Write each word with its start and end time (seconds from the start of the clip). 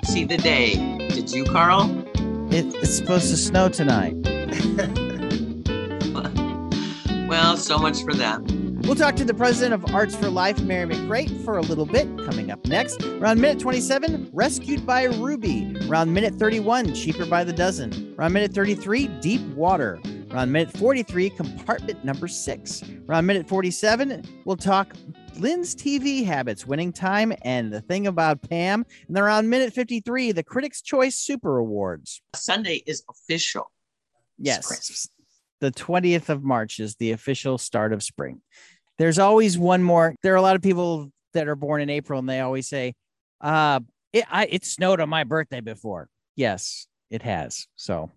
we'd 0.00 0.06
see 0.06 0.24
the 0.24 0.36
day. 0.36 0.74
Did 1.08 1.30
you, 1.30 1.44
Carl? 1.44 1.90
It, 2.52 2.74
it's 2.76 2.96
supposed 2.96 3.30
to 3.30 3.36
snow 3.36 3.68
tonight. 3.68 4.14
well, 7.28 7.56
so 7.56 7.78
much 7.78 8.02
for 8.02 8.14
that. 8.14 8.40
We'll 8.82 8.96
talk 8.96 9.14
to 9.16 9.24
the 9.24 9.34
president 9.34 9.74
of 9.74 9.94
Arts 9.94 10.16
for 10.16 10.30
Life, 10.30 10.60
Mary 10.62 10.86
McCrate, 10.86 11.44
for 11.44 11.58
a 11.58 11.62
little 11.62 11.86
bit. 11.86 12.08
Coming 12.24 12.50
up 12.50 12.64
next, 12.66 13.02
around 13.04 13.40
minute 13.40 13.60
27, 13.60 14.30
Rescued 14.32 14.84
by 14.86 15.04
Ruby. 15.04 15.76
Around 15.86 16.12
minute 16.12 16.34
31, 16.34 16.94
Cheaper 16.94 17.26
by 17.26 17.44
the 17.44 17.52
Dozen. 17.52 18.14
Around 18.18 18.32
minute 18.32 18.52
33, 18.52 19.06
Deep 19.20 19.42
Water. 19.54 20.00
Around 20.32 20.50
minute 20.50 20.76
43, 20.76 21.30
compartment 21.30 22.04
number 22.04 22.26
six. 22.26 22.82
Around 23.08 23.26
minute 23.26 23.46
47, 23.46 24.24
we'll 24.44 24.56
talk 24.56 24.94
Lynn's 25.40 25.74
TV 25.74 26.24
habits, 26.24 26.66
winning 26.66 26.92
time, 26.92 27.32
and 27.42 27.72
the 27.72 27.80
thing 27.80 28.06
about 28.06 28.42
Pam. 28.42 28.84
And 29.06 29.16
they're 29.16 29.28
on 29.28 29.48
minute 29.48 29.72
53, 29.72 30.32
the 30.32 30.42
Critics' 30.42 30.82
Choice 30.82 31.16
Super 31.16 31.56
Awards. 31.56 32.20
Sunday 32.34 32.82
is 32.86 33.02
official. 33.08 33.72
Yes. 34.38 34.66
Spring. 34.66 35.10
The 35.60 35.72
20th 35.72 36.28
of 36.28 36.44
March 36.44 36.78
is 36.78 36.96
the 36.96 37.12
official 37.12 37.56
start 37.56 37.92
of 37.94 38.02
spring. 38.02 38.42
There's 38.98 39.18
always 39.18 39.58
one 39.58 39.82
more. 39.82 40.14
There 40.22 40.34
are 40.34 40.36
a 40.36 40.42
lot 40.42 40.56
of 40.56 40.62
people 40.62 41.10
that 41.32 41.48
are 41.48 41.56
born 41.56 41.80
in 41.80 41.88
April 41.88 42.18
and 42.18 42.28
they 42.28 42.40
always 42.40 42.68
say, 42.68 42.94
uh, 43.40 43.80
it, 44.12 44.24
I, 44.30 44.46
it 44.46 44.64
snowed 44.64 45.00
on 45.00 45.08
my 45.08 45.24
birthday 45.24 45.60
before. 45.60 46.08
Yes, 46.36 46.86
it 47.10 47.22
has. 47.22 47.66
So 47.76 48.10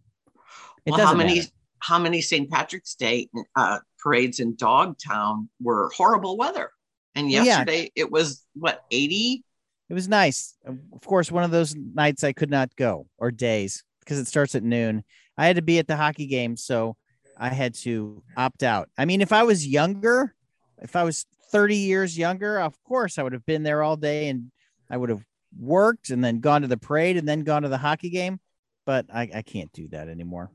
it 0.85 0.91
well, 0.91 0.97
doesn't 0.97 1.07
how 1.07 1.17
many, 1.17 1.39
matter 1.39 1.49
how 1.79 1.99
many 1.99 2.21
St. 2.21 2.49
Patrick's 2.49 2.95
Day 2.95 3.29
uh, 3.55 3.79
parades 3.99 4.39
in 4.39 4.55
Dogtown 4.55 5.49
were 5.61 5.89
horrible 5.95 6.37
weather. 6.37 6.71
And 7.15 7.29
yesterday 7.29 7.83
yeah. 7.95 8.03
it 8.03 8.11
was 8.11 8.43
what 8.55 8.83
80? 8.91 9.43
It 9.89 9.93
was 9.93 10.07
nice. 10.07 10.55
Of 10.65 11.01
course, 11.05 11.31
one 11.31 11.43
of 11.43 11.51
those 11.51 11.75
nights 11.75 12.23
I 12.23 12.33
could 12.33 12.49
not 12.49 12.75
go 12.75 13.07
or 13.17 13.31
days 13.31 13.83
because 13.99 14.17
it 14.17 14.27
starts 14.27 14.55
at 14.55 14.63
noon. 14.63 15.03
I 15.37 15.45
had 15.45 15.57
to 15.57 15.61
be 15.61 15.79
at 15.79 15.87
the 15.87 15.95
hockey 15.95 16.25
game, 16.25 16.57
so 16.57 16.95
I 17.37 17.49
had 17.49 17.73
to 17.75 18.23
opt 18.37 18.63
out. 18.63 18.89
I 18.97 19.05
mean, 19.05 19.21
if 19.21 19.31
I 19.31 19.43
was 19.43 19.67
younger, 19.67 20.33
if 20.81 20.95
I 20.95 21.03
was 21.03 21.25
30 21.51 21.75
years 21.75 22.17
younger, 22.17 22.59
of 22.59 22.81
course 22.83 23.17
I 23.17 23.23
would 23.23 23.33
have 23.33 23.45
been 23.45 23.63
there 23.63 23.83
all 23.83 23.97
day 23.97 24.29
and 24.29 24.51
I 24.89 24.97
would 24.97 25.09
have 25.09 25.23
worked 25.59 26.09
and 26.09 26.23
then 26.23 26.39
gone 26.39 26.61
to 26.61 26.67
the 26.67 26.77
parade 26.77 27.17
and 27.17 27.27
then 27.27 27.43
gone 27.43 27.61
to 27.63 27.69
the 27.69 27.77
hockey 27.77 28.09
game. 28.09 28.39
But 28.85 29.05
I, 29.13 29.29
I 29.33 29.41
can't 29.43 29.71
do 29.71 29.87
that 29.89 30.09
anymore. 30.09 30.51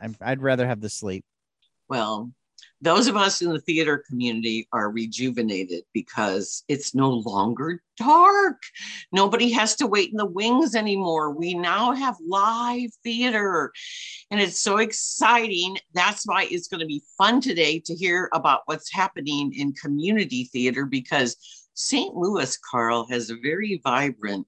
i 0.00 0.30
would 0.30 0.42
rather 0.42 0.66
have 0.66 0.80
the 0.80 0.88
sleep. 0.88 1.24
Well, 1.88 2.32
those 2.80 3.06
of 3.06 3.16
us 3.16 3.42
in 3.42 3.50
the 3.52 3.60
theater 3.60 4.02
community 4.08 4.68
are 4.72 4.90
rejuvenated 4.90 5.84
because 5.92 6.64
it's 6.68 6.94
no 6.94 7.10
longer 7.10 7.80
dark. 7.96 8.60
Nobody 9.12 9.50
has 9.52 9.76
to 9.76 9.86
wait 9.86 10.10
in 10.10 10.16
the 10.16 10.26
wings 10.26 10.74
anymore. 10.74 11.30
We 11.30 11.54
now 11.54 11.92
have 11.92 12.16
live 12.26 12.90
theater, 13.04 13.72
and 14.30 14.40
it's 14.40 14.60
so 14.60 14.78
exciting. 14.78 15.78
That's 15.94 16.26
why 16.26 16.48
it's 16.50 16.68
going 16.68 16.80
to 16.80 16.86
be 16.86 17.04
fun 17.16 17.40
today 17.40 17.78
to 17.86 17.94
hear 17.94 18.28
about 18.32 18.62
what's 18.66 18.92
happening 18.92 19.52
in 19.56 19.74
community 19.74 20.50
theater 20.52 20.84
because 20.84 21.36
St. 21.74 22.14
Louis, 22.14 22.58
Carl, 22.70 23.06
has 23.10 23.30
a 23.30 23.36
very 23.42 23.80
vibrant 23.82 24.46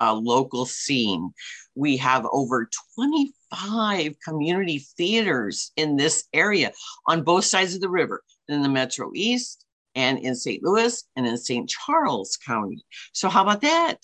uh, 0.00 0.14
local 0.14 0.66
scene. 0.66 1.32
We 1.74 1.96
have 1.98 2.26
over 2.30 2.68
25 2.94 4.16
community 4.24 4.86
theaters 4.96 5.72
in 5.76 5.96
this 5.96 6.24
area 6.32 6.72
on 7.06 7.22
both 7.22 7.44
sides 7.44 7.74
of 7.74 7.80
the 7.80 7.90
river, 7.90 8.22
in 8.48 8.62
the 8.62 8.68
Metro 8.68 9.10
East 9.14 9.64
and 9.94 10.18
in 10.18 10.34
St. 10.34 10.62
Louis 10.62 11.02
and 11.16 11.26
in 11.26 11.36
St. 11.36 11.68
Charles 11.68 12.36
County. 12.36 12.84
So 13.12 13.28
how 13.28 13.42
about 13.42 13.62
that? 13.62 13.96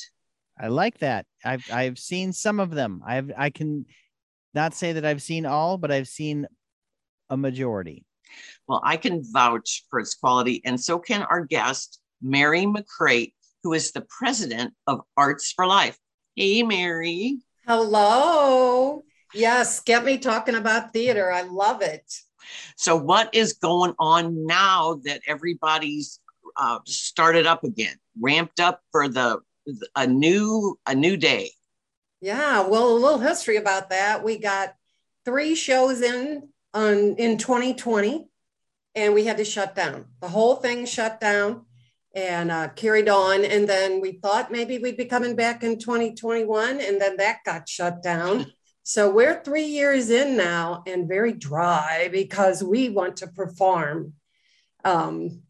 I 0.59 0.69
like 0.69 0.99
that. 0.99 1.27
I've 1.45 1.65
I've 1.73 1.99
seen 1.99 2.33
some 2.33 2.61
of 2.61 2.71
them. 2.71 3.03
I've 3.07 3.33
I 3.37 3.51
can 3.51 3.87
not 4.55 4.75
say 4.75 4.93
that 4.93 5.05
I've 5.05 5.23
seen 5.23 5.47
all, 5.47 5.79
but 5.79 5.91
I've 5.91 6.09
seen 6.09 6.47
a 7.31 7.37
majority. 7.37 8.05
Well, 8.69 8.81
I 8.85 8.97
can 8.97 9.23
vouch 9.33 9.85
for 9.91 9.99
its 9.99 10.15
quality, 10.15 10.63
and 10.65 10.81
so 10.81 10.99
can 10.99 11.23
our 11.23 11.45
guest, 11.45 12.01
Mary 12.21 12.65
McCrate, 12.65 13.33
who 13.63 13.73
is 13.73 13.93
the 13.93 14.03
president 14.03 14.75
of 14.87 15.03
Arts 15.17 15.53
for 15.53 15.67
Life. 15.67 15.99
Hey, 16.35 16.63
Mary. 16.63 17.39
Hello. 17.67 19.03
Yes, 19.35 19.81
get 19.81 20.05
me 20.05 20.19
talking 20.19 20.55
about 20.55 20.93
theater. 20.93 21.33
I 21.33 21.43
love 21.43 21.83
it. 21.83 22.05
So, 22.77 22.97
what 22.97 23.35
is 23.35 23.55
going 23.55 23.95
on 23.99 24.47
now 24.47 25.01
that 25.05 25.23
everybody's 25.27 26.21
uh, 26.57 26.81
started 26.87 27.47
up 27.47 27.65
again, 27.65 27.97
ramped 28.21 28.61
up 28.61 28.81
for 28.91 29.09
the 29.09 29.41
a 29.95 30.07
new 30.07 30.79
a 30.87 30.95
new 30.95 31.17
day? 31.17 31.51
Yeah, 32.21 32.67
well, 32.67 32.89
a 32.89 32.95
little 32.99 33.19
history 33.19 33.57
about 33.57 33.91
that. 33.91 34.25
We 34.25 34.39
got 34.39 34.75
three 35.25 35.55
shows 35.55 36.03
in 36.03 36.49
on 36.75 37.15
in 37.17 37.39
2020, 37.39 38.29
and 38.97 39.15
we 39.15 39.25
had 39.25 39.37
to 39.37 39.45
shut 39.45 39.75
down. 39.77 40.07
The 40.21 40.29
whole 40.29 40.57
thing 40.57 40.85
shut 40.85 41.21
down 41.21 41.65
and 42.15 42.51
uh, 42.51 42.69
carried 42.69 43.09
on. 43.09 43.45
And 43.45 43.69
then 43.69 44.01
we 44.01 44.13
thought 44.13 44.53
maybe 44.53 44.79
we'd 44.79 44.97
be 44.97 45.05
coming 45.05 45.35
back 45.35 45.63
in 45.63 45.79
2021, 45.79 46.81
and 46.81 47.01
then 47.01 47.17
that 47.17 47.39
got 47.45 47.69
shut 47.69 48.03
down. 48.03 48.47
So 48.85 49.09
we're 49.09 49.41
three 49.45 49.67
years 49.67 50.11
in 50.11 50.37
now 50.37 50.83
and 50.89 51.07
very 51.07 51.33
dry 51.33 52.09
because 52.11 52.65
we 52.65 52.89
want 52.89 53.19
to 53.19 53.29
perform. 53.29 54.15
Um, 54.85 55.43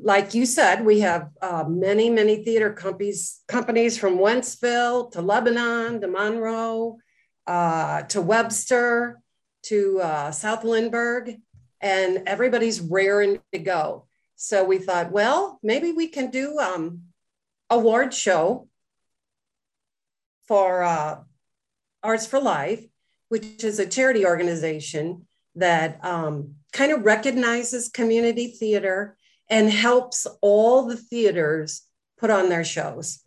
like 0.00 0.34
you 0.34 0.46
said, 0.46 0.84
we 0.84 1.00
have 1.00 1.30
uh, 1.42 1.64
many, 1.68 2.10
many 2.10 2.44
theater 2.44 2.72
companies, 2.72 3.40
companies 3.48 3.98
from 3.98 4.18
Wentzville 4.18 5.10
to 5.10 5.20
Lebanon 5.20 6.00
to 6.00 6.06
Monroe 6.06 6.98
uh, 7.46 8.02
to 8.02 8.20
Webster 8.20 9.20
to 9.64 10.00
uh, 10.00 10.30
South 10.30 10.64
Lindbergh, 10.64 11.36
and 11.80 12.22
everybody's 12.26 12.80
raring 12.80 13.40
to 13.52 13.58
go. 13.58 14.06
So 14.44 14.62
we 14.62 14.76
thought, 14.76 15.10
well, 15.10 15.58
maybe 15.62 15.90
we 15.90 16.06
can 16.06 16.30
do 16.30 16.58
um, 16.58 17.04
award 17.70 18.12
show 18.12 18.68
for 20.46 20.82
uh, 20.82 21.20
Arts 22.02 22.26
for 22.26 22.38
Life, 22.38 22.84
which 23.30 23.64
is 23.64 23.78
a 23.78 23.86
charity 23.86 24.26
organization 24.26 25.26
that 25.54 25.98
um, 26.04 26.56
kind 26.74 26.92
of 26.92 27.06
recognizes 27.06 27.88
community 27.88 28.48
theater 28.48 29.16
and 29.48 29.70
helps 29.70 30.26
all 30.42 30.84
the 30.84 30.98
theaters 30.98 31.80
put 32.18 32.28
on 32.28 32.50
their 32.50 32.64
shows. 32.64 33.20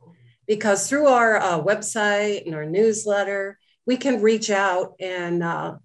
Because 0.46 0.88
through 0.88 1.08
our 1.08 1.38
uh, 1.38 1.60
website 1.60 2.46
and 2.46 2.54
our 2.54 2.66
newsletter, 2.66 3.58
we 3.88 3.98
can 3.98 4.22
reach 4.22 4.52
out 4.52 4.94
and 5.00 5.42
uh, 5.42 5.78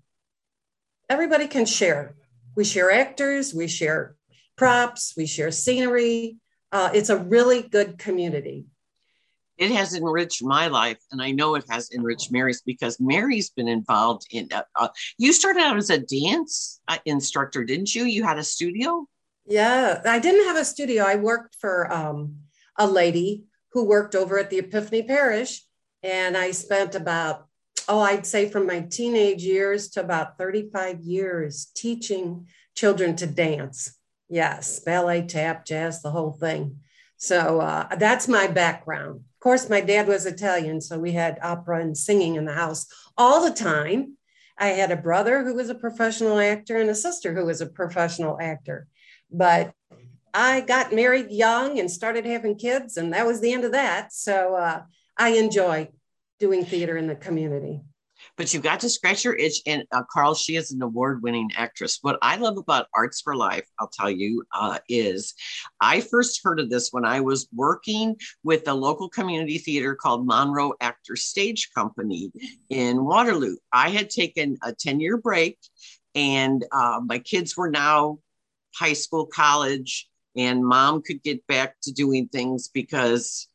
everybody 1.08 1.48
can 1.48 1.64
share. 1.64 2.16
We 2.54 2.64
share 2.64 2.90
actors, 2.90 3.54
we 3.54 3.66
share 3.66 4.14
props, 4.56 5.14
we 5.16 5.26
share 5.26 5.50
scenery. 5.50 6.36
Uh, 6.70 6.90
it's 6.94 7.10
a 7.10 7.18
really 7.18 7.62
good 7.62 7.98
community. 7.98 8.66
It 9.58 9.70
has 9.70 9.94
enriched 9.94 10.42
my 10.42 10.68
life, 10.68 10.98
and 11.12 11.22
I 11.22 11.30
know 11.30 11.54
it 11.54 11.64
has 11.68 11.90
enriched 11.92 12.32
Mary's 12.32 12.62
because 12.62 12.98
Mary's 12.98 13.50
been 13.50 13.68
involved 13.68 14.26
in. 14.30 14.48
Uh, 14.50 14.62
uh, 14.74 14.88
you 15.18 15.32
started 15.32 15.60
out 15.60 15.76
as 15.76 15.90
a 15.90 15.98
dance 15.98 16.80
uh, 16.88 16.98
instructor, 17.04 17.62
didn't 17.62 17.94
you? 17.94 18.04
You 18.04 18.24
had 18.24 18.38
a 18.38 18.44
studio. 18.44 19.06
Yeah, 19.46 20.00
I 20.04 20.18
didn't 20.18 20.46
have 20.46 20.56
a 20.56 20.64
studio. 20.64 21.04
I 21.04 21.16
worked 21.16 21.56
for 21.60 21.92
um, 21.92 22.36
a 22.78 22.86
lady 22.86 23.44
who 23.72 23.84
worked 23.84 24.14
over 24.14 24.38
at 24.38 24.50
the 24.50 24.58
Epiphany 24.58 25.02
Parish, 25.02 25.62
and 26.02 26.36
I 26.36 26.52
spent 26.52 26.94
about 26.94 27.46
oh, 27.88 28.00
I'd 28.00 28.26
say 28.26 28.48
from 28.48 28.66
my 28.66 28.80
teenage 28.80 29.42
years 29.42 29.88
to 29.90 30.00
about 30.00 30.38
35 30.38 31.00
years 31.00 31.70
teaching 31.74 32.46
children 32.74 33.16
to 33.16 33.26
dance. 33.26 33.98
Yes, 34.32 34.80
ballet, 34.80 35.26
tap, 35.26 35.66
jazz, 35.66 36.00
the 36.00 36.10
whole 36.10 36.32
thing. 36.32 36.78
So 37.18 37.60
uh, 37.60 37.94
that's 37.96 38.28
my 38.28 38.46
background. 38.46 39.16
Of 39.16 39.40
course, 39.40 39.68
my 39.68 39.82
dad 39.82 40.08
was 40.08 40.24
Italian, 40.24 40.80
so 40.80 40.98
we 40.98 41.12
had 41.12 41.38
opera 41.42 41.82
and 41.82 41.94
singing 41.94 42.36
in 42.36 42.46
the 42.46 42.54
house 42.54 42.86
all 43.18 43.44
the 43.44 43.54
time. 43.54 44.16
I 44.56 44.68
had 44.68 44.90
a 44.90 44.96
brother 44.96 45.44
who 45.44 45.54
was 45.54 45.68
a 45.68 45.74
professional 45.74 46.38
actor 46.38 46.78
and 46.78 46.88
a 46.88 46.94
sister 46.94 47.34
who 47.34 47.44
was 47.44 47.60
a 47.60 47.66
professional 47.66 48.38
actor. 48.40 48.86
But 49.30 49.74
I 50.32 50.62
got 50.62 50.94
married 50.94 51.30
young 51.30 51.78
and 51.78 51.90
started 51.90 52.24
having 52.24 52.56
kids, 52.56 52.96
and 52.96 53.12
that 53.12 53.26
was 53.26 53.42
the 53.42 53.52
end 53.52 53.64
of 53.64 53.72
that. 53.72 54.14
So 54.14 54.54
uh, 54.54 54.84
I 55.18 55.28
enjoy 55.32 55.90
doing 56.40 56.64
theater 56.64 56.96
in 56.96 57.06
the 57.06 57.16
community 57.16 57.82
but 58.36 58.52
you 58.54 58.60
got 58.60 58.80
to 58.80 58.88
scratch 58.88 59.24
your 59.24 59.34
itch. 59.34 59.60
And 59.66 59.84
uh, 59.92 60.02
Carl, 60.10 60.34
she 60.34 60.56
is 60.56 60.72
an 60.72 60.82
award 60.82 61.22
winning 61.22 61.50
actress. 61.56 61.98
What 62.02 62.18
I 62.22 62.36
love 62.36 62.56
about 62.56 62.86
Arts 62.94 63.20
for 63.20 63.36
Life, 63.36 63.68
I'll 63.78 63.90
tell 63.92 64.10
you, 64.10 64.44
uh, 64.52 64.78
is 64.88 65.34
I 65.80 66.00
first 66.00 66.40
heard 66.42 66.60
of 66.60 66.70
this 66.70 66.88
when 66.92 67.04
I 67.04 67.20
was 67.20 67.48
working 67.54 68.16
with 68.42 68.66
a 68.68 68.74
local 68.74 69.08
community 69.08 69.58
theater 69.58 69.94
called 69.94 70.26
Monroe 70.26 70.74
Actor 70.80 71.16
Stage 71.16 71.70
Company 71.74 72.32
in 72.70 73.04
Waterloo. 73.04 73.56
I 73.72 73.90
had 73.90 74.10
taken 74.10 74.56
a 74.62 74.72
10 74.72 75.00
year 75.00 75.16
break, 75.18 75.58
and 76.14 76.64
uh, 76.72 77.00
my 77.04 77.18
kids 77.18 77.56
were 77.56 77.70
now 77.70 78.18
high 78.74 78.94
school, 78.94 79.26
college, 79.26 80.08
and 80.36 80.64
mom 80.64 81.02
could 81.02 81.22
get 81.22 81.46
back 81.46 81.76
to 81.82 81.92
doing 81.92 82.28
things 82.28 82.68
because 82.68 83.48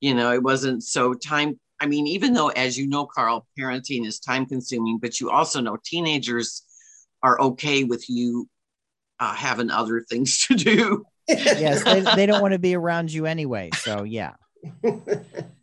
You 0.00 0.14
know, 0.14 0.32
it 0.32 0.42
wasn't 0.42 0.82
so 0.82 1.14
time. 1.14 1.58
I 1.80 1.86
mean, 1.86 2.06
even 2.06 2.32
though, 2.34 2.48
as 2.48 2.78
you 2.78 2.86
know, 2.86 3.06
Carl, 3.06 3.46
parenting 3.58 4.06
is 4.06 4.20
time 4.20 4.46
consuming, 4.46 4.98
but 4.98 5.20
you 5.20 5.30
also 5.30 5.60
know 5.60 5.76
teenagers 5.84 6.62
are 7.22 7.40
okay 7.40 7.84
with 7.84 8.08
you 8.08 8.48
uh, 9.20 9.34
having 9.34 9.70
other 9.70 10.04
things 10.08 10.38
to 10.46 10.54
do. 10.54 11.04
yes, 11.28 11.82
they, 11.84 12.00
they 12.16 12.26
don't 12.26 12.42
want 12.42 12.52
to 12.52 12.58
be 12.58 12.74
around 12.74 13.12
you 13.12 13.26
anyway. 13.26 13.70
So, 13.74 14.04
yeah. 14.04 14.32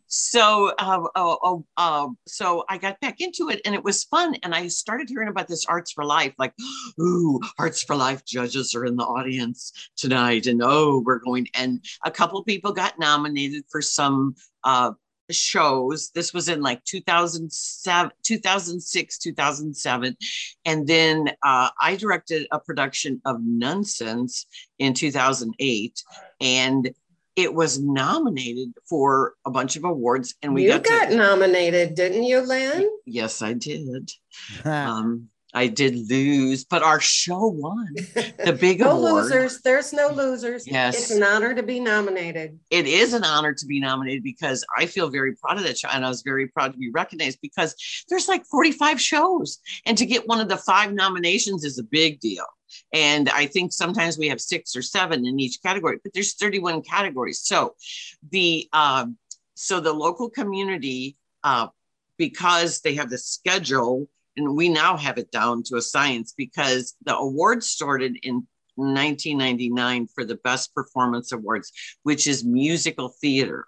so 0.06 0.72
uh, 0.78 1.06
oh, 1.14 1.38
oh, 1.42 1.64
uh, 1.76 2.08
so 2.26 2.64
I 2.68 2.78
got 2.78 3.00
back 3.00 3.20
into 3.20 3.48
it 3.48 3.60
and 3.64 3.74
it 3.74 3.82
was 3.82 4.04
fun. 4.04 4.36
And 4.42 4.54
I 4.54 4.68
started 4.68 5.08
hearing 5.08 5.28
about 5.28 5.48
this 5.48 5.64
Arts 5.66 5.92
for 5.92 6.04
Life, 6.04 6.34
like, 6.38 6.52
ooh, 7.00 7.40
Arts 7.58 7.82
for 7.82 7.96
Life 7.96 8.24
judges 8.24 8.74
are 8.74 8.84
in 8.84 8.96
the 8.96 9.04
audience 9.04 9.72
tonight. 9.96 10.46
And 10.46 10.60
oh, 10.62 11.02
we're 11.04 11.20
going. 11.20 11.48
And 11.54 11.84
a 12.04 12.10
couple 12.10 12.42
people 12.44 12.72
got 12.72 12.98
nominated 12.98 13.64
for 13.70 13.82
some 13.82 14.34
uh, 14.64 14.92
shows. 15.36 16.10
This 16.14 16.32
was 16.32 16.48
in 16.48 16.60
like 16.60 16.84
2007, 16.84 18.12
2006, 18.22 19.18
2007. 19.18 20.16
And 20.64 20.86
then 20.86 21.28
uh, 21.42 21.70
I 21.80 21.96
directed 21.96 22.46
a 22.50 22.58
production 22.58 23.20
of 23.24 23.38
Nonsense 23.42 24.46
in 24.78 24.94
2008. 24.94 26.02
And 26.40 26.90
it 27.34 27.54
was 27.54 27.80
nominated 27.80 28.74
for 28.88 29.34
a 29.46 29.50
bunch 29.50 29.76
of 29.76 29.84
awards 29.84 30.34
and 30.42 30.52
we 30.52 30.64
you 30.64 30.68
got, 30.68 30.84
got 30.84 31.08
to, 31.08 31.16
nominated 31.16 31.94
didn't 31.94 32.24
you 32.24 32.46
lynn 32.46 32.86
yes 33.06 33.40
i 33.40 33.54
did 33.54 34.10
um, 34.64 35.30
i 35.54 35.66
did 35.66 35.94
lose 36.08 36.64
but 36.64 36.82
our 36.82 37.00
show 37.00 37.46
won 37.46 37.88
the 38.44 38.56
big 38.58 38.80
no 38.80 38.92
award. 38.96 39.24
losers. 39.24 39.60
There's 39.62 39.92
no 39.92 40.08
losers. 40.08 40.66
Yes. 40.66 40.94
it's 40.98 41.10
an 41.10 41.22
honor 41.22 41.54
to 41.54 41.62
be 41.62 41.80
nominated. 41.80 42.58
It 42.70 42.86
is 42.86 43.12
an 43.12 43.24
honor 43.24 43.52
to 43.54 43.66
be 43.66 43.80
nominated 43.80 44.22
because 44.22 44.64
i 44.76 44.86
feel 44.86 45.10
very 45.10 45.34
proud 45.36 45.58
of 45.58 45.64
that 45.64 45.78
show 45.78 45.88
and 45.88 46.04
i 46.04 46.08
was 46.08 46.22
very 46.22 46.48
proud 46.48 46.72
to 46.72 46.78
be 46.78 46.90
recognized 46.90 47.38
because 47.42 47.74
there's 48.08 48.28
like 48.28 48.44
45 48.46 49.00
shows 49.00 49.58
and 49.86 49.96
to 49.98 50.06
get 50.06 50.26
one 50.28 50.40
of 50.40 50.48
the 50.48 50.56
five 50.56 50.92
nominations 50.92 51.64
is 51.64 51.78
a 51.78 51.82
big 51.84 52.20
deal. 52.20 52.44
And 52.92 53.28
I 53.28 53.46
think 53.46 53.72
sometimes 53.72 54.18
we 54.18 54.28
have 54.28 54.40
six 54.40 54.74
or 54.74 54.82
seven 54.82 55.26
in 55.26 55.38
each 55.38 55.62
category, 55.62 55.98
but 56.02 56.12
there's 56.14 56.34
31 56.34 56.82
categories. 56.82 57.40
So 57.40 57.74
the 58.30 58.68
um, 58.72 59.18
so 59.54 59.80
the 59.80 59.92
local 59.92 60.30
community, 60.30 61.16
uh, 61.44 61.68
because 62.16 62.80
they 62.80 62.94
have 62.94 63.10
the 63.10 63.18
schedule, 63.18 64.08
and 64.36 64.56
we 64.56 64.68
now 64.68 64.96
have 64.96 65.18
it 65.18 65.30
down 65.30 65.62
to 65.64 65.76
a 65.76 65.82
science 65.82 66.34
because 66.36 66.94
the 67.04 67.16
award 67.16 67.62
started 67.62 68.16
in 68.22 68.46
1999 68.76 70.08
for 70.14 70.24
the 70.24 70.36
best 70.36 70.74
performance 70.74 71.32
awards, 71.32 71.72
which 72.02 72.26
is 72.26 72.44
musical 72.44 73.08
theater. 73.20 73.66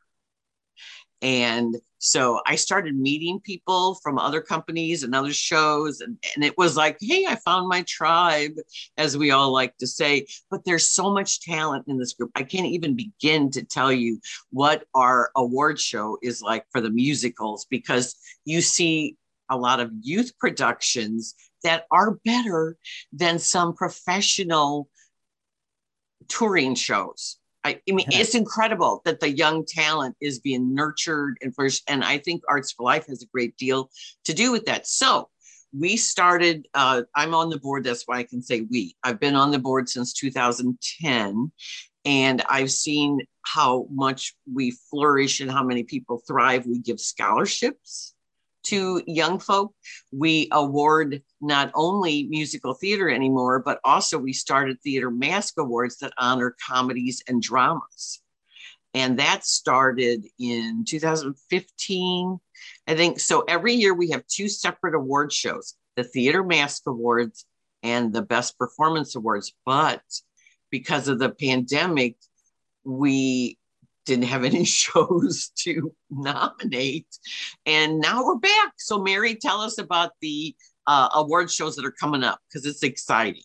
And 1.21 1.77
so 1.99 2.43
I 2.45 2.57
started 2.57 2.95
meeting 2.95 3.41
people 3.41 3.95
from 4.03 4.19
other 4.19 4.43
companies 4.43 5.05
and 5.05 5.15
other 5.15 5.33
shows. 5.33 6.03
And, 6.03 6.19
and 6.35 6.45
it 6.45 6.59
was 6.59 6.77
like, 6.77 6.99
hey, 7.01 7.25
I 7.27 7.37
found 7.37 7.67
my 7.67 7.83
tribe, 7.89 8.53
as 8.99 9.17
we 9.17 9.31
all 9.31 9.51
like 9.51 9.75
to 9.79 9.87
say. 9.87 10.27
But 10.51 10.67
there's 10.67 10.91
so 10.91 11.11
much 11.11 11.41
talent 11.41 11.87
in 11.89 11.99
this 11.99 12.13
group. 12.13 12.31
I 12.35 12.43
can't 12.43 12.67
even 12.67 12.95
begin 12.95 13.51
to 13.53 13.65
tell 13.65 13.91
you 13.91 14.21
what 14.51 14.85
our 14.95 15.31
award 15.35 15.81
show 15.81 16.19
is 16.23 16.43
like 16.43 16.67
for 16.71 16.83
the 16.83 16.91
musicals 16.91 17.67
because 17.71 18.17
you 18.45 18.61
see 18.61 19.17
a 19.51 19.57
lot 19.57 19.81
of 19.81 19.91
youth 20.01 20.39
productions 20.39 21.35
that 21.63 21.87
are 21.91 22.19
better 22.25 22.77
than 23.13 23.39
some 23.39 23.75
professional 23.75 24.89
touring 26.29 26.75
shows 26.75 27.39
I, 27.65 27.81
I 27.89 27.93
mean, 27.93 28.07
it's 28.11 28.35
incredible 28.35 29.01
that 29.07 29.21
the 29.21 29.31
young 29.31 29.65
talent 29.65 30.17
is 30.21 30.39
being 30.39 30.75
nurtured 30.75 31.39
and 31.41 31.55
flourished. 31.55 31.83
And 31.89 32.05
I 32.05 32.19
think 32.19 32.43
Arts 32.49 32.73
for 32.73 32.85
Life 32.85 33.07
has 33.07 33.23
a 33.23 33.27
great 33.27 33.57
deal 33.57 33.91
to 34.25 34.35
do 34.35 34.53
with 34.53 34.67
that. 34.67 34.87
So 34.87 35.31
we 35.77 35.97
started, 35.97 36.69
uh, 36.75 37.03
I'm 37.15 37.35
on 37.35 37.49
the 37.49 37.59
board. 37.59 37.85
That's 37.85 38.07
why 38.07 38.19
I 38.19 38.23
can 38.25 38.43
say 38.43 38.67
we. 38.71 38.97
I've 39.03 39.19
been 39.19 39.35
on 39.35 39.51
the 39.51 39.59
board 39.59 39.89
since 39.89 40.13
2010. 40.13 41.51
And 42.05 42.43
I've 42.51 42.71
seen 42.71 43.21
how 43.43 43.87
much 43.91 44.35
we 44.53 44.73
flourish 44.91 45.41
and 45.41 45.51
how 45.51 45.65
many 45.65 45.85
people 45.85 46.21
thrive. 46.29 46.67
We 46.67 46.81
give 46.81 47.01
scholarships 47.01 48.14
to 48.65 49.03
young 49.07 49.39
folk. 49.39 49.75
We 50.13 50.49
award 50.53 51.23
not 51.41 51.71
only 51.75 52.25
musical 52.25 52.75
theater 52.75 53.09
anymore, 53.09 53.61
but 53.61 53.81
also 53.85 54.19
we 54.19 54.33
started 54.33 54.81
Theater 54.81 55.11
Mask 55.11 55.55
Awards 55.59 55.99
that 55.99 56.13
honor 56.19 56.57
comedies 56.67 57.23
and 57.29 57.43
dramas. 57.43 58.21
And 58.95 59.19
that 59.19 59.45
started 59.45 60.25
in 60.39 60.85
2015. 60.87 62.41
I 62.87 62.95
think 62.95 63.19
so. 63.19 63.45
Every 63.49 63.75
year 63.75 63.93
we 63.93 64.11
have 64.11 64.27
two 64.27 64.49
separate 64.49 64.95
award 64.95 65.33
shows 65.33 65.75
the 65.97 66.05
Theater 66.05 66.43
Mask 66.43 66.83
Awards 66.87 67.47
and 67.83 68.13
the 68.13 68.23
Best 68.23 68.59
Performance 68.59 69.15
Awards. 69.15 69.53
But 69.65 70.03
because 70.71 71.09
of 71.09 71.19
the 71.19 71.31
pandemic, 71.31 72.17
we 72.85 73.59
didn't 74.05 74.25
have 74.25 74.45
any 74.45 74.65
shows 74.65 75.51
to 75.57 75.93
nominate. 76.11 77.07
And 77.67 78.01
now 78.01 78.25
we're 78.25 78.37
back. 78.37 78.75
So, 78.79 79.03
Mary, 79.03 79.35
tell 79.35 79.61
us 79.61 79.79
about 79.79 80.13
the 80.21 80.55
uh, 80.87 81.09
award 81.15 81.51
shows 81.51 81.77
that 81.77 81.85
are 81.85 81.93
coming 81.93 82.25
up 82.25 82.39
because 82.49 82.67
it's 82.67 82.83
exciting. 82.83 83.43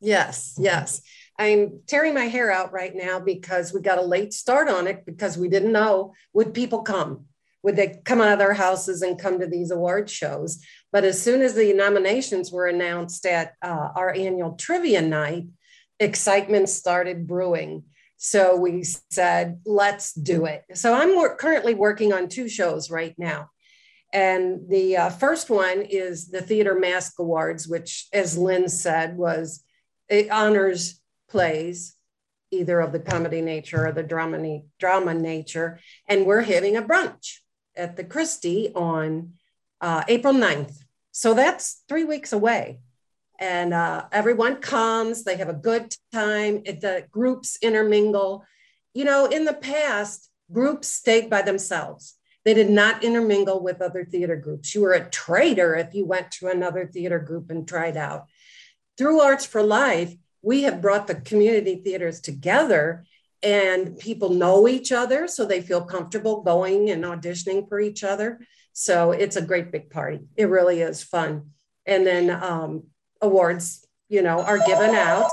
Yes, 0.00 0.54
yes. 0.58 1.00
I'm 1.38 1.80
tearing 1.86 2.14
my 2.14 2.26
hair 2.26 2.52
out 2.52 2.72
right 2.72 2.94
now 2.94 3.18
because 3.18 3.72
we 3.72 3.80
got 3.80 3.98
a 3.98 4.02
late 4.02 4.32
start 4.32 4.68
on 4.68 4.86
it 4.86 5.04
because 5.04 5.36
we 5.36 5.48
didn't 5.48 5.72
know 5.72 6.12
would 6.32 6.54
people 6.54 6.82
come? 6.82 7.26
Would 7.62 7.76
they 7.76 8.00
come 8.04 8.20
out 8.20 8.32
of 8.32 8.38
their 8.38 8.52
houses 8.52 9.00
and 9.02 9.18
come 9.18 9.40
to 9.40 9.46
these 9.46 9.70
award 9.70 10.10
shows? 10.10 10.62
But 10.92 11.04
as 11.04 11.20
soon 11.20 11.40
as 11.40 11.54
the 11.54 11.72
nominations 11.72 12.52
were 12.52 12.66
announced 12.66 13.24
at 13.24 13.54
uh, 13.62 13.88
our 13.96 14.12
annual 14.14 14.52
trivia 14.52 15.00
night, 15.00 15.46
excitement 15.98 16.68
started 16.68 17.26
brewing. 17.26 17.84
So 18.16 18.56
we 18.56 18.84
said, 19.10 19.60
let's 19.66 20.12
do 20.14 20.46
it. 20.46 20.64
So 20.74 20.94
I'm 20.94 21.36
currently 21.36 21.74
working 21.74 22.12
on 22.12 22.28
two 22.28 22.48
shows 22.48 22.90
right 22.90 23.14
now. 23.18 23.50
And 24.12 24.68
the 24.68 24.96
uh, 24.96 25.10
first 25.10 25.50
one 25.50 25.82
is 25.82 26.28
the 26.28 26.40
Theater 26.40 26.78
Mask 26.78 27.18
Awards, 27.18 27.66
which, 27.66 28.06
as 28.12 28.38
Lynn 28.38 28.68
said, 28.68 29.16
was 29.16 29.64
it 30.08 30.30
honors 30.30 31.00
plays, 31.28 31.96
either 32.52 32.80
of 32.80 32.92
the 32.92 33.00
comedy 33.00 33.40
nature 33.40 33.88
or 33.88 33.92
the 33.92 34.04
drama, 34.04 34.60
drama 34.78 35.14
nature. 35.14 35.80
And 36.08 36.26
we're 36.26 36.42
having 36.42 36.76
a 36.76 36.82
brunch 36.82 37.38
at 37.76 37.96
the 37.96 38.04
Christie 38.04 38.70
on 38.74 39.32
uh, 39.80 40.04
April 40.06 40.32
9th. 40.32 40.76
So 41.10 41.34
that's 41.34 41.82
three 41.88 42.04
weeks 42.04 42.32
away 42.32 42.78
and 43.38 43.74
uh, 43.74 44.06
everyone 44.12 44.56
comes 44.56 45.24
they 45.24 45.36
have 45.36 45.48
a 45.48 45.54
good 45.54 45.94
time 46.12 46.62
the 46.64 47.06
groups 47.10 47.58
intermingle. 47.62 48.44
You 48.94 49.04
know 49.04 49.26
in 49.26 49.44
the 49.44 49.54
past 49.54 50.30
groups 50.52 50.88
stayed 50.88 51.30
by 51.30 51.42
themselves. 51.42 52.14
They 52.44 52.54
did 52.54 52.68
not 52.68 53.02
intermingle 53.02 53.62
with 53.62 53.80
other 53.80 54.04
theater 54.04 54.36
groups. 54.36 54.74
You 54.74 54.82
were 54.82 54.92
a 54.92 55.08
traitor 55.08 55.74
if 55.76 55.94
you 55.94 56.04
went 56.04 56.30
to 56.32 56.48
another 56.48 56.86
theater 56.86 57.18
group 57.18 57.50
and 57.50 57.66
tried 57.66 57.96
out. 57.96 58.26
Through 58.98 59.20
arts 59.20 59.46
for 59.46 59.62
life 59.62 60.14
we 60.44 60.64
have 60.64 60.82
brought 60.82 61.06
the 61.06 61.14
community 61.14 61.76
theaters 61.76 62.20
together 62.20 63.04
and 63.42 63.98
people 63.98 64.30
know 64.30 64.68
each 64.68 64.92
other 64.92 65.26
so 65.26 65.44
they 65.44 65.60
feel 65.60 65.84
comfortable 65.84 66.42
going 66.42 66.90
and 66.90 67.02
auditioning 67.04 67.68
for 67.68 67.80
each 67.80 68.04
other. 68.04 68.40
So 68.72 69.12
it's 69.12 69.36
a 69.36 69.42
great 69.42 69.72
big 69.72 69.90
party. 69.90 70.20
It 70.36 70.46
really 70.46 70.80
is 70.80 71.02
fun. 71.02 71.50
And 71.86 72.06
then 72.06 72.30
um, 72.30 72.84
awards, 73.24 73.86
you 74.08 74.22
know, 74.22 74.40
are 74.42 74.58
given 74.66 74.94
out. 74.94 75.30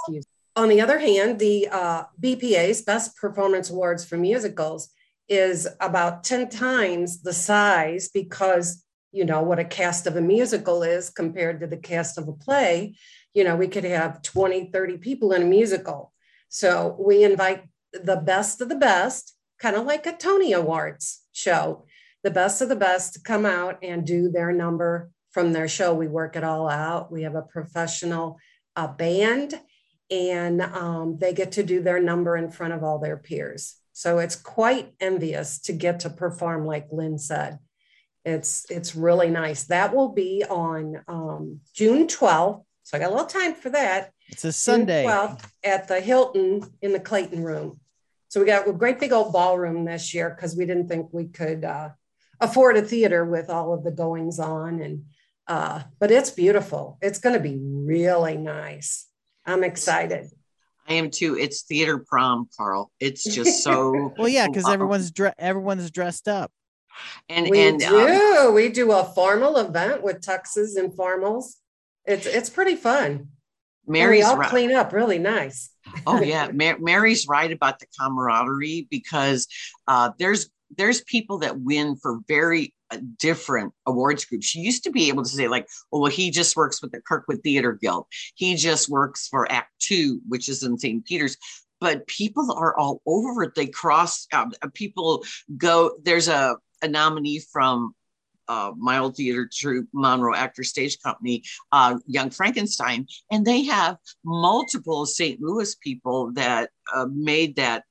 On 0.55 0.67
the 0.67 0.81
other 0.81 0.99
hand, 0.99 1.39
the 1.39 1.67
uh, 1.71 2.03
BPA's 2.21 2.81
Best 2.81 3.15
Performance 3.15 3.69
Awards 3.69 4.03
for 4.03 4.17
musicals 4.17 4.89
is 5.29 5.67
about 5.79 6.23
10 6.25 6.49
times 6.49 7.21
the 7.21 7.31
size 7.31 8.09
because, 8.13 8.83
you 9.13 9.23
know, 9.23 9.41
what 9.41 9.59
a 9.59 9.63
cast 9.63 10.07
of 10.07 10.17
a 10.17 10.21
musical 10.21 10.83
is 10.83 11.09
compared 11.09 11.61
to 11.61 11.67
the 11.67 11.77
cast 11.77 12.17
of 12.17 12.27
a 12.27 12.33
play. 12.33 12.95
You 13.33 13.45
know, 13.45 13.55
we 13.55 13.69
could 13.69 13.85
have 13.85 14.21
20, 14.23 14.71
30 14.71 14.97
people 14.97 15.31
in 15.31 15.43
a 15.43 15.45
musical. 15.45 16.11
So 16.49 16.97
we 16.99 17.23
invite 17.23 17.63
the 17.93 18.17
best 18.17 18.59
of 18.59 18.67
the 18.67 18.75
best, 18.75 19.35
kind 19.57 19.77
of 19.77 19.85
like 19.85 20.05
a 20.05 20.17
Tony 20.17 20.51
Awards 20.51 21.21
show, 21.31 21.85
the 22.23 22.31
best 22.31 22.61
of 22.61 22.67
the 22.67 22.75
best 22.75 23.13
to 23.13 23.21
come 23.21 23.45
out 23.45 23.79
and 23.81 24.05
do 24.05 24.29
their 24.29 24.51
number 24.51 25.11
from 25.31 25.53
their 25.53 25.67
show. 25.67 25.93
We 25.93 26.07
work 26.07 26.35
it 26.35 26.43
all 26.43 26.69
out. 26.69 27.11
We 27.11 27.23
have 27.23 27.35
a 27.35 27.41
professional 27.41 28.37
uh, 28.75 28.87
band, 28.87 29.59
and 30.09 30.61
um, 30.61 31.17
they 31.17 31.33
get 31.33 31.53
to 31.53 31.63
do 31.63 31.81
their 31.81 32.01
number 32.01 32.37
in 32.37 32.51
front 32.51 32.73
of 32.73 32.83
all 32.83 32.99
their 32.99 33.17
peers. 33.17 33.75
So 33.93 34.19
it's 34.19 34.35
quite 34.35 34.93
envious 34.99 35.59
to 35.61 35.73
get 35.73 36.01
to 36.01 36.09
perform, 36.09 36.65
like 36.65 36.87
Lynn 36.91 37.17
said. 37.17 37.59
It's 38.23 38.69
it's 38.69 38.95
really 38.95 39.29
nice. 39.29 39.63
That 39.65 39.95
will 39.95 40.09
be 40.09 40.43
on 40.47 41.03
um, 41.07 41.61
June 41.73 42.07
12th. 42.07 42.63
So 42.83 42.97
I 42.97 42.99
got 42.99 43.09
a 43.09 43.11
little 43.11 43.25
time 43.25 43.55
for 43.55 43.69
that. 43.71 44.11
It's 44.29 44.45
a 44.45 44.51
Sunday. 44.51 45.05
Well, 45.05 45.39
at 45.63 45.87
the 45.87 45.99
Hilton 45.99 46.63
in 46.81 46.93
the 46.93 46.99
Clayton 46.99 47.43
Room. 47.43 47.79
So 48.29 48.39
we 48.39 48.45
got 48.45 48.67
a 48.67 48.73
great 48.73 48.99
big 48.99 49.11
old 49.11 49.33
ballroom 49.33 49.85
this 49.85 50.13
year 50.13 50.29
because 50.29 50.55
we 50.55 50.65
didn't 50.65 50.87
think 50.87 51.09
we 51.11 51.27
could 51.27 51.65
uh, 51.65 51.89
afford 52.39 52.77
a 52.77 52.81
theater 52.81 53.25
with 53.25 53.49
all 53.49 53.73
of 53.73 53.83
the 53.83 53.91
goings 53.91 54.39
on. 54.39 54.81
And 54.81 55.05
uh, 55.51 55.83
but 55.99 56.11
it's 56.11 56.29
beautiful. 56.31 56.97
It's 57.01 57.19
going 57.19 57.35
to 57.35 57.41
be 57.41 57.59
really 57.59 58.37
nice. 58.37 59.07
I'm 59.45 59.65
excited. 59.65 60.29
I 60.87 60.93
am 60.93 61.11
too. 61.11 61.37
It's 61.37 61.63
theater 61.63 61.97
prom, 61.99 62.47
Carl. 62.57 62.89
It's 63.01 63.25
just 63.25 63.61
so 63.61 64.13
well, 64.17 64.29
yeah, 64.29 64.47
because 64.47 64.69
everyone's 64.69 65.11
dre- 65.11 65.33
everyone's 65.37 65.91
dressed 65.91 66.29
up. 66.29 66.53
And 67.27 67.49
we 67.49 67.59
and, 67.59 67.81
do. 67.81 68.47
Um, 68.47 68.53
we 68.53 68.69
do 68.69 68.93
a 68.93 69.03
formal 69.03 69.57
event 69.57 70.01
with 70.03 70.21
tuxes 70.21 70.77
and 70.77 70.93
formals. 70.93 71.55
It's 72.05 72.25
it's 72.25 72.49
pretty 72.49 72.77
fun. 72.77 73.27
Mary's 73.85 74.23
all 74.23 74.37
right. 74.37 74.49
clean 74.49 74.71
up 74.71 74.93
really 74.93 75.19
nice. 75.19 75.69
oh 76.07 76.21
yeah, 76.21 76.49
Mary's 76.53 77.27
right 77.27 77.51
about 77.51 77.79
the 77.79 77.87
camaraderie 77.99 78.87
because 78.89 79.49
uh, 79.85 80.11
there's 80.17 80.49
there's 80.77 81.01
people 81.01 81.39
that 81.39 81.59
win 81.59 81.97
for 81.97 82.19
very 82.29 82.73
different 83.17 83.73
awards 83.85 84.25
groups. 84.25 84.45
She 84.45 84.59
used 84.59 84.83
to 84.83 84.91
be 84.91 85.09
able 85.09 85.23
to 85.23 85.29
say 85.29 85.47
like, 85.47 85.67
oh, 85.91 86.01
well, 86.01 86.11
he 86.11 86.31
just 86.31 86.55
works 86.55 86.81
with 86.81 86.91
the 86.91 87.01
Kirkwood 87.01 87.41
Theater 87.43 87.73
Guild. 87.73 88.05
He 88.35 88.55
just 88.55 88.89
works 88.89 89.27
for 89.27 89.51
Act 89.51 89.71
Two, 89.79 90.21
which 90.27 90.49
is 90.49 90.63
in 90.63 90.77
St. 90.77 91.05
Peter's. 91.05 91.37
But 91.79 92.05
people 92.05 92.51
are 92.51 92.77
all 92.77 93.01
over 93.05 93.43
it. 93.43 93.55
They 93.55 93.67
cross. 93.67 94.27
Um, 94.33 94.51
people 94.73 95.23
go. 95.57 95.95
There's 96.03 96.27
a 96.27 96.57
a 96.83 96.87
nominee 96.87 97.39
from 97.51 97.93
uh, 98.47 98.71
my 98.77 98.97
old 98.97 99.15
theater 99.15 99.49
troupe, 99.51 99.87
Monroe 99.93 100.35
Actor 100.35 100.63
Stage 100.63 100.99
Company, 101.01 101.43
uh, 101.71 101.97
Young 102.05 102.29
Frankenstein, 102.29 103.07
and 103.31 103.45
they 103.45 103.63
have 103.63 103.97
multiple 104.25 105.05
St. 105.05 105.39
Louis 105.41 105.73
people 105.75 106.33
that 106.33 106.69
uh, 106.93 107.07
made 107.09 107.55
that 107.55 107.85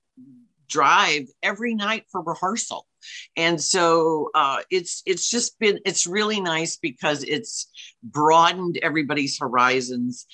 drive 0.69 1.29
every 1.43 1.75
night 1.75 2.05
for 2.13 2.23
rehearsal. 2.23 2.87
And 3.37 3.61
so 3.61 4.31
uh, 4.35 4.59
it's 4.71 5.03
it's 5.07 5.29
just 5.31 5.59
been 5.59 5.79
it's 5.85 6.07
really 6.07 6.41
nice 6.41 6.77
because 6.77 7.23
it's 7.25 7.71
broadened 8.03 8.79
everybody's 8.83 9.39
horizons. 9.39 10.27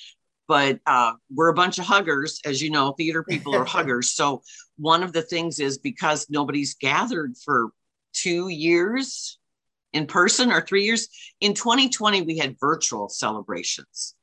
But 0.47 0.79
uh, 0.85 1.13
we're 1.33 1.49
a 1.49 1.53
bunch 1.53 1.77
of 1.77 1.85
huggers, 1.85 2.39
as 2.45 2.61
you 2.61 2.69
know, 2.69 2.93
theater 2.93 3.23
people 3.23 3.53
are 3.53 3.65
huggers. 3.77 4.11
So 4.11 4.43
one 4.77 5.03
of 5.03 5.11
the 5.11 5.21
things 5.21 5.59
is 5.59 5.77
because 5.77 6.27
nobody's 6.29 6.75
gathered 6.75 7.35
for 7.43 7.71
two 8.13 8.47
years 8.47 9.39
in 9.93 10.05
person 10.05 10.51
or 10.51 10.61
three 10.61 10.85
years. 10.85 11.09
In 11.41 11.53
2020, 11.53 12.21
we 12.21 12.37
had 12.37 12.55
virtual 12.59 13.09
celebrations. 13.09 14.15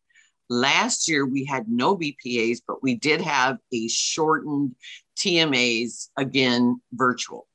Last 0.48 1.08
year, 1.08 1.26
we 1.26 1.44
had 1.44 1.68
no 1.68 1.96
BPAs, 1.96 2.60
but 2.66 2.82
we 2.82 2.94
did 2.96 3.20
have 3.20 3.58
a 3.72 3.88
shortened 3.88 4.74
TMAs, 5.16 6.08
again, 6.16 6.80
virtual. 6.92 7.46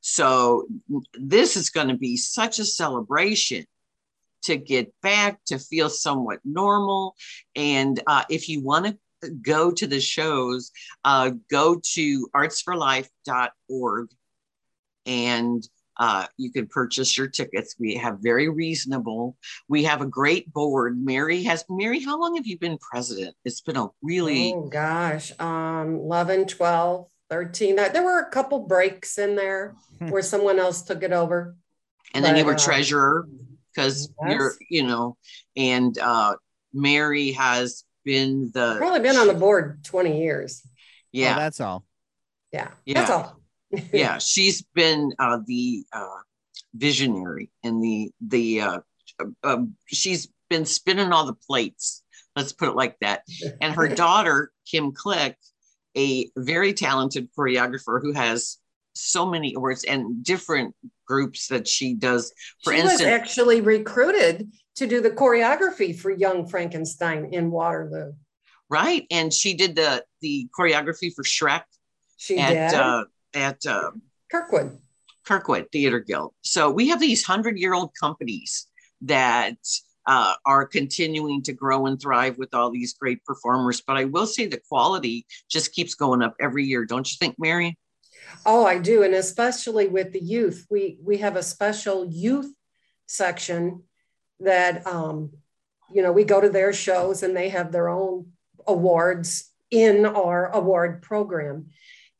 So 0.00 0.66
this 1.14 1.56
is 1.56 1.70
going 1.70 1.88
to 1.88 1.96
be 1.96 2.16
such 2.16 2.58
a 2.58 2.64
celebration 2.64 3.66
to 4.42 4.56
get 4.56 4.92
back 5.02 5.38
to 5.46 5.58
feel 5.58 5.90
somewhat 5.90 6.40
normal. 6.44 7.14
And 7.54 8.00
uh, 8.06 8.24
if 8.30 8.48
you 8.48 8.62
want 8.62 8.86
to 8.86 9.30
go 9.30 9.70
to 9.70 9.86
the 9.86 10.00
shows, 10.00 10.70
uh, 11.04 11.32
go 11.50 11.80
to 11.92 12.28
artsforlife.org 12.34 14.08
and 15.06 15.68
uh, 15.96 16.26
you 16.38 16.50
can 16.50 16.66
purchase 16.66 17.18
your 17.18 17.26
tickets. 17.28 17.76
We 17.78 17.96
have 17.96 18.20
very 18.20 18.48
reasonable. 18.48 19.36
We 19.68 19.84
have 19.84 20.00
a 20.00 20.06
great 20.06 20.50
board. 20.50 20.98
Mary 20.98 21.42
has 21.42 21.62
Mary. 21.68 22.00
How 22.00 22.18
long 22.18 22.36
have 22.36 22.46
you 22.46 22.58
been 22.58 22.78
president? 22.78 23.36
It's 23.44 23.60
been 23.60 23.76
a 23.76 23.88
really 24.00 24.54
oh 24.54 24.62
gosh, 24.62 25.38
um, 25.38 25.96
11, 25.96 26.46
12, 26.46 27.06
13. 27.30 27.76
There 27.76 28.02
were 28.02 28.18
a 28.18 28.30
couple 28.30 28.60
breaks 28.60 29.18
in 29.18 29.36
there 29.36 29.76
hmm. 29.98 30.10
where 30.10 30.22
someone 30.22 30.58
else 30.58 30.82
took 30.82 31.02
it 31.02 31.12
over. 31.12 31.56
And 32.12 32.24
then 32.24 32.36
you 32.36 32.44
were 32.44 32.54
uh, 32.54 32.58
treasurer 32.58 33.28
because 33.72 34.12
yes. 34.22 34.34
you're, 34.34 34.54
you 34.68 34.82
know, 34.82 35.16
and 35.56 35.96
uh, 35.98 36.34
Mary 36.72 37.32
has 37.32 37.84
been 38.04 38.50
the 38.52 38.76
probably 38.78 39.00
been 39.00 39.16
on 39.16 39.28
the 39.28 39.34
board 39.34 39.84
20 39.84 40.20
years. 40.20 40.62
Yeah, 41.12 41.36
oh, 41.36 41.38
that's 41.38 41.60
all. 41.60 41.84
Yeah, 42.52 42.68
yeah, 42.84 42.94
that's 42.94 43.10
all 43.10 43.40
yeah, 43.92 44.18
she's 44.18 44.62
been 44.74 45.12
uh, 45.18 45.38
the 45.46 45.84
uh, 45.92 46.20
visionary 46.74 47.50
and 47.62 47.82
the 47.82 48.10
the 48.20 48.60
uh, 48.60 48.78
um, 49.44 49.74
she's 49.86 50.28
been 50.48 50.64
spinning 50.64 51.12
all 51.12 51.26
the 51.26 51.34
plates. 51.34 52.02
Let's 52.36 52.52
put 52.52 52.68
it 52.68 52.76
like 52.76 52.98
that. 53.00 53.22
And 53.60 53.74
her 53.74 53.88
daughter 53.94 54.50
Kim 54.66 54.92
Click, 54.92 55.36
a 55.96 56.30
very 56.36 56.72
talented 56.72 57.28
choreographer 57.36 58.00
who 58.00 58.12
has 58.12 58.58
so 58.94 59.26
many 59.26 59.54
awards 59.54 59.84
and 59.84 60.24
different 60.24 60.74
groups 61.06 61.48
that 61.48 61.66
she 61.66 61.94
does. 61.94 62.32
For 62.64 62.72
she 62.72 62.80
instance, 62.80 63.00
was 63.00 63.08
actually 63.08 63.60
recruited 63.60 64.50
to 64.76 64.86
do 64.86 65.00
the 65.00 65.10
choreography 65.10 65.98
for 65.98 66.10
Young 66.10 66.46
Frankenstein 66.46 67.32
in 67.32 67.50
Waterloo. 67.50 68.12
Right, 68.68 69.06
and 69.10 69.32
she 69.32 69.54
did 69.54 69.74
the 69.74 70.04
the 70.20 70.48
choreography 70.58 71.12
for 71.14 71.24
Shrek. 71.24 71.62
She 72.16 72.38
at, 72.38 72.70
did. 72.70 72.80
Uh, 72.80 73.04
at 73.34 73.66
uh, 73.66 73.90
Kirkwood. 74.30 74.78
Kirkwood 75.24 75.66
Theater 75.72 76.00
Guild. 76.00 76.34
So 76.42 76.70
we 76.70 76.88
have 76.88 77.00
these 77.00 77.24
hundred 77.24 77.58
year 77.58 77.74
old 77.74 77.90
companies 77.98 78.66
that 79.02 79.56
uh, 80.06 80.34
are 80.46 80.66
continuing 80.66 81.42
to 81.42 81.52
grow 81.52 81.86
and 81.86 82.00
thrive 82.00 82.38
with 82.38 82.54
all 82.54 82.70
these 82.70 82.94
great 82.94 83.24
performers. 83.24 83.82
But 83.86 83.96
I 83.96 84.04
will 84.04 84.26
say 84.26 84.46
the 84.46 84.60
quality 84.68 85.26
just 85.48 85.72
keeps 85.72 85.94
going 85.94 86.22
up 86.22 86.34
every 86.40 86.64
year, 86.64 86.84
don't 86.84 87.10
you 87.10 87.16
think, 87.18 87.36
Mary? 87.38 87.78
Oh, 88.46 88.64
I 88.64 88.78
do, 88.78 89.02
and 89.02 89.14
especially 89.14 89.88
with 89.88 90.12
the 90.12 90.22
youth, 90.22 90.66
we 90.70 90.98
we 91.02 91.18
have 91.18 91.36
a 91.36 91.42
special 91.42 92.06
youth 92.06 92.52
section 93.06 93.82
that 94.38 94.86
um, 94.86 95.32
you 95.92 96.02
know 96.02 96.12
we 96.12 96.24
go 96.24 96.40
to 96.40 96.48
their 96.48 96.72
shows 96.72 97.22
and 97.22 97.36
they 97.36 97.48
have 97.48 97.72
their 97.72 97.88
own 97.88 98.26
awards 98.66 99.50
in 99.70 100.06
our 100.06 100.46
award 100.52 101.02
program 101.02 101.66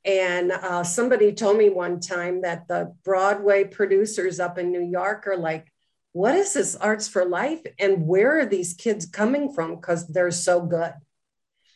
and 0.04 0.50
uh, 0.50 0.82
somebody 0.82 1.32
told 1.32 1.58
me 1.58 1.68
one 1.68 2.00
time 2.00 2.42
that 2.42 2.68
the 2.68 2.94
Broadway 3.04 3.64
producers 3.64 4.40
up 4.40 4.56
in 4.56 4.72
New 4.72 4.82
York 4.82 5.26
are 5.26 5.36
like, 5.36 5.69
what 6.12 6.34
is 6.34 6.54
this 6.54 6.76
Arts 6.76 7.08
for 7.08 7.24
Life? 7.24 7.62
And 7.78 8.06
where 8.06 8.40
are 8.40 8.46
these 8.46 8.74
kids 8.74 9.06
coming 9.06 9.52
from? 9.52 9.76
Because 9.76 10.06
they're 10.08 10.30
so 10.30 10.62
good. 10.62 10.92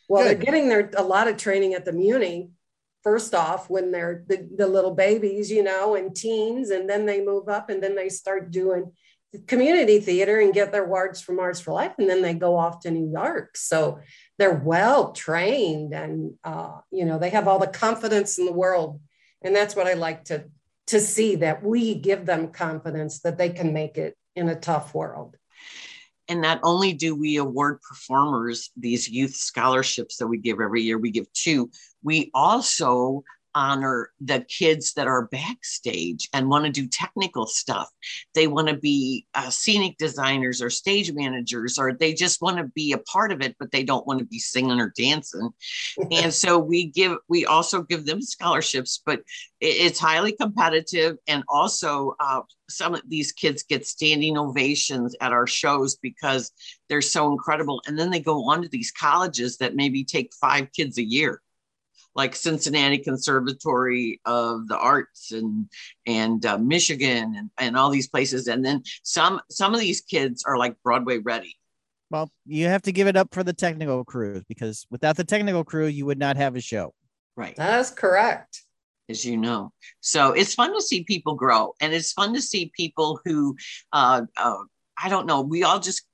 Well, 0.09 0.23
good. 0.23 0.37
they're 0.37 0.45
getting 0.45 0.69
their 0.69 0.91
a 0.97 1.03
lot 1.03 1.27
of 1.27 1.37
training 1.37 1.73
at 1.73 1.85
the 1.85 1.93
Muni, 1.93 2.49
first 3.03 3.33
off, 3.33 3.69
when 3.69 3.91
they're 3.91 4.23
the, 4.27 4.47
the 4.55 4.67
little 4.67 4.93
babies, 4.93 5.49
you 5.49 5.63
know, 5.63 5.95
and 5.95 6.15
teens, 6.15 6.69
and 6.69 6.89
then 6.89 7.05
they 7.05 7.23
move 7.23 7.49
up 7.49 7.69
and 7.69 7.81
then 7.81 7.95
they 7.95 8.09
start 8.09 8.51
doing 8.51 8.91
community 9.47 9.99
theater 9.99 10.39
and 10.39 10.53
get 10.53 10.71
their 10.71 10.85
awards 10.85 11.21
from 11.21 11.39
Arts 11.39 11.59
for 11.59 11.73
Life, 11.73 11.93
and 11.97 12.09
then 12.09 12.21
they 12.21 12.33
go 12.33 12.55
off 12.57 12.81
to 12.81 12.91
New 12.91 13.11
York. 13.11 13.57
So 13.57 13.99
they're 14.37 14.53
well 14.53 15.11
trained 15.11 15.93
and 15.93 16.33
uh, 16.43 16.79
you 16.91 17.05
know 17.05 17.17
they 17.17 17.29
have 17.29 17.47
all 17.47 17.59
the 17.59 17.67
confidence 17.67 18.37
in 18.37 18.45
the 18.45 18.51
world 18.51 18.99
and 19.43 19.55
that's 19.55 19.75
what 19.75 19.87
i 19.87 19.93
like 19.93 20.25
to 20.25 20.45
to 20.87 20.99
see 20.99 21.35
that 21.35 21.63
we 21.63 21.95
give 21.95 22.25
them 22.25 22.51
confidence 22.51 23.21
that 23.21 23.37
they 23.37 23.49
can 23.49 23.73
make 23.73 23.97
it 23.97 24.15
in 24.35 24.49
a 24.49 24.55
tough 24.55 24.93
world. 24.93 25.37
And 26.27 26.41
not 26.41 26.59
only 26.63 26.93
do 26.93 27.15
we 27.15 27.37
award 27.37 27.81
performers 27.81 28.71
these 28.75 29.07
youth 29.07 29.35
scholarships 29.35 30.17
that 30.17 30.27
we 30.27 30.37
give 30.37 30.59
every 30.59 30.81
year 30.81 30.97
we 30.97 31.11
give 31.11 31.31
two 31.33 31.69
we 32.01 32.31
also 32.33 33.23
honor 33.55 34.11
the 34.19 34.45
kids 34.47 34.93
that 34.93 35.07
are 35.07 35.27
backstage 35.27 36.29
and 36.33 36.49
want 36.49 36.65
to 36.65 36.71
do 36.71 36.87
technical 36.87 37.47
stuff. 37.47 37.89
They 38.35 38.47
want 38.47 38.67
to 38.67 38.77
be 38.77 39.25
uh, 39.33 39.49
scenic 39.49 39.97
designers 39.97 40.61
or 40.61 40.69
stage 40.69 41.11
managers, 41.13 41.79
or 41.79 41.93
they 41.93 42.13
just 42.13 42.41
want 42.41 42.57
to 42.57 42.65
be 42.75 42.91
a 42.91 42.99
part 42.99 43.31
of 43.31 43.41
it, 43.41 43.55
but 43.59 43.71
they 43.71 43.83
don't 43.83 44.05
want 44.05 44.19
to 44.19 44.25
be 44.25 44.39
singing 44.39 44.79
or 44.79 44.93
dancing. 44.97 45.49
and 46.11 46.33
so 46.33 46.59
we 46.59 46.85
give, 46.85 47.17
we 47.29 47.45
also 47.45 47.81
give 47.81 48.05
them 48.05 48.21
scholarships, 48.21 49.01
but 49.05 49.21
it's 49.61 49.99
highly 49.99 50.33
competitive. 50.33 51.17
And 51.27 51.43
also, 51.47 52.15
uh, 52.19 52.41
some 52.69 52.95
of 52.95 53.01
these 53.07 53.31
kids 53.31 53.63
get 53.63 53.85
standing 53.85 54.37
ovations 54.37 55.15
at 55.21 55.31
our 55.31 55.47
shows 55.47 55.95
because 55.95 56.51
they're 56.89 57.01
so 57.01 57.31
incredible. 57.31 57.81
And 57.87 57.97
then 57.97 58.09
they 58.09 58.19
go 58.19 58.49
on 58.49 58.61
to 58.63 58.67
these 58.67 58.91
colleges 58.91 59.57
that 59.57 59.75
maybe 59.75 60.03
take 60.03 60.33
five 60.33 60.71
kids 60.73 60.97
a 60.97 61.03
year 61.03 61.41
like 62.15 62.35
Cincinnati 62.35 62.97
Conservatory 62.97 64.21
of 64.25 64.67
the 64.67 64.77
Arts 64.77 65.31
and 65.31 65.69
and 66.07 66.45
uh, 66.45 66.57
Michigan 66.57 67.35
and, 67.35 67.49
and 67.57 67.77
all 67.77 67.89
these 67.89 68.07
places. 68.07 68.47
And 68.47 68.63
then 68.63 68.83
some 69.03 69.41
some 69.49 69.73
of 69.73 69.79
these 69.79 70.01
kids 70.01 70.43
are 70.45 70.57
like 70.57 70.75
Broadway 70.83 71.19
ready. 71.19 71.57
Well, 72.09 72.31
you 72.45 72.67
have 72.67 72.83
to 72.83 72.91
give 72.91 73.07
it 73.07 73.17
up 73.17 73.33
for 73.33 73.43
the 73.43 73.53
technical 73.53 74.05
crew 74.05 74.43
because 74.47 74.85
without 74.89 75.17
the 75.17 75.23
technical 75.23 75.63
crew, 75.63 75.87
you 75.87 76.05
would 76.05 76.19
not 76.19 76.37
have 76.37 76.55
a 76.55 76.61
show. 76.61 76.93
Right. 77.35 77.55
That's 77.55 77.91
correct. 77.91 78.61
As 79.07 79.23
you 79.23 79.37
know, 79.37 79.71
so 79.99 80.31
it's 80.31 80.55
fun 80.55 80.73
to 80.73 80.81
see 80.81 81.03
people 81.03 81.35
grow, 81.35 81.75
and 81.79 81.93
it's 81.93 82.11
fun 82.11 82.33
to 82.33 82.41
see 82.41 82.71
people 82.75 83.19
who, 83.23 83.55
uh, 83.93 84.23
uh, 84.35 84.57
I 84.97 85.09
don't 85.09 85.27
know, 85.27 85.41
we 85.41 85.61
all 85.61 85.79
just 85.79 86.07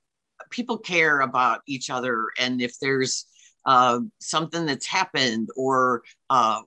people 0.50 0.76
care 0.76 1.20
about 1.20 1.62
each 1.66 1.88
other, 1.88 2.26
and 2.38 2.60
if 2.60 2.78
there's 2.80 3.24
uh, 3.64 4.00
something 4.20 4.66
that's 4.66 4.86
happened 4.86 5.48
or 5.56 6.02
uh, 6.30 6.60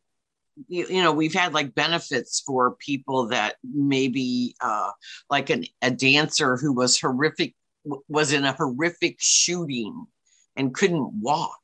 you, 0.68 0.88
you 0.88 1.04
know 1.04 1.12
we've 1.12 1.34
had 1.34 1.54
like 1.54 1.76
benefits 1.76 2.42
for 2.46 2.76
people 2.76 3.28
that 3.28 3.56
maybe 3.64 4.56
uh 4.62 4.90
like 5.30 5.50
an, 5.50 5.66
a 5.82 5.92
dancer 5.92 6.56
who 6.56 6.72
was 6.72 7.00
horrific 7.00 7.54
was 8.08 8.34
in 8.34 8.46
a 8.46 8.54
horrific 8.54 9.18
shooting 9.20 10.06
and 10.56 10.74
couldn't 10.74 11.12
walk. 11.22 11.60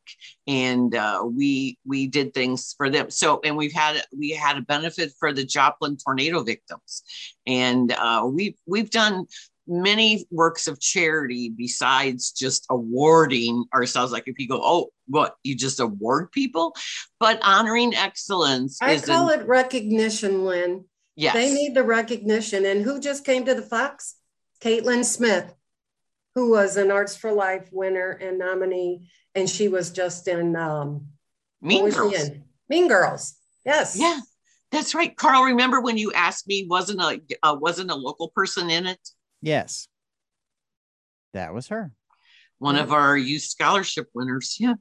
And 0.47 0.93
uh, 0.95 1.23
we 1.25 1.77
we 1.85 2.07
did 2.07 2.33
things 2.33 2.73
for 2.77 2.89
them. 2.89 3.09
So 3.09 3.39
and 3.43 3.55
we've 3.55 3.73
had 3.73 4.03
we 4.17 4.31
had 4.31 4.57
a 4.57 4.61
benefit 4.61 5.11
for 5.19 5.33
the 5.33 5.45
joplin 5.45 5.97
tornado 5.97 6.43
victims. 6.43 7.03
And 7.47 7.91
uh, 7.91 8.23
we've 8.25 8.55
we've 8.65 8.89
done 8.89 9.27
many 9.71 10.25
works 10.29 10.67
of 10.67 10.79
charity 10.79 11.49
besides 11.49 12.31
just 12.31 12.65
awarding 12.69 13.65
ourselves. 13.73 14.11
Like 14.11 14.27
if 14.27 14.37
you 14.37 14.47
go 14.47 14.59
oh 14.61 14.89
what 15.07 15.35
you 15.43 15.55
just 15.55 15.79
award 15.79 16.31
people? 16.31 16.75
But 17.19 17.39
honoring 17.41 17.95
excellence 17.95 18.79
i 18.81 18.99
call 18.99 19.29
an, 19.29 19.39
it 19.39 19.47
recognition 19.47 20.45
lynn. 20.45 20.85
Yes. 21.15 21.33
They 21.33 21.53
need 21.53 21.75
the 21.75 21.83
recognition. 21.83 22.65
And 22.65 22.83
who 22.83 22.99
just 22.99 23.25
came 23.25 23.45
to 23.45 23.55
the 23.55 23.61
fox? 23.61 24.15
Caitlin 24.61 25.03
smith 25.05 25.53
who 26.35 26.51
was 26.51 26.77
an 26.77 26.91
arts 26.91 27.15
for 27.15 27.31
life 27.31 27.67
winner 27.71 28.11
and 28.11 28.37
nominee 28.37 29.09
and 29.35 29.49
she 29.49 29.67
was 29.67 29.91
just 29.91 30.27
in 30.27 30.55
um 30.55 31.07
mean 31.61 31.89
girls. 31.89 32.13
in? 32.13 32.43
mean 32.69 32.87
girls. 32.87 33.35
Yes. 33.65 33.97
Yeah 33.97 34.19
that's 34.71 34.95
right. 34.95 35.15
Carl 35.15 35.43
remember 35.43 35.81
when 35.81 35.97
you 35.97 36.13
asked 36.13 36.47
me 36.47 36.65
wasn't 36.67 37.01
a 37.01 37.21
uh, 37.43 37.55
wasn't 37.59 37.91
a 37.91 37.95
local 37.95 38.29
person 38.29 38.69
in 38.69 38.85
it 38.85 39.09
Yes. 39.41 39.87
That 41.33 41.53
was 41.53 41.67
her. 41.69 41.91
One 42.59 42.75
yeah. 42.75 42.83
of 42.83 42.91
our 42.91 43.17
youth 43.17 43.43
scholarship 43.43 44.09
winners. 44.13 44.57
Yeah. 44.59 44.75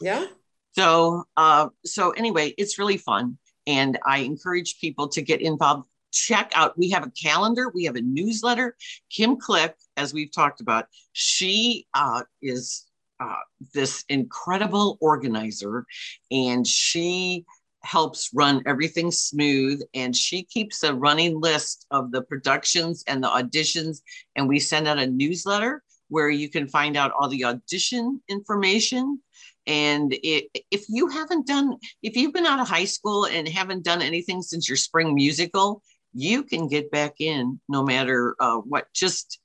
Yeah. 0.00 0.26
So 0.72 1.24
uh 1.36 1.68
so 1.84 2.10
anyway, 2.10 2.54
it's 2.58 2.78
really 2.78 2.96
fun. 2.98 3.38
And 3.66 3.98
I 4.04 4.18
encourage 4.18 4.80
people 4.80 5.08
to 5.08 5.22
get 5.22 5.40
involved. 5.40 5.84
Check 6.12 6.52
out, 6.54 6.76
we 6.76 6.90
have 6.90 7.06
a 7.06 7.10
calendar, 7.10 7.70
we 7.72 7.84
have 7.84 7.96
a 7.96 8.02
newsletter. 8.02 8.76
Kim 9.08 9.38
Click, 9.38 9.74
as 9.96 10.12
we've 10.12 10.30
talked 10.30 10.60
about, 10.60 10.86
she 11.12 11.86
uh, 11.94 12.22
is 12.42 12.86
uh, 13.18 13.36
this 13.72 14.04
incredible 14.10 14.98
organizer, 15.00 15.86
and 16.30 16.66
she 16.66 17.46
helps 17.84 18.30
run 18.34 18.62
everything 18.66 19.10
smooth 19.10 19.80
and 19.94 20.14
she 20.14 20.44
keeps 20.44 20.82
a 20.82 20.94
running 20.94 21.40
list 21.40 21.86
of 21.90 22.12
the 22.12 22.22
productions 22.22 23.02
and 23.06 23.22
the 23.22 23.28
auditions 23.28 24.02
and 24.36 24.48
we 24.48 24.58
send 24.58 24.86
out 24.86 24.98
a 24.98 25.06
newsletter 25.06 25.82
where 26.08 26.30
you 26.30 26.48
can 26.48 26.68
find 26.68 26.96
out 26.96 27.12
all 27.18 27.28
the 27.28 27.44
audition 27.44 28.20
information 28.28 29.18
and 29.66 30.12
it, 30.22 30.44
if 30.70 30.84
you 30.88 31.08
haven't 31.08 31.46
done 31.46 31.76
if 32.02 32.16
you've 32.16 32.32
been 32.32 32.46
out 32.46 32.60
of 32.60 32.68
high 32.68 32.84
school 32.84 33.26
and 33.26 33.48
haven't 33.48 33.84
done 33.84 34.02
anything 34.02 34.42
since 34.42 34.68
your 34.68 34.76
spring 34.76 35.14
musical 35.14 35.82
you 36.14 36.42
can 36.42 36.68
get 36.68 36.90
back 36.90 37.14
in 37.20 37.60
no 37.68 37.82
matter 37.82 38.36
uh, 38.38 38.58
what 38.58 38.86
just 38.94 39.40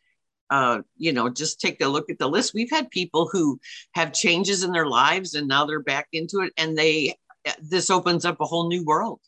uh, 0.49 0.79
you 0.95 1.11
know, 1.11 1.29
just 1.29 1.59
take 1.59 1.81
a 1.81 1.87
look 1.87 2.09
at 2.09 2.19
the 2.19 2.27
list. 2.27 2.53
We've 2.53 2.71
had 2.71 2.89
people 2.89 3.29
who 3.29 3.59
have 3.95 4.13
changes 4.13 4.63
in 4.63 4.71
their 4.71 4.85
lives 4.85 5.33
and 5.33 5.47
now 5.47 5.65
they're 5.65 5.81
back 5.81 6.07
into 6.13 6.39
it 6.39 6.53
and 6.57 6.77
they 6.77 7.15
this 7.61 7.89
opens 7.89 8.25
up 8.25 8.39
a 8.41 8.45
whole 8.45 8.67
new 8.67 8.83
world. 8.83 9.19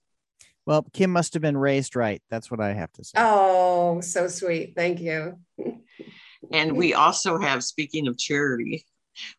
Well, 0.65 0.85
Kim 0.93 1.11
must 1.11 1.33
have 1.33 1.41
been 1.41 1.57
raised 1.57 1.95
right. 1.95 2.21
That's 2.29 2.51
what 2.51 2.59
I 2.59 2.73
have 2.73 2.91
to 2.93 3.03
say. 3.03 3.13
Oh, 3.17 4.01
so 4.01 4.27
sweet. 4.27 4.73
Thank 4.75 4.99
you. 4.99 5.39
and 6.51 6.77
we 6.77 6.93
also 6.93 7.39
have, 7.39 7.63
speaking 7.63 8.07
of 8.07 8.17
charity, 8.17 8.85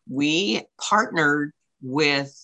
we 0.09 0.63
partnered 0.79 1.53
with 1.81 2.35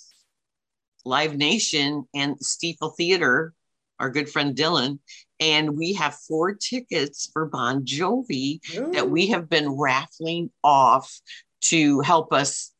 Live 1.03 1.35
Nation 1.35 2.05
and 2.13 2.37
Stifel 2.39 2.95
Theater, 2.95 3.53
our 3.99 4.09
good 4.09 4.29
friend 4.29 4.55
Dylan, 4.55 4.99
and 5.39 5.77
we 5.77 5.93
have 5.93 6.15
four 6.15 6.53
tickets 6.53 7.29
for 7.31 7.45
Bon 7.45 7.83
Jovi 7.83 8.59
Ooh. 8.77 8.91
that 8.93 9.09
we 9.09 9.27
have 9.27 9.49
been 9.49 9.69
raffling 9.69 10.49
off 10.63 11.19
to 11.61 11.99
help 12.01 12.33
us 12.33 12.71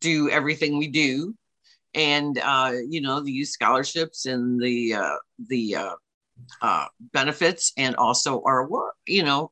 do 0.00 0.28
everything 0.30 0.78
we 0.78 0.88
do 0.88 1.34
and 1.94 2.38
uh, 2.38 2.72
you 2.88 3.00
know 3.00 3.20
the 3.20 3.32
youth 3.32 3.48
scholarships 3.48 4.26
and 4.26 4.60
the 4.60 4.94
uh, 4.94 5.16
the 5.48 5.76
uh, 5.76 5.94
uh, 6.60 6.86
benefits 7.12 7.72
and 7.76 7.96
also 7.96 8.42
our 8.44 8.66
work 8.68 8.94
you 9.06 9.22
know 9.22 9.50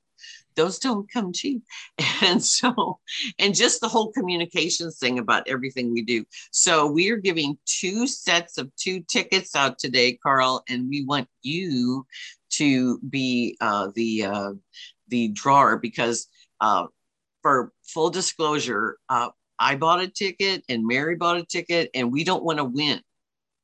those 0.57 0.79
don't 0.79 1.11
come 1.11 1.33
cheap. 1.33 1.63
And 2.23 2.43
so 2.45 2.99
and 3.39 3.55
just 3.55 3.81
the 3.81 3.89
whole 3.89 4.13
communications 4.13 4.99
thing 4.99 5.19
about 5.19 5.49
everything 5.49 5.91
we 5.91 6.03
do. 6.03 6.25
So 6.51 6.87
we 6.87 7.11
are 7.11 7.17
giving 7.17 7.57
two 7.65 8.07
sets 8.07 8.59
of 8.59 8.71
two 8.77 9.01
tickets 9.01 9.57
out 9.57 9.79
today 9.79 10.19
carl 10.23 10.63
and 10.69 10.89
we 10.91 11.05
want 11.05 11.29
you 11.43 12.07
to 12.51 12.99
be 12.99 13.57
uh, 13.61 13.89
the 13.95 14.25
uh, 14.25 14.53
the 15.09 15.29
drawer 15.29 15.79
because 15.79 16.29
for 17.43 17.73
full 17.83 18.11
disclosure 18.11 18.99
I 19.61 19.77
bought 19.77 20.01
a 20.01 20.09
ticket 20.09 20.65
and 20.69 20.87
Mary 20.87 21.17
bought 21.17 21.37
a 21.37 21.45
ticket, 21.45 21.91
and 21.95 22.11
we 22.11 22.25
don't 22.25 22.43
want 22.43 22.59
to 22.59 22.65
win. 22.65 23.01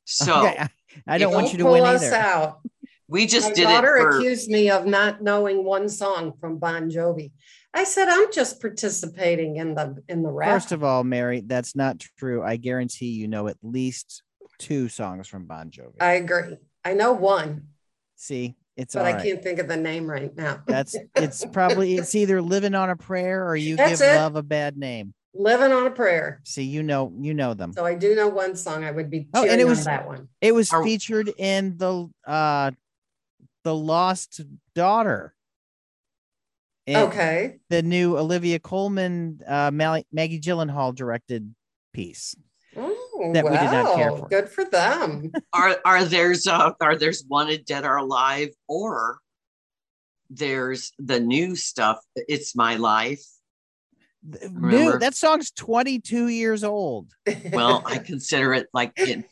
So 0.05 0.47
okay. 0.47 0.67
I 1.07 1.19
don't 1.19 1.33
want 1.33 1.53
you 1.53 1.59
to 1.59 1.65
win 1.65 1.83
either. 1.83 2.15
Out. 2.15 2.61
We 3.09 3.27
just 3.27 3.49
My 3.49 3.55
did 3.55 3.65
daughter 3.65 3.97
it. 3.97 4.03
For... 4.03 4.19
accused 4.19 4.51
me 4.51 4.71
of 4.71 4.85
not 4.87 5.23
knowing 5.23 5.65
one 5.65 5.89
song 5.89 6.35
from 6.41 6.59
Bon 6.59 6.91
Jovi. 6.91 7.33
I 7.73 7.85
said 7.85 8.09
I'm 8.09 8.33
just 8.33 8.61
participating 8.61 9.57
in 9.57 9.75
the 9.75 10.03
in 10.09 10.23
the 10.23 10.31
rap. 10.31 10.51
First 10.51 10.73
of 10.73 10.85
all, 10.85 11.03
Mary, 11.05 11.41
that's 11.41 11.75
not 11.75 12.05
true. 12.19 12.43
I 12.43 12.57
guarantee 12.57 13.11
you 13.11 13.29
know 13.29 13.49
at 13.49 13.57
least 13.63 14.23
two 14.59 14.89
songs 14.89 15.29
from 15.29 15.47
Bon 15.47 15.71
Jovi. 15.71 15.97
I 16.01 16.15
agree. 16.15 16.57
I 16.85 16.95
know 16.95 17.13
one. 17.13 17.69
See, 18.17 18.57
it's 18.77 18.95
but 18.95 19.07
I 19.07 19.13
right. 19.13 19.23
can't 19.23 19.43
think 19.43 19.59
of 19.59 19.69
the 19.69 19.77
name 19.77 20.07
right 20.07 20.35
now. 20.37 20.63
That's 20.67 20.97
it's 21.17 21.45
probably 21.45 21.97
it's 21.97 22.15
either 22.15 22.43
living 22.43 22.75
on 22.75 22.91
a 22.91 22.97
prayer 22.97 23.47
or 23.47 23.57
you 23.57 23.77
That's 23.77 24.01
give 24.01 24.09
it. 24.09 24.17
love 24.17 24.37
a 24.37 24.43
bad 24.43 24.77
name. 24.77 25.15
Living 25.39 25.73
on 25.73 25.87
a 25.87 25.91
Prayer. 25.91 26.41
See, 26.45 26.63
you 26.63 26.83
know, 26.83 27.13
you 27.19 27.35
know 27.35 27.55
them. 27.55 27.73
So 27.73 27.85
I 27.85 27.95
do 27.95 28.15
know 28.15 28.29
one 28.29 28.57
song. 28.57 28.85
I 28.85 28.91
would 28.91 29.11
be 29.11 29.29
oh, 29.35 29.47
and 29.47 29.61
it 29.61 29.67
was 29.67 29.85
that 29.85 30.07
one. 30.07 30.29
It 30.41 30.55
was 30.55 30.73
Are, 30.73 30.83
featured 30.83 31.29
in 31.37 31.77
the 31.77 32.11
uh 32.27 32.71
the 33.65 33.75
Lost 33.75 34.41
Daughter. 34.75 35.35
Okay. 36.89 37.57
The 37.69 37.83
new 37.83 38.17
Olivia 38.17 38.61
Colman, 38.61 39.41
uh, 39.47 39.73
Maggie 39.73 40.41
Gyllenhaal 40.41 40.95
directed 40.95 41.53
piece. 41.93 42.37
Oh, 42.77 43.31
that 43.33 43.45
wow. 43.45 43.51
we 43.51 43.57
did 43.57 43.73
not 43.73 43.97
care 43.97 44.11
for. 44.13 44.29
Good 44.29 44.49
for 44.49 44.65
them. 44.65 45.33
are 45.53 45.77
are 45.85 46.05
there's 46.05 46.47
uh, 46.47 46.73
are 46.81 46.97
there's 46.97 47.25
wanted 47.29 47.65
dead 47.65 47.85
or 47.85 47.97
alive 47.97 48.51
or 48.69 49.19
there's 50.31 50.93
the 50.99 51.19
new 51.19 51.57
stuff. 51.57 51.99
It's 52.15 52.55
my 52.55 52.77
life 52.77 53.25
That 54.99 55.15
song's 55.15 55.51
22 55.53 56.29
years 56.29 56.65
old. 56.65 57.13
Well, 57.53 57.83
I 57.87 57.99
consider 58.05 58.55
it 58.55 58.69
like 58.73 58.99
in, 58.99 59.25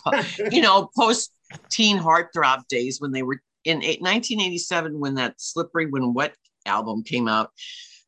you 0.51 0.63
know, 0.63 0.91
post 0.97 1.33
teen 1.71 1.99
heartthrob 1.99 2.67
days 2.69 3.01
when 3.01 3.13
they 3.13 3.23
were 3.23 3.41
in 3.65 3.79
1987 3.79 4.99
when 4.99 5.15
that 5.15 5.35
Slippery 5.39 5.87
When 5.87 6.15
Wet 6.15 6.35
album 6.67 7.03
came 7.03 7.29
out. 7.29 7.51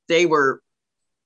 They 0.09 0.27
were 0.27 0.62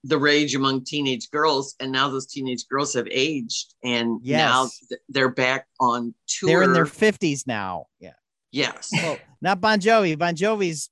the 0.04 0.18
rage 0.18 0.54
among 0.54 0.84
teenage 0.84 1.30
girls, 1.30 1.74
and 1.80 1.92
now 1.92 2.08
those 2.08 2.26
teenage 2.26 2.66
girls 2.68 2.94
have 2.94 3.06
aged, 3.10 3.74
and 3.84 4.20
yes. 4.22 4.38
now 4.38 4.96
they're 5.08 5.28
back 5.28 5.66
on 5.78 6.14
tour. 6.26 6.48
They're 6.48 6.62
in 6.62 6.72
their 6.72 6.86
50s 6.86 7.46
now. 7.46 7.86
Yeah. 7.98 8.12
Yes. 8.50 8.90
Well, 8.92 9.18
not 9.42 9.60
Bon 9.60 9.78
Jovi. 9.78 10.18
Bon 10.18 10.34
Jovi's 10.34 10.90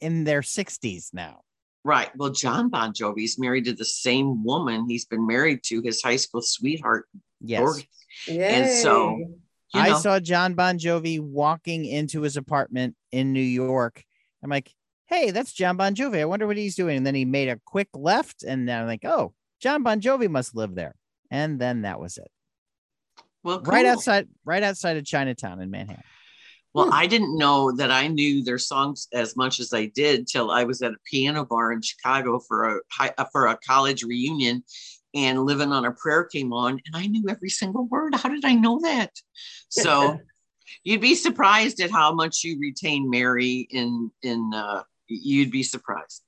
in 0.00 0.24
their 0.24 0.42
60s 0.42 1.14
now. 1.14 1.42
Right. 1.88 2.10
Well, 2.16 2.28
John 2.28 2.68
Bon 2.68 2.92
Jovi's 2.92 3.38
married 3.38 3.64
to 3.64 3.72
the 3.72 3.82
same 3.82 4.44
woman 4.44 4.86
he's 4.86 5.06
been 5.06 5.26
married 5.26 5.62
to 5.68 5.80
his 5.80 6.02
high 6.02 6.16
school 6.16 6.42
sweetheart. 6.42 7.06
Yes. 7.40 7.82
And 8.28 8.68
so 8.68 9.16
you 9.16 9.26
know. 9.72 9.80
I 9.80 9.94
saw 9.94 10.20
John 10.20 10.52
Bon 10.52 10.78
Jovi 10.78 11.18
walking 11.18 11.86
into 11.86 12.20
his 12.20 12.36
apartment 12.36 12.94
in 13.10 13.32
New 13.32 13.40
York. 13.40 14.04
I'm 14.44 14.50
like, 14.50 14.70
hey, 15.06 15.30
that's 15.30 15.54
John 15.54 15.78
Bon 15.78 15.94
Jovi. 15.94 16.20
I 16.20 16.26
wonder 16.26 16.46
what 16.46 16.58
he's 16.58 16.76
doing. 16.76 16.98
And 16.98 17.06
then 17.06 17.14
he 17.14 17.24
made 17.24 17.48
a 17.48 17.58
quick 17.64 17.88
left, 17.94 18.42
and 18.42 18.68
then 18.68 18.82
I'm 18.82 18.86
like, 18.86 19.06
oh, 19.06 19.32
John 19.58 19.82
Bon 19.82 19.98
Jovi 19.98 20.28
must 20.28 20.54
live 20.54 20.74
there. 20.74 20.94
And 21.30 21.58
then 21.58 21.82
that 21.82 21.98
was 21.98 22.18
it. 22.18 22.30
Well, 23.42 23.62
cool. 23.62 23.72
right 23.72 23.86
outside, 23.86 24.28
right 24.44 24.62
outside 24.62 24.98
of 24.98 25.06
Chinatown 25.06 25.62
in 25.62 25.70
Manhattan. 25.70 26.04
Well, 26.74 26.86
hmm. 26.86 26.92
I 26.92 27.06
didn't 27.06 27.36
know 27.36 27.72
that 27.72 27.90
I 27.90 28.08
knew 28.08 28.42
their 28.42 28.58
songs 28.58 29.08
as 29.12 29.36
much 29.36 29.60
as 29.60 29.72
I 29.72 29.86
did 29.86 30.26
till 30.26 30.50
I 30.50 30.64
was 30.64 30.82
at 30.82 30.92
a 30.92 30.98
piano 31.04 31.44
bar 31.44 31.72
in 31.72 31.82
Chicago 31.82 32.38
for 32.38 32.76
a 32.76 32.80
uh, 33.00 33.24
for 33.32 33.46
a 33.46 33.56
college 33.56 34.02
reunion, 34.02 34.62
and 35.14 35.44
"Living 35.44 35.72
on 35.72 35.84
a 35.84 35.92
Prayer" 35.92 36.24
came 36.24 36.52
on, 36.52 36.72
and 36.72 36.94
I 36.94 37.06
knew 37.06 37.28
every 37.28 37.50
single 37.50 37.86
word. 37.86 38.14
How 38.14 38.28
did 38.28 38.44
I 38.44 38.54
know 38.54 38.80
that? 38.82 39.12
So, 39.68 40.18
you'd 40.84 41.00
be 41.00 41.14
surprised 41.14 41.80
at 41.80 41.90
how 41.90 42.12
much 42.14 42.44
you 42.44 42.58
retain 42.60 43.08
Mary 43.08 43.66
in 43.70 44.10
in. 44.22 44.52
Uh, 44.54 44.82
you'd 45.08 45.50
be 45.50 45.62
surprised. 45.62 46.22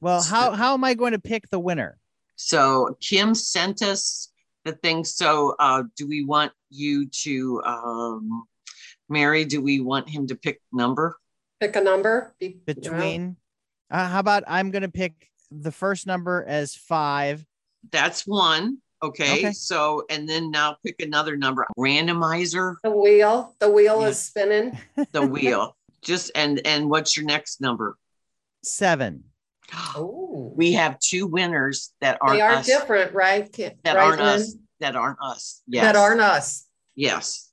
Well, 0.00 0.22
how 0.22 0.52
how 0.52 0.74
am 0.74 0.84
I 0.84 0.94
going 0.94 1.12
to 1.12 1.18
pick 1.18 1.48
the 1.50 1.58
winner? 1.58 1.98
So 2.36 2.96
Kim 3.02 3.34
sent 3.34 3.82
us 3.82 4.32
the 4.64 4.72
thing. 4.72 5.04
So 5.04 5.54
uh, 5.58 5.82
do 5.96 6.08
we 6.08 6.24
want 6.24 6.52
you 6.70 7.06
to? 7.22 7.62
Um, 7.64 8.44
Mary, 9.10 9.44
do 9.44 9.60
we 9.60 9.80
want 9.80 10.08
him 10.08 10.26
to 10.28 10.34
pick 10.36 10.60
number? 10.72 11.18
Pick 11.60 11.76
a 11.76 11.80
number 11.82 12.34
Be- 12.40 12.60
between. 12.64 13.36
Uh, 13.90 14.08
how 14.08 14.20
about 14.20 14.44
I'm 14.46 14.70
going 14.70 14.82
to 14.82 14.88
pick 14.88 15.28
the 15.50 15.72
first 15.72 16.06
number 16.06 16.44
as 16.46 16.74
five. 16.74 17.44
That's 17.90 18.26
one. 18.26 18.78
Okay, 19.02 19.38
Okay. 19.38 19.52
So, 19.52 20.04
and 20.10 20.28
then 20.28 20.50
now 20.50 20.76
pick 20.84 21.00
another 21.00 21.36
number. 21.36 21.66
Randomizer, 21.78 22.76
The 22.84 22.90
wheel, 22.90 23.56
the 23.58 23.68
wheel 23.70 24.00
Yeah. 24.02 24.08
is 24.08 24.18
spinning. 24.18 24.78
the 25.12 25.26
wheel. 25.26 25.76
Just 26.02 26.30
and 26.34 26.64
and 26.66 26.88
what's 26.88 27.16
your 27.16 27.26
next 27.26 27.60
number? 27.60 27.96
Seven. 28.62 29.24
Oh, 29.96 30.52
We 30.56 30.72
have 30.72 30.98
two 30.98 31.26
winners 31.26 31.92
that 32.00 32.18
aren't 32.20 32.36
they 32.38 32.40
are 32.42 32.52
us. 32.52 32.66
different, 32.66 33.12
right? 33.14 33.50
That 33.52 33.76
right, 33.84 33.96
aren't 33.98 34.20
us. 34.20 34.54
That 34.80 34.96
aren't 34.96 35.18
us. 35.22 35.62
Yes. 35.66 35.82
That 35.84 35.96
aren't 35.96 36.20
us. 36.20 36.66
Yes. 36.94 37.49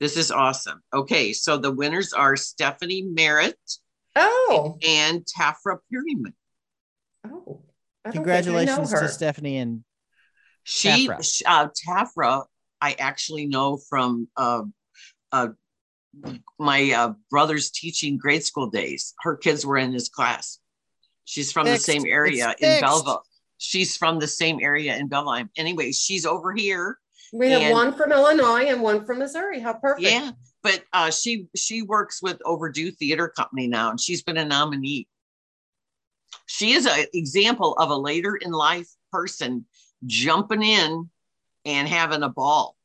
This 0.00 0.16
is 0.16 0.30
awesome. 0.30 0.82
Okay, 0.94 1.32
so 1.32 1.56
the 1.58 1.70
winners 1.70 2.12
are 2.12 2.34
Stephanie 2.36 3.02
Merritt 3.02 3.58
Oh, 4.16 4.78
and 4.86 5.24
Tafra 5.24 5.78
Perryman. 5.92 6.34
oh. 7.26 7.62
I 8.04 8.10
don't 8.10 8.24
think 8.24 8.28
I 8.28 8.40
know 8.40 8.42
Congratulations 8.42 8.90
to 8.92 9.08
Stephanie 9.08 9.58
and 9.58 9.84
She, 10.64 11.06
Tafra. 11.06 11.42
uh, 11.46 11.68
Tafra, 11.86 12.44
I 12.80 12.92
actually 12.98 13.46
know 13.46 13.76
from 13.76 14.26
uh, 14.38 14.62
uh, 15.32 15.48
my 16.58 16.90
uh, 16.92 17.12
brother's 17.30 17.70
teaching 17.70 18.16
grade 18.16 18.42
school 18.42 18.68
days. 18.70 19.14
Her 19.20 19.36
kids 19.36 19.66
were 19.66 19.76
in 19.76 19.92
his 19.92 20.08
class. 20.08 20.58
She's 21.26 21.52
from 21.52 21.66
Fixed. 21.66 21.86
the 21.86 21.92
same 21.92 22.06
area 22.06 22.50
It's 22.50 22.62
in 22.62 22.68
fixed. 22.68 22.80
Belleville. 22.82 23.22
She's 23.58 23.96
from 23.98 24.18
the 24.18 24.26
same 24.26 24.58
area 24.62 24.96
in 24.96 25.08
Belleville. 25.08 25.48
Anyway, 25.58 25.92
she's 25.92 26.24
over 26.24 26.52
here. 26.54 26.98
We 27.32 27.50
have 27.50 27.62
and- 27.62 27.72
one 27.72 27.92
from 27.92 28.12
Illinois 28.12 28.66
and 28.66 28.82
one 28.82 29.04
from 29.04 29.18
Missouri. 29.18 29.60
How 29.60 29.74
perfect. 29.74 30.08
Yeah, 30.08 30.32
but 30.62 30.82
uh, 30.92 31.10
she 31.10 31.46
she 31.54 31.82
works 31.82 32.22
with 32.22 32.38
Overdue 32.44 32.90
Theater 32.90 33.28
Company 33.28 33.66
now, 33.66 33.90
and 33.90 34.00
she's 34.00 34.22
been 34.22 34.36
a 34.36 34.44
nominee. 34.44 35.06
She 36.46 36.72
is 36.72 36.86
an 36.86 37.06
example 37.14 37.74
of 37.74 37.90
a 37.90 37.96
later 37.96 38.36
in 38.36 38.50
life 38.50 38.88
person 39.12 39.66
jumping 40.06 40.62
in 40.62 41.10
and 41.64 41.88
having 41.88 42.22
a 42.22 42.28
ball. 42.28 42.76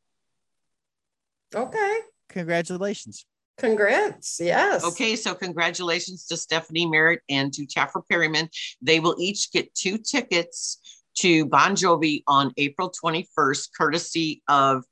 Okay. 1.53 1.99
congratulations. 2.29 3.25
Congrats. 3.58 4.39
Yes. 4.41 4.84
Okay, 4.84 5.15
so 5.15 5.34
congratulations 5.34 6.25
to 6.27 6.36
Stephanie 6.36 6.86
Merritt 6.86 7.21
and 7.29 7.53
to 7.53 7.65
Tafra 7.65 8.01
Perryman. 8.10 8.49
They 8.81 8.99
will 8.99 9.15
each 9.17 9.51
get 9.51 9.73
two 9.73 9.97
tickets 9.97 10.79
to 11.15 11.45
Bon 11.45 11.75
Jovi 11.75 12.23
on 12.28 12.51
April 12.58 12.91
21st, 13.04 13.69
courtesy 13.78 14.41
of 14.47 14.84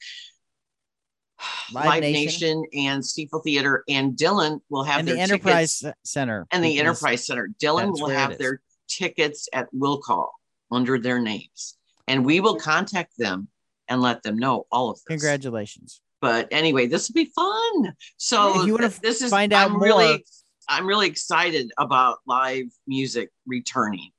Live 1.74 1.86
Live, 1.86 2.02
Nation. 2.02 2.62
Nation. 2.62 2.64
and 2.88 3.04
Stifel 3.04 3.44
Theater. 3.44 3.84
And 3.90 4.16
Dylan 4.16 4.60
will 4.70 4.84
have 4.84 5.00
And 5.00 5.08
their 5.08 5.16
the 5.16 5.22
Enterprise 5.22 5.80
tickets, 5.80 6.00
Center. 6.06 6.48
and 6.52 6.64
the 6.64 6.80
Enterprise 6.80 7.26
Center. 7.26 7.50
Dylan 7.62 7.92
will 7.92 8.10
have 8.10 8.38
their 8.38 8.62
tickets 8.88 9.50
at 9.54 9.68
Will 9.74 9.98
Call 10.00 10.34
under 10.72 10.98
their 10.98 11.20
names, 11.20 11.78
and 12.08 12.26
we 12.26 12.40
will 12.40 12.56
contact 12.56 13.14
them 13.18 13.48
and 13.90 14.02
let 14.02 14.24
them 14.24 14.38
know 14.38 14.66
all 14.72 14.90
of 14.90 14.96
this. 14.98 15.04
Congratulations. 15.06 16.02
But 16.22 16.48
anyway, 16.52 16.88
this 16.88 17.10
will 17.10 17.16
be 17.16 17.26
fun. 17.36 17.94
So 18.16 18.62
If 18.62 18.68
you 18.68 18.74
wanna 18.74 18.88
th- 18.90 19.02
this 19.02 19.22
is 19.22 19.30
find 19.30 19.52
out 19.52 19.70
I'm 19.72 19.82
really 19.82 20.24
I'm 20.70 20.88
really 20.88 21.08
excited 21.08 21.70
about 21.78 22.20
live 22.26 22.68
music 22.88 23.30
returning 23.46 24.12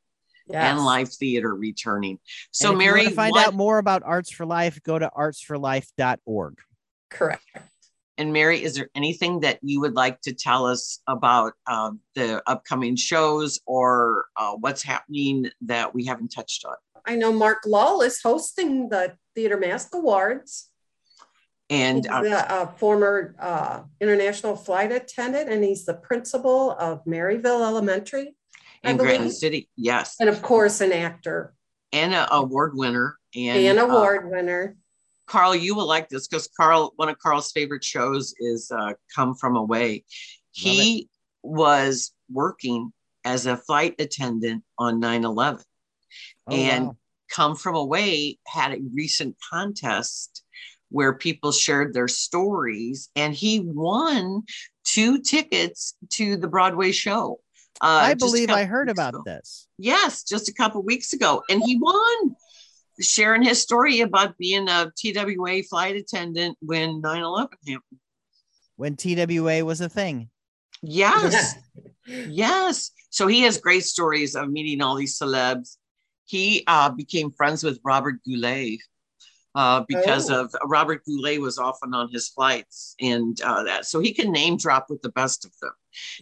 Yes. 0.47 0.65
and 0.77 0.85
live 0.85 1.09
theater 1.11 1.55
returning. 1.55 2.19
So 2.51 2.71
And 2.71 2.79
if 2.81 2.85
you 2.85 2.91
Mary, 2.91 3.03
wanna 3.05 3.17
find 3.17 3.31
what- 3.33 3.47
out 3.49 3.55
more 3.55 3.79
about 3.79 4.03
Arts 4.05 4.31
for 4.31 4.45
Life, 4.45 4.83
go 4.83 4.99
to 4.99 5.11
artsforlife.org. 5.17 6.59
Correct. 7.11 7.43
and 8.19 8.33
Mary, 8.33 8.63
is 8.63 8.75
there 8.77 8.89
anything 8.95 9.41
that 9.41 9.59
you 9.63 9.81
would 9.81 9.95
like 9.95 10.21
to 10.21 10.33
tell 10.33 10.67
us 10.67 11.01
about 11.09 11.55
uh, 11.67 11.91
the 12.15 12.43
upcoming 12.49 12.95
shows 12.97 13.59
or 13.67 14.27
uh, 14.37 14.53
what's 14.53 14.83
happening 14.83 15.51
that 15.63 15.95
we 15.95 16.05
haven't 16.05 16.29
touched 16.29 16.65
on? 16.65 16.75
I 17.07 17.17
know 17.17 17.33
Mark 17.33 17.63
Lull 17.67 18.03
is 18.03 18.21
hosting 18.23 18.89
the 18.89 19.17
Theater 19.35 19.57
Mask 19.59 19.95
Awards. 19.95 20.71
And 21.71 22.05
He's 22.05 22.13
uh, 22.13 22.47
a, 22.51 22.63
a 22.63 22.67
former 22.79 23.35
uh, 23.39 23.83
international 24.01 24.55
flight 24.55 24.93
attendant, 24.93 25.49
and 25.51 25.65
he's 25.65 25.85
the 25.87 25.95
principal 25.95 26.73
of 26.73 27.03
Maryville 27.07 27.67
Elementary, 27.67 28.29
I 28.29 28.44
in 28.85 28.97
Granite 28.97 29.19
believe. 29.19 29.33
City, 29.33 29.69
yes, 29.77 30.17
and 30.21 30.29
of 30.29 30.43
course, 30.43 30.81
an 30.81 30.93
actor 30.93 31.55
and 31.93 32.15
an 32.15 32.27
award 32.31 32.73
winner. 32.75 33.17
And 33.35 33.59
and, 33.59 33.79
uh, 33.79 33.85
award 33.85 34.31
winner. 34.31 34.77
Carl, 35.27 35.55
you 35.55 35.75
will 35.75 35.87
like 35.87 36.09
this 36.09 36.29
because 36.29 36.49
Carl, 36.57 36.93
one 36.97 37.09
of 37.09 37.19
Carl's 37.19 37.51
favorite 37.53 37.85
shows 37.85 38.35
is 38.39 38.71
uh, 38.71 38.93
Come 39.15 39.35
From 39.35 39.57
Away. 39.57 40.05
He 40.53 41.09
was 41.43 42.13
working 42.31 42.93
as 43.25 43.47
a 43.47 43.57
flight 43.57 43.95
attendant 43.99 44.65
on 44.79 45.01
9 45.01 45.25
11. 45.25 45.65
Oh, 46.47 46.55
and 46.55 46.87
wow. 46.87 46.97
Come 47.31 47.57
From 47.57 47.75
Away 47.75 48.39
had 48.47 48.73
a 48.73 48.83
recent 48.93 49.37
contest 49.51 50.43
where 50.91 51.15
people 51.15 51.51
shared 51.51 51.95
their 51.95 52.07
stories, 52.07 53.09
and 53.17 53.35
he 53.35 53.61
won 53.61 54.43
two 54.85 55.21
tickets 55.21 55.97
to 56.11 56.37
the 56.37 56.47
Broadway 56.47 56.93
show. 56.93 57.41
Uh, 57.81 58.01
I 58.03 58.15
believe 58.15 58.51
I 58.51 58.65
heard 58.65 58.89
about 58.89 59.15
ago. 59.15 59.23
this. 59.27 59.67
Yes, 59.79 60.23
just 60.23 60.49
a 60.49 60.55
couple 60.55 60.83
weeks 60.83 61.13
ago, 61.13 61.43
and 61.49 61.63
he 61.65 61.79
won. 61.79 62.37
Sharing 63.01 63.43
his 63.43 63.61
story 63.61 64.03
about 64.03 64.39
being 64.39 64.69
a 64.69 64.93
TWA 64.97 65.65
flight 65.69 65.97
attendant 65.97 66.57
when 66.61 67.01
9 67.01 67.23
11 67.23 67.49
happened. 67.67 68.01
when 68.77 68.95
TWA 68.95 69.65
was 69.65 69.81
a 69.81 69.89
thing. 69.89 70.31
Yes. 70.83 71.55
Yes. 72.07 72.91
So 73.09 73.27
he 73.27 73.41
has 73.41 73.57
great 73.57 73.83
stories 73.83 74.37
of 74.37 74.51
meeting 74.51 74.83
all 74.83 74.95
these 74.95 75.19
celebs. 75.19 75.79
He 76.27 76.63
uh, 76.67 76.91
became 76.91 77.31
friends 77.31 77.65
with 77.65 77.81
Robert 77.83 78.17
Goulet 78.27 78.79
uh, 79.55 79.85
because 79.87 80.31
Oh. 80.31 80.43
of 80.43 80.55
Robert 80.65 81.05
Goulet 81.05 81.41
was 81.41 81.59
often 81.59 81.95
on 81.95 82.11
his 82.11 82.29
flights 82.29 82.95
and 83.01 83.41
uh, 83.43 83.63
that. 83.65 83.87
So 83.87 84.01
he 84.01 84.13
can 84.13 84.33
name 84.33 84.57
drop 84.57 84.91
with 84.91 85.03
the 85.03 85.11
best 85.11 85.45
of 85.45 85.53
them. 85.61 85.73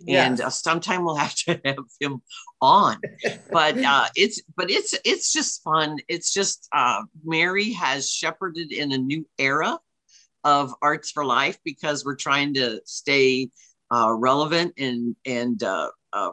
And 0.07 0.41
uh, 0.41 0.51
sometime 0.51 1.05
we'll 1.05 1.15
have 1.27 1.35
to 1.47 1.61
have 1.65 1.79
him 1.99 2.21
on. 2.61 2.99
But 3.51 3.79
uh, 3.85 4.07
it's 4.15 4.43
but 4.57 4.71
it's 4.71 4.95
it's 5.05 5.33
just 5.33 5.63
fun. 5.63 5.99
It's 6.09 6.33
just 6.33 6.69
uh, 6.73 7.03
Mary 7.25 7.73
has 7.73 8.11
shepherded 8.11 8.73
in 8.73 8.93
a 8.93 8.99
new 8.99 9.27
era 9.39 9.79
of 10.45 10.75
Arts 10.83 11.11
for 11.11 11.25
Life 11.25 11.59
because 11.65 12.05
we're 12.05 12.17
trying 12.17 12.55
to 12.55 12.81
stay 12.85 13.49
uh, 13.91 14.13
relevant 14.13 14.75
and 14.79 15.17
and 15.25 15.63
uh, 15.63 15.89
uh, 16.13 16.33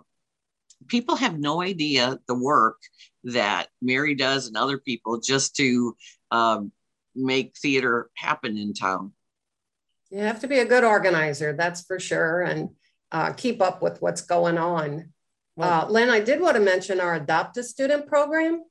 people 0.87 1.15
have 1.15 1.39
no 1.39 1.61
idea 1.61 2.19
the 2.27 2.35
work 2.35 2.77
that 3.23 3.67
Mary 3.81 4.15
does 4.15 4.47
and 4.47 4.57
other 4.57 4.77
people 4.77 5.19
just 5.19 5.55
to 5.57 5.95
um, 6.31 6.71
make 7.15 7.55
theater 7.57 8.09
happen 8.15 8.57
in 8.57 8.73
town. 8.73 9.13
You 10.09 10.19
have 10.19 10.39
to 10.41 10.47
be 10.47 10.59
a 10.59 10.65
good 10.65 10.83
organizer, 10.83 11.53
that's 11.53 11.81
for 11.81 11.99
sure, 11.99 12.41
and 12.41 12.69
uh, 13.11 13.33
keep 13.33 13.61
up 13.61 13.81
with 13.81 14.01
what's 14.01 14.21
going 14.21 14.57
on. 14.57 15.13
Uh, 15.59 15.85
Lynn, 15.89 16.09
I 16.09 16.21
did 16.21 16.39
want 16.39 16.55
to 16.55 16.61
mention 16.61 17.01
our 17.01 17.15
Adopt 17.15 17.57
a 17.57 17.63
Student 17.63 18.07
program, 18.07 18.63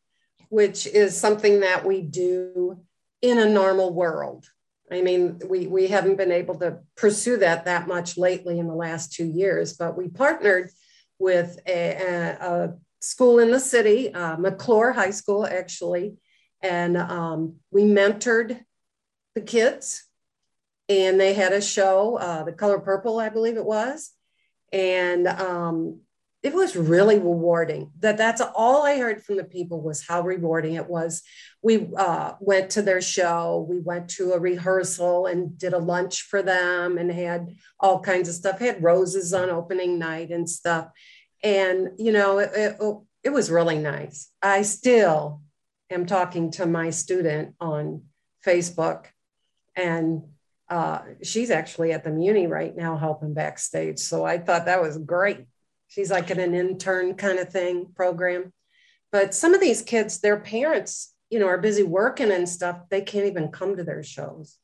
which 0.49 0.87
is 0.87 1.17
something 1.17 1.61
that 1.61 1.85
we 1.85 2.01
do 2.01 2.81
in 3.21 3.39
a 3.39 3.49
normal 3.49 3.93
world. 3.93 4.47
I 4.91 5.03
mean, 5.03 5.39
we, 5.47 5.67
we 5.67 5.89
haven't 5.89 6.17
been 6.17 6.33
able 6.33 6.55
to 6.61 6.79
pursue 6.97 7.37
that 7.39 7.67
that 7.67 7.87
much 7.87 8.17
lately 8.17 8.59
in 8.59 8.67
the 8.67 8.75
last 8.75 9.13
two 9.13 9.27
years, 9.27 9.75
but 9.75 9.99
we 9.99 10.09
partnered 10.09 10.71
with 11.19 11.59
a, 11.67 11.91
a, 11.91 12.39
a 12.41 12.75
school 13.01 13.39
in 13.39 13.51
the 13.51 13.61
city, 13.61 14.15
uh, 14.15 14.37
McCluer 14.37 14.95
High 14.95 15.11
School, 15.11 15.47
actually, 15.47 16.15
and 16.63 16.97
um, 16.97 17.57
we 17.71 17.83
mentored 17.83 18.61
the 19.35 19.41
kids 19.41 20.05
and 20.89 21.21
they 21.21 21.35
had 21.35 21.53
a 21.53 21.61
show, 21.61 22.17
uh, 22.17 22.45
The 22.45 22.53
Color 22.53 22.81
Purple, 22.81 23.19
I 23.19 23.29
believe 23.29 23.57
it 23.57 23.65
was. 23.65 24.11
And 24.73 25.29
um, 25.29 26.01
it 26.43 26.55
was 26.55 26.77
really 26.77 27.19
rewarding. 27.19 27.91
That 27.99 28.17
that's 28.17 28.41
all 28.41 28.85
I 28.85 28.99
heard 28.99 29.23
from 29.23 29.37
the 29.37 29.45
people 29.45 29.83
was 29.83 30.07
how 30.07 30.23
rewarding 30.23 30.75
it 30.75 30.89
was. 30.89 31.23
We 31.63 31.89
uh, 31.97 32.35
went 32.41 32.71
to 32.71 32.83
their 32.83 33.01
show, 33.01 33.67
we 33.69 33.81
went 33.81 34.09
to 34.11 34.33
a 34.33 34.39
rehearsal 34.39 35.27
and 35.27 35.59
did 35.59 35.73
a 35.73 35.79
lunch 35.79 36.23
for 36.23 36.43
them 36.43 36.97
and 36.97 37.11
had 37.11 37.55
all 37.81 38.01
kinds 38.01 38.29
of 38.29 38.35
stuff. 38.35 38.61
Had 38.61 38.83
roses 38.83 39.35
on 39.35 39.51
opening 39.51 39.99
night 39.99 40.31
and 40.31 40.49
stuff. 40.49 40.89
And 41.43 41.91
you 41.99 42.13
know, 42.13 42.39
it, 42.39 42.51
it, 42.55 42.77
it 43.25 43.31
was 43.31 43.51
really 43.51 43.79
nice. 43.79 44.31
I 44.43 44.63
still 44.63 45.43
am 45.91 46.07
talking 46.07 46.51
to 46.53 46.67
my 46.67 46.91
student 46.91 47.55
on 47.61 48.03
Facebook, 48.45 49.07
and 49.77 50.23
uh, 50.69 51.01
she's 51.23 51.51
actually 51.51 51.93
at 51.93 52.05
the 52.05 52.11
Muni 52.11 52.47
right 52.47 52.77
now 52.77 52.97
helping 52.97 53.35
backstage. 53.35 53.99
So 53.99 54.25
I 54.25 54.39
thought 54.39 54.67
that 54.67 54.83
was 54.83 54.99
great. 54.99 55.47
She's 55.89 56.11
like 56.11 56.31
in 56.31 56.39
an 56.39 56.55
intern 56.55 57.15
kind 57.15 57.39
of 57.39 57.51
thing 57.51 57.87
program. 57.95 58.53
But 59.11 59.35
some 59.35 59.55
of 59.55 59.61
these 59.61 59.81
kids, 59.81 60.21
their 60.21 60.39
parents, 60.39 61.15
you 61.31 61.39
know, 61.39 61.47
are 61.47 61.59
busy 61.59 61.83
working 61.83 62.31
and 62.31 62.49
stuff. 62.49 62.81
They 62.91 63.01
can't 63.01 63.27
even 63.27 63.49
come 63.49 63.77
to 63.77 63.85
their 63.85 64.03
shows. 64.03 64.59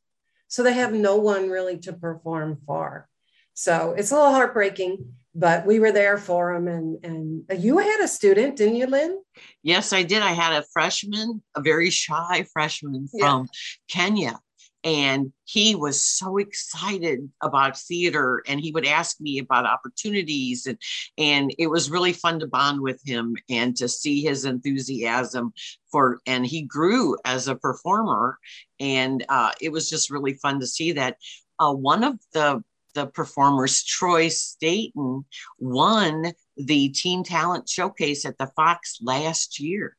So 0.47 0.61
they 0.61 0.73
have 0.73 0.93
no 0.93 1.17
one 1.17 1.49
really 1.49 1.77
to 1.79 1.93
perform 1.93 2.59
for. 2.65 3.07
So 3.53 3.95
it's 3.97 4.11
a 4.11 4.15
little 4.15 4.31
heartbreaking, 4.31 5.13
but 5.35 5.65
we 5.65 5.79
were 5.79 5.91
there 5.91 6.17
for 6.17 6.53
them. 6.53 6.67
And, 6.67 6.97
and 7.03 7.63
you 7.63 7.77
had 7.77 8.01
a 8.01 8.07
student, 8.07 8.55
didn't 8.55 8.77
you, 8.77 8.87
Lynn? 8.87 9.19
Yes, 9.61 9.93
I 9.93 10.03
did. 10.03 10.21
I 10.21 10.31
had 10.31 10.53
a 10.53 10.65
freshman, 10.73 11.43
a 11.55 11.61
very 11.61 11.89
shy 11.89 12.45
freshman 12.53 13.07
from 13.19 13.47
yeah. 13.47 13.47
Kenya 13.89 14.39
and 14.85 15.33
he 15.45 15.73
was 15.73 15.99
so 15.99 16.37
excited 16.37 17.27
about 17.41 17.77
theater 17.77 18.43
and 18.47 18.61
he 18.61 18.71
would 18.71 18.85
ask 18.85 19.19
me 19.19 19.39
about 19.39 19.65
opportunities 19.65 20.67
and 20.67 20.77
and 21.17 21.53
it 21.57 21.67
was 21.67 21.89
really 21.89 22.13
fun 22.13 22.39
to 22.39 22.47
bond 22.47 22.79
with 22.79 23.01
him 23.03 23.35
and 23.49 23.75
to 23.75 23.89
see 23.89 24.21
his 24.21 24.45
enthusiasm 24.45 25.51
for 25.91 26.19
and 26.27 26.45
he 26.45 26.61
grew 26.61 27.17
as 27.25 27.47
a 27.47 27.55
performer 27.55 28.37
and 28.79 29.25
uh, 29.27 29.51
it 29.59 29.71
was 29.71 29.89
just 29.89 30.11
really 30.11 30.35
fun 30.35 30.59
to 30.59 30.67
see 30.67 30.91
that 30.91 31.17
uh, 31.59 31.73
one 31.73 32.03
of 32.03 32.19
the 32.33 32.63
the 32.95 33.05
performers 33.05 33.83
troy 33.83 34.27
staten 34.29 35.25
won 35.59 36.33
the 36.57 36.89
teen 36.89 37.23
talent 37.23 37.69
showcase 37.69 38.25
at 38.25 38.37
the 38.37 38.47
fox 38.55 38.99
last 39.01 39.59
year 39.59 39.95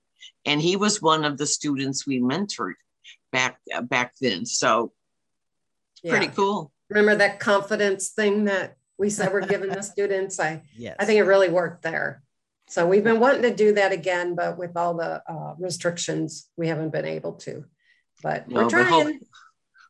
and 0.46 0.62
he 0.62 0.76
was 0.76 1.02
one 1.02 1.24
of 1.24 1.36
the 1.36 1.46
students 1.46 2.06
we 2.06 2.20
mentored 2.20 2.74
back 3.32 3.58
back 3.82 4.14
then. 4.20 4.46
So 4.46 4.92
yeah. 6.02 6.12
pretty 6.12 6.28
cool. 6.28 6.72
Remember 6.88 7.16
that 7.16 7.40
confidence 7.40 8.10
thing 8.10 8.44
that 8.44 8.76
we 8.96 9.10
said 9.10 9.32
we're 9.32 9.46
giving 9.46 9.70
the 9.70 9.82
students? 9.82 10.40
I 10.40 10.62
yes. 10.76 10.96
I 10.98 11.04
think 11.04 11.18
it 11.18 11.24
really 11.24 11.48
worked 11.48 11.82
there. 11.82 12.22
So 12.68 12.86
we've 12.86 13.04
been 13.04 13.20
wanting 13.20 13.42
to 13.42 13.54
do 13.54 13.74
that 13.74 13.92
again, 13.92 14.34
but 14.34 14.58
with 14.58 14.76
all 14.76 14.94
the 14.94 15.22
uh, 15.30 15.54
restrictions, 15.58 16.48
we 16.56 16.68
haven't 16.68 16.90
been 16.90 17.04
able 17.04 17.34
to. 17.34 17.64
But 18.22 18.48
no, 18.48 18.62
we're 18.62 18.70
trying. 18.70 18.88
But 18.88 19.12
hope, 19.12 19.22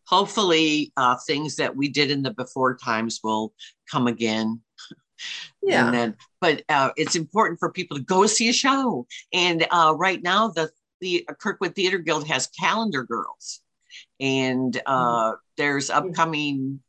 hopefully, 0.07 0.93
uh, 0.97 1.17
things 1.27 1.57
that 1.57 1.77
we 1.77 1.89
did 1.89 2.11
in 2.11 2.23
the 2.23 2.31
before 2.31 2.77
times 2.77 3.21
will 3.23 3.55
come 3.91 4.07
again. 4.07 4.61
Yeah. 5.63 5.91
Then, 5.91 6.17
but 6.41 6.63
uh, 6.69 6.91
it's 6.97 7.17
important 7.17 7.59
for 7.59 7.73
people 7.73 7.97
to 7.97 8.03
go 8.03 8.27
see 8.27 8.49
a 8.49 8.53
show. 8.53 9.07
And 9.33 9.67
uh, 9.71 9.95
right 9.97 10.23
now, 10.23 10.49
the 10.49 10.71
the 11.01 11.27
Kirkwood 11.41 11.75
Theater 11.75 11.99
Guild 11.99 12.29
has 12.29 12.47
calendar 12.49 13.03
girls, 13.05 13.61
and 14.21 14.81
uh, 14.87 15.33
mm-hmm. 15.33 15.37
there's 15.57 15.91
upcoming. 15.91 16.81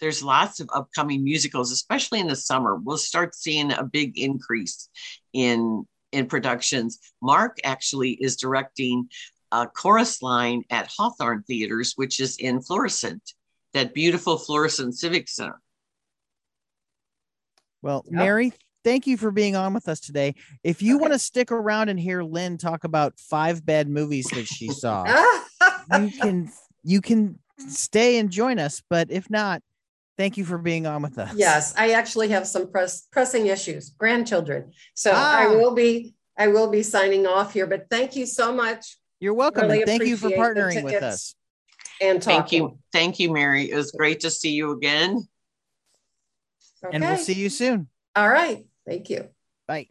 There's 0.00 0.22
lots 0.22 0.60
of 0.60 0.68
upcoming 0.74 1.24
musicals, 1.24 1.72
especially 1.72 2.20
in 2.20 2.28
the 2.28 2.36
summer. 2.36 2.76
We'll 2.76 2.98
start 2.98 3.34
seeing 3.34 3.72
a 3.72 3.84
big 3.84 4.18
increase 4.18 4.88
in 5.32 5.86
in 6.12 6.26
productions. 6.26 6.98
Mark 7.22 7.58
actually 7.64 8.12
is 8.12 8.36
directing 8.36 9.08
a 9.62 9.66
chorus 9.66 10.22
line 10.22 10.64
at 10.70 10.90
Hawthorne 10.94 11.42
Theaters, 11.42 11.94
which 11.96 12.20
is 12.20 12.36
in 12.36 12.60
Florissant, 12.60 13.22
that 13.72 13.94
beautiful 13.94 14.36
Florissant 14.36 14.94
Civic 14.96 15.28
Center. 15.28 15.60
Well, 17.82 18.04
yep. 18.06 18.14
Mary, 18.14 18.52
thank 18.84 19.06
you 19.06 19.16
for 19.16 19.30
being 19.30 19.56
on 19.56 19.72
with 19.72 19.88
us 19.88 20.00
today. 20.00 20.34
If 20.62 20.82
you 20.82 20.96
okay. 20.96 21.02
want 21.02 21.12
to 21.12 21.18
stick 21.18 21.52
around 21.52 21.88
and 21.88 21.98
hear 21.98 22.22
Lynn 22.22 22.58
talk 22.58 22.84
about 22.84 23.18
five 23.18 23.64
bad 23.64 23.88
movies 23.88 24.26
that 24.34 24.46
she 24.46 24.68
saw, 24.68 25.04
you 26.00 26.10
can 26.10 26.52
you 26.82 27.00
can 27.00 27.38
stay 27.68 28.18
and 28.18 28.30
join 28.30 28.58
us. 28.58 28.82
But 28.90 29.10
if 29.10 29.30
not, 29.30 29.62
thank 30.18 30.36
you 30.36 30.44
for 30.44 30.58
being 30.58 30.86
on 30.86 31.02
with 31.02 31.18
us. 31.18 31.32
Yes, 31.34 31.74
I 31.76 31.92
actually 31.92 32.28
have 32.28 32.46
some 32.46 32.70
press, 32.70 33.06
pressing 33.10 33.46
issues, 33.46 33.90
grandchildren. 33.90 34.72
So 34.94 35.12
ah. 35.14 35.38
I 35.38 35.46
will 35.48 35.74
be 35.74 36.14
I 36.38 36.48
will 36.48 36.68
be 36.68 36.82
signing 36.82 37.26
off 37.26 37.52
here. 37.52 37.66
But 37.66 37.86
thank 37.88 38.16
you 38.16 38.26
so 38.26 38.52
much. 38.52 38.98
You're 39.26 39.34
welcome. 39.34 39.68
Really 39.68 39.84
thank 39.84 40.04
you 40.04 40.16
for 40.16 40.30
partnering 40.30 40.84
with 40.84 41.02
us. 41.02 41.34
And 42.00 42.22
talking. 42.22 42.38
thank 42.38 42.52
you, 42.52 42.78
thank 42.92 43.18
you, 43.18 43.32
Mary. 43.32 43.68
It 43.68 43.74
was 43.74 43.90
great 43.90 44.20
to 44.20 44.30
see 44.30 44.52
you 44.52 44.70
again. 44.70 45.26
Okay. 46.84 46.94
And 46.94 47.02
we'll 47.02 47.16
see 47.16 47.32
you 47.32 47.48
soon. 47.48 47.88
All 48.14 48.28
right. 48.28 48.64
Thank 48.86 49.10
you. 49.10 49.28
Bye. 49.66 49.88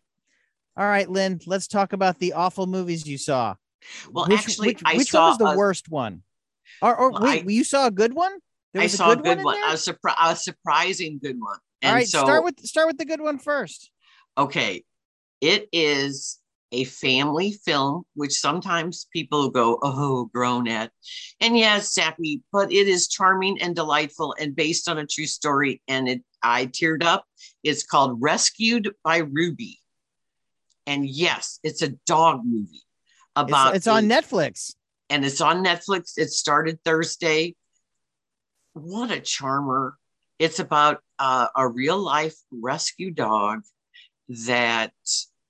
All 0.78 0.86
right, 0.86 1.10
Lynn, 1.10 1.42
let's 1.48 1.68
talk 1.68 1.92
about 1.92 2.18
the 2.18 2.32
awful 2.32 2.66
movies 2.66 3.06
you 3.06 3.18
saw. 3.18 3.56
Well, 4.10 4.26
which, 4.28 4.40
actually, 4.40 4.68
which, 4.70 4.82
I 4.86 4.96
which 4.96 5.12
saw 5.12 5.24
one 5.24 5.30
was 5.32 5.38
the 5.40 5.46
a, 5.48 5.58
worst 5.58 5.90
one? 5.90 6.24
Or, 6.82 6.96
or 6.96 7.12
well, 7.12 7.24
wait, 7.24 7.46
I, 7.46 7.52
you 7.52 7.66
saw 7.66 7.88
a 7.88 7.92
good 7.92 8.14
one? 8.14 8.38
I 8.74 8.88
saw 8.88 9.12
a 9.12 9.16
good, 9.18 9.26
a 9.26 9.36
good 9.36 9.44
one. 9.44 9.60
one. 9.60 9.70
A, 9.70 9.74
surpri- 9.74 10.16
a 10.18 10.34
surprising 10.38 11.20
good 11.22 11.42
one. 11.42 11.58
And 11.82 11.90
All 11.90 11.96
right, 11.96 12.08
so, 12.08 12.24
start 12.24 12.46
with 12.46 12.58
start 12.62 12.88
with 12.88 12.98
the 12.98 13.06
good 13.06 13.20
one 13.20 13.38
first. 13.38 13.92
Okay, 14.38 14.86
it 15.42 15.68
is 15.74 16.40
a 16.72 16.84
family 16.86 17.54
film, 17.66 18.04
which 18.16 18.34
sometimes 18.34 19.08
people 19.14 19.50
go, 19.50 19.80
"Oh, 19.82 20.26
grown 20.34 20.68
at," 20.68 20.92
and 21.40 21.58
yeah, 21.58 21.78
it's 21.78 21.94
sappy, 21.94 22.42
but 22.52 22.72
it 22.72 22.88
is 22.88 23.08
charming 23.08 23.62
and 23.62 23.76
delightful 23.76 24.36
and 24.40 24.56
based 24.56 24.90
on 24.90 24.98
a 24.98 25.06
true 25.06 25.28
story. 25.28 25.82
And 25.88 26.08
it, 26.08 26.24
I 26.42 26.68
teared 26.68 27.04
up 27.04 27.26
it's 27.66 27.84
called 27.84 28.22
Rescued 28.22 28.92
by 29.04 29.18
Ruby. 29.18 29.80
And 30.88 31.06
yes, 31.08 31.60
it's 31.64 31.82
a 31.82 31.90
dog 32.06 32.42
movie 32.46 32.84
about 33.36 33.70
it's, 33.70 33.78
it's 33.78 33.88
on 33.88 34.04
Netflix. 34.06 34.76
And 35.10 35.26
it's 35.26 35.42
on 35.42 35.64
Netflix. 35.64 36.14
It 36.18 36.30
started 36.30 36.80
Thursday. 36.86 37.56
What 38.74 39.10
a 39.10 39.20
charmer. 39.20 39.98
It's 40.38 40.60
about 40.60 41.00
uh, 41.18 41.48
a 41.56 41.68
real 41.68 41.98
life 41.98 42.36
rescue 42.52 43.10
dog 43.10 43.62
that 44.46 44.94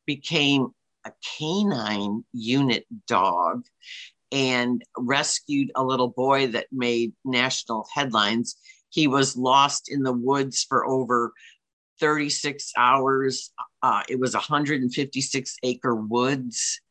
became 0.06 0.70
a 1.06 1.12
canine 1.38 2.26
unit 2.34 2.86
dog 3.08 3.66
and 4.32 4.82
rescued 4.98 5.72
a 5.76 5.84
little 5.84 6.10
boy 6.10 6.48
that 6.48 6.68
made 6.72 7.14
national 7.24 7.88
headlines. 7.94 8.56
He 8.90 9.08
was 9.08 9.38
lost 9.38 9.90
in 9.90 10.04
the 10.04 10.14
woods 10.14 10.66
for 10.68 10.86
over 10.86 11.32
36 12.00 12.72
hours. 12.78 13.52
Uh, 13.82 14.04
it 14.10 14.20
was 14.20 14.34
156 14.34 15.58
acre 15.64 15.96
woods, 15.96 16.82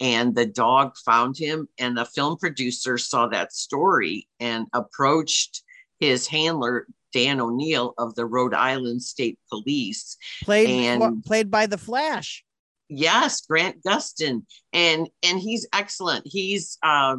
and 0.00 0.34
the 0.34 0.46
dog 0.46 0.96
found 1.04 1.36
him. 1.36 1.68
And 1.78 1.96
the 1.96 2.04
film 2.04 2.36
producer 2.38 2.98
saw 2.98 3.26
that 3.28 3.52
story 3.52 4.28
and 4.40 4.66
approached 4.72 5.62
his 5.98 6.26
handler, 6.26 6.86
Dan 7.12 7.40
O'Neill 7.40 7.94
of 7.98 8.14
the 8.14 8.26
Rhode 8.26 8.54
Island 8.54 9.02
State 9.02 9.38
Police. 9.50 10.16
Played, 10.44 10.68
and, 10.68 11.24
played 11.24 11.50
by 11.50 11.66
the 11.66 11.78
Flash. 11.78 12.44
Yes, 12.88 13.40
Grant 13.42 13.82
Gustin. 13.82 14.44
And 14.72 15.08
and 15.22 15.38
he's 15.38 15.66
excellent. 15.72 16.26
He's 16.26 16.78
uh, 16.82 17.16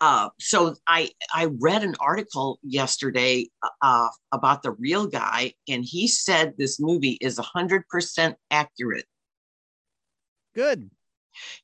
uh, 0.00 0.28
so 0.38 0.74
I 0.86 1.10
I 1.32 1.46
read 1.60 1.82
an 1.82 1.94
article 2.00 2.58
yesterday 2.62 3.46
uh, 3.80 4.08
about 4.32 4.62
the 4.62 4.72
real 4.72 5.06
guy, 5.06 5.54
and 5.68 5.84
he 5.84 6.08
said 6.08 6.54
this 6.58 6.80
movie 6.80 7.16
is 7.20 7.38
hundred 7.38 7.88
percent 7.88 8.36
accurate. 8.50 9.06
Good. 10.54 10.90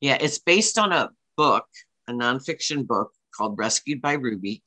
Yeah, 0.01 0.17
it's 0.21 0.39
based 0.39 0.79
on 0.79 0.93
a 0.93 1.11
book, 1.37 1.67
a 2.09 2.13
nonfiction 2.13 2.87
book 2.87 3.13
called 3.37 3.59
Rescued 3.59 4.01
by 4.01 4.13
Ruby, 4.15 4.63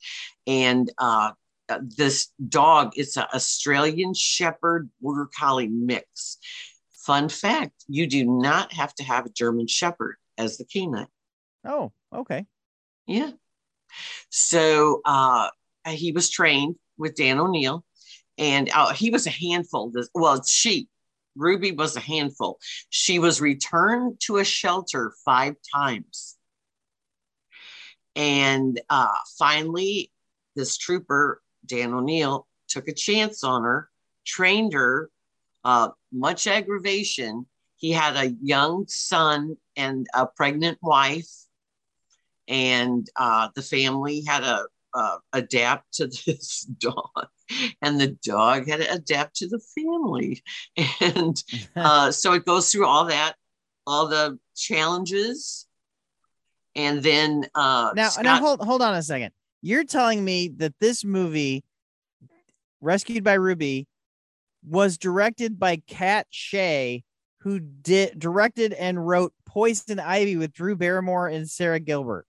and 0.46 0.90
uh, 0.98 1.32
uh 1.68 1.78
this 1.96 2.28
dog 2.46 2.92
is 2.96 3.16
an 3.16 3.26
Australian 3.34 4.14
Shepherd 4.14 4.90
Border 5.00 5.28
Collie 5.36 5.68
mix. 5.68 6.38
Fun 7.04 7.28
fact: 7.28 7.84
you 7.86 8.06
do 8.06 8.24
not 8.24 8.72
have 8.72 8.94
to 8.94 9.04
have 9.04 9.26
a 9.26 9.30
German 9.30 9.66
Shepherd 9.66 10.16
as 10.38 10.56
the 10.56 10.64
canine. 10.64 11.06
Oh, 11.66 11.92
okay. 12.12 12.46
Yeah. 13.06 13.32
So 14.30 15.02
uh, 15.04 15.50
he 15.86 16.12
was 16.12 16.30
trained 16.30 16.76
with 16.96 17.14
Dan 17.14 17.38
O'Neill, 17.38 17.84
and 18.38 18.70
uh, 18.74 18.92
he 18.92 19.10
was 19.10 19.26
a 19.26 19.30
handful. 19.30 19.92
Well, 20.14 20.42
she, 20.44 20.88
Ruby 21.36 21.72
was 21.72 21.96
a 21.96 22.00
handful. 22.00 22.58
She 22.88 23.18
was 23.18 23.40
returned 23.40 24.20
to 24.20 24.38
a 24.38 24.44
shelter 24.44 25.12
five 25.24 25.56
times. 25.74 26.36
And 28.16 28.80
uh, 28.88 29.08
finally, 29.38 30.10
this 30.56 30.76
trooper, 30.76 31.42
Dan 31.66 31.92
O'Neill, 31.92 32.46
took 32.68 32.88
a 32.88 32.94
chance 32.94 33.42
on 33.44 33.62
her, 33.62 33.90
trained 34.24 34.72
her, 34.72 35.10
uh, 35.64 35.90
much 36.12 36.46
aggravation. 36.46 37.46
He 37.76 37.90
had 37.90 38.16
a 38.16 38.34
young 38.42 38.86
son 38.88 39.56
and 39.76 40.06
a 40.14 40.26
pregnant 40.26 40.78
wife. 40.82 41.30
And 42.46 43.06
uh, 43.16 43.48
the 43.54 43.62
family 43.62 44.22
had 44.26 44.40
to 44.40 44.66
uh, 44.92 45.16
adapt 45.32 45.94
to 45.94 46.06
this 46.26 46.60
dog. 46.60 47.28
And 47.82 48.00
the 48.00 48.16
dog 48.22 48.68
had 48.68 48.80
to 48.80 48.92
adapt 48.92 49.36
to 49.36 49.48
the 49.48 49.60
family. 49.74 50.42
And 51.00 51.42
uh, 51.76 52.10
so 52.10 52.32
it 52.32 52.44
goes 52.44 52.70
through 52.70 52.86
all 52.86 53.06
that 53.06 53.34
all 53.86 54.08
the 54.08 54.38
challenges. 54.56 55.66
And 56.76 57.02
then 57.02 57.46
uh, 57.54 57.92
now 57.94 58.08
Scott- 58.08 58.24
now 58.24 58.40
hold 58.40 58.60
hold 58.60 58.82
on 58.82 58.94
a 58.94 59.02
second. 59.02 59.32
You're 59.62 59.84
telling 59.84 60.24
me 60.24 60.48
that 60.56 60.74
this 60.80 61.04
movie 61.04 61.64
rescued 62.80 63.24
by 63.24 63.34
ruby 63.34 63.86
was 64.66 64.98
directed 64.98 65.58
by 65.58 65.76
Katt 65.86 66.26
Shea 66.30 67.04
who 67.40 67.60
did 67.60 68.18
directed 68.18 68.72
and 68.72 69.06
wrote 69.06 69.34
poison 69.46 70.00
ivy 70.00 70.36
with 70.36 70.52
drew 70.52 70.76
barrymore 70.76 71.28
and 71.28 71.48
Sara 71.48 71.78
Gilbert 71.78 72.26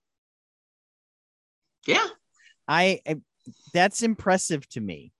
yeah. 1.86 2.06
I, 2.68 3.00
I 3.06 3.16
that's 3.72 4.02
impressive 4.02 4.68
to 4.70 4.80
me. 4.80 5.12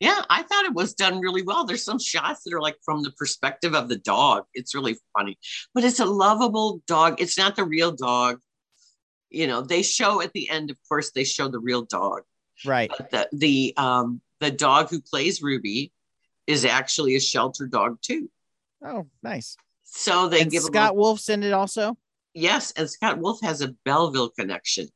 Yeah, 0.00 0.20
I 0.28 0.42
thought 0.42 0.64
it 0.64 0.74
was 0.74 0.94
done 0.94 1.20
really 1.20 1.42
well. 1.42 1.64
There's 1.64 1.84
some 1.84 1.98
shots 1.98 2.42
that 2.42 2.54
are 2.54 2.60
like 2.60 2.76
from 2.84 3.02
the 3.02 3.12
perspective 3.12 3.74
of 3.74 3.88
the 3.88 3.98
dog. 3.98 4.44
It's 4.52 4.74
really 4.74 4.96
funny, 5.16 5.38
but 5.74 5.84
it's 5.84 6.00
a 6.00 6.04
lovable 6.04 6.82
dog. 6.88 7.20
It's 7.20 7.38
not 7.38 7.54
the 7.54 7.64
real 7.64 7.92
dog. 7.92 8.40
You 9.30 9.46
know, 9.46 9.62
they 9.62 9.82
show 9.82 10.20
at 10.20 10.32
the 10.32 10.50
end, 10.50 10.70
of 10.70 10.76
course, 10.88 11.12
they 11.12 11.24
show 11.24 11.48
the 11.48 11.60
real 11.60 11.82
dog. 11.82 12.22
Right. 12.64 12.90
But 12.96 13.10
the 13.10 13.28
the 13.32 13.74
um 13.76 14.20
the 14.40 14.50
dog 14.50 14.90
who 14.90 15.00
plays 15.00 15.40
Ruby 15.40 15.92
is 16.46 16.64
actually 16.64 17.14
a 17.16 17.20
shelter 17.20 17.66
dog 17.66 17.98
too. 18.02 18.30
Oh, 18.84 19.06
nice. 19.22 19.56
So 19.84 20.28
they 20.28 20.40
and 20.40 20.50
give 20.50 20.62
Scott 20.62 20.92
a 20.92 20.94
Wolf's 20.94 21.28
in 21.28 21.42
it 21.42 21.52
also. 21.52 21.96
yes, 22.34 22.72
and 22.72 22.88
Scott 22.88 23.18
Wolf 23.18 23.40
has 23.42 23.60
a 23.60 23.74
Belleville 23.84 24.30
connection. 24.30 24.88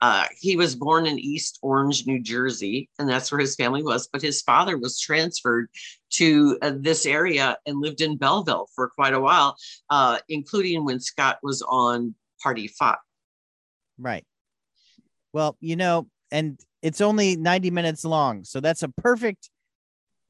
Uh, 0.00 0.26
he 0.38 0.54
was 0.56 0.74
born 0.74 1.06
in 1.06 1.18
East 1.18 1.58
Orange, 1.62 2.06
New 2.06 2.20
Jersey, 2.20 2.90
and 2.98 3.08
that's 3.08 3.32
where 3.32 3.40
his 3.40 3.54
family 3.54 3.82
was. 3.82 4.08
But 4.12 4.22
his 4.22 4.42
father 4.42 4.76
was 4.76 5.00
transferred 5.00 5.68
to 6.10 6.58
uh, 6.62 6.72
this 6.76 7.06
area 7.06 7.56
and 7.66 7.80
lived 7.80 8.00
in 8.00 8.16
Belleville 8.16 8.68
for 8.74 8.90
quite 8.90 9.14
a 9.14 9.20
while, 9.20 9.56
uh, 9.90 10.18
including 10.28 10.84
when 10.84 11.00
Scott 11.00 11.38
was 11.42 11.62
on 11.62 12.14
Party 12.42 12.68
Five. 12.68 12.98
Right. 13.98 14.26
Well, 15.32 15.56
you 15.60 15.76
know, 15.76 16.06
and 16.30 16.60
it's 16.82 17.00
only 17.00 17.36
90 17.36 17.70
minutes 17.70 18.04
long, 18.04 18.44
so 18.44 18.60
that's 18.60 18.82
a 18.82 18.88
perfect 18.88 19.50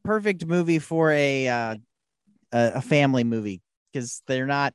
perfect 0.04 0.46
movie 0.46 0.78
for 0.78 1.10
a 1.10 1.48
uh 1.48 1.76
a, 2.52 2.80
family 2.82 3.24
movie 3.24 3.60
because 3.92 4.22
they're 4.28 4.46
not 4.46 4.74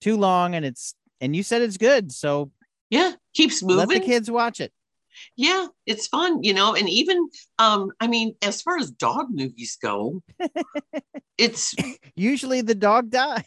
too 0.00 0.16
long 0.16 0.54
and 0.54 0.64
it's 0.64 0.94
and 1.20 1.34
you 1.36 1.42
said 1.42 1.62
it's 1.62 1.76
good, 1.76 2.12
so 2.12 2.50
Yeah, 2.90 3.12
keeps 3.34 3.62
moving. 3.62 3.76
let 3.76 3.88
the 3.88 4.00
kids 4.00 4.30
watch 4.30 4.60
it. 4.60 4.72
Yeah, 5.36 5.66
it's 5.86 6.06
fun, 6.06 6.42
you 6.42 6.54
know, 6.54 6.74
and 6.74 6.88
even 6.88 7.28
um, 7.58 7.90
I 8.00 8.06
mean, 8.06 8.34
as 8.42 8.62
far 8.62 8.78
as 8.78 8.90
dog 8.90 9.26
movies 9.30 9.76
go, 9.82 10.22
it's 11.38 11.74
Usually 12.16 12.60
the 12.60 12.74
dog 12.74 13.10
dies. 13.10 13.44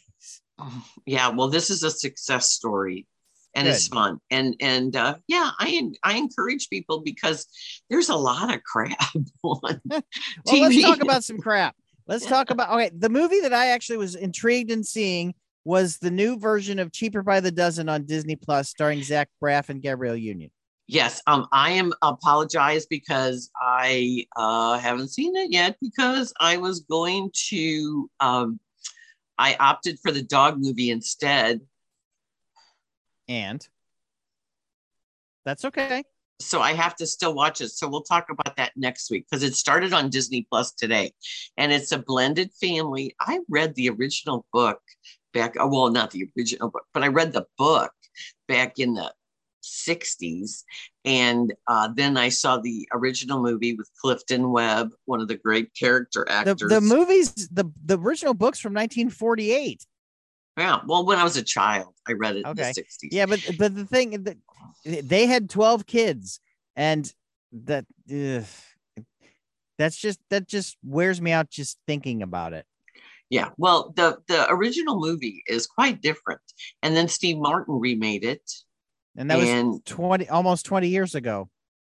yeah, 1.05 1.29
well, 1.29 1.49
this 1.49 1.69
is 1.69 1.83
a 1.83 1.91
success 1.91 2.49
story 2.49 3.07
and 3.55 3.67
it's 3.67 3.87
fun. 3.87 4.19
And 4.29 4.55
and 4.59 4.95
uh 4.95 5.15
yeah, 5.27 5.51
I 5.59 5.91
I 6.03 6.17
encourage 6.17 6.69
people 6.69 7.01
because 7.01 7.47
there's 7.89 8.09
a 8.09 8.15
lot 8.15 8.53
of 8.53 8.63
crap 8.63 8.97
on 9.43 9.81
Well, 10.45 10.61
let's 10.61 10.81
talk 10.81 11.01
about 11.01 11.23
some 11.23 11.37
crap. 11.37 11.75
Let's 12.07 12.25
talk 12.25 12.49
about 12.49 12.71
okay. 12.71 12.91
The 12.95 13.09
movie 13.09 13.41
that 13.41 13.53
I 13.53 13.67
actually 13.67 13.97
was 13.97 14.15
intrigued 14.15 14.71
in 14.71 14.83
seeing 14.83 15.33
was 15.65 15.97
the 15.97 16.11
new 16.11 16.37
version 16.37 16.79
of 16.79 16.91
Cheaper 16.91 17.23
by 17.23 17.39
the 17.39 17.51
Dozen 17.51 17.87
on 17.87 18.05
Disney 18.05 18.35
Plus, 18.35 18.69
starring 18.69 19.01
Zach 19.03 19.29
Braff 19.41 19.69
and 19.69 19.81
Gabrielle 19.81 20.17
Union. 20.17 20.51
Yes, 20.87 21.21
um, 21.27 21.47
I 21.53 21.71
am 21.71 21.93
apologize 22.01 22.85
because 22.85 23.49
I 23.61 24.25
uh 24.35 24.77
haven't 24.79 25.09
seen 25.09 25.35
it 25.35 25.51
yet 25.51 25.77
because 25.81 26.33
I 26.39 26.57
was 26.57 26.81
going 26.81 27.31
to 27.49 28.09
um 28.19 28.59
I 29.37 29.55
opted 29.59 29.97
for 30.01 30.11
the 30.11 30.21
dog 30.21 30.59
movie 30.59 30.89
instead. 30.89 31.61
And 33.33 33.67
that's 35.43 35.65
okay. 35.65 36.03
so 36.39 36.61
I 36.61 36.73
have 36.73 36.95
to 36.97 37.07
still 37.07 37.33
watch 37.33 37.61
it. 37.61 37.69
So 37.69 37.87
we'll 37.89 38.03
talk 38.03 38.27
about 38.29 38.55
that 38.57 38.71
next 38.75 39.09
week 39.09 39.25
because 39.27 39.41
it 39.41 39.55
started 39.55 39.91
on 39.91 40.11
Disney 40.11 40.45
Plus 40.51 40.71
today, 40.71 41.13
and 41.57 41.71
it's 41.71 41.91
a 41.91 41.97
blended 41.97 42.51
family. 42.61 43.15
I 43.19 43.39
read 43.49 43.73
the 43.73 43.89
original 43.89 44.45
book 44.53 44.79
back. 45.33 45.55
oh, 45.59 45.67
Well, 45.67 45.89
not 45.89 46.11
the 46.11 46.27
original 46.37 46.69
book, 46.69 46.83
but 46.93 47.01
I 47.03 47.07
read 47.07 47.33
the 47.33 47.47
book 47.57 47.91
back 48.47 48.77
in 48.77 48.93
the 48.93 49.11
'60s, 49.63 50.63
and 51.03 51.53
uh, 51.67 51.89
then 51.95 52.17
I 52.17 52.29
saw 52.29 52.57
the 52.59 52.87
original 52.93 53.41
movie 53.41 53.73
with 53.73 53.89
Clifton 53.99 54.51
Webb, 54.51 54.91
one 55.05 55.21
of 55.21 55.27
the 55.27 55.37
great 55.37 55.73
character 55.73 56.23
The, 56.27 56.33
actors. 56.33 56.69
the 56.69 56.81
movies, 56.81 57.33
the 57.51 57.65
the 57.83 57.97
original 57.97 58.35
books 58.35 58.59
from 58.59 58.73
1948. 58.73 59.87
Yeah. 60.57 60.79
Well, 60.85 61.05
when 61.05 61.17
I 61.17 61.23
was 61.23 61.37
a 61.37 61.43
child, 61.43 61.93
I 62.07 62.13
read 62.13 62.35
it 62.35 62.45
Okay. 62.45 62.51
in 62.51 62.55
the 62.55 62.63
'60s. 62.81 63.09
Yeah, 63.11 63.25
but 63.25 63.39
but 63.57 63.75
the 63.75 63.85
thing 63.85 64.23
that 64.23 64.37
they 64.85 65.25
had 65.25 65.49
12 65.49 65.85
kids, 65.85 66.39
and 66.75 67.11
that 67.51 67.85
ugh, 68.11 68.45
that's 69.77 69.97
just 69.97 70.19
that 70.29 70.47
just 70.47 70.77
wears 70.83 71.19
me 71.21 71.31
out 71.31 71.49
just 71.49 71.79
thinking 71.87 72.21
about 72.21 72.53
it. 72.53 72.65
Yeah, 73.29 73.49
well, 73.57 73.93
the 73.95 74.19
the 74.27 74.47
original 74.51 74.99
movie 74.99 75.43
is 75.47 75.65
quite 75.65 76.01
different, 76.01 76.41
and 76.83 76.95
then 76.95 77.07
Steve 77.07 77.37
Martin 77.37 77.79
remade 77.79 78.23
it, 78.23 78.43
And 79.17 79.29
that 79.31 79.39
was 79.39 79.49
and 79.49 79.83
20 79.85 80.29
almost 80.29 80.65
20 80.65 80.87
years 80.87 81.15
ago. 81.15 81.49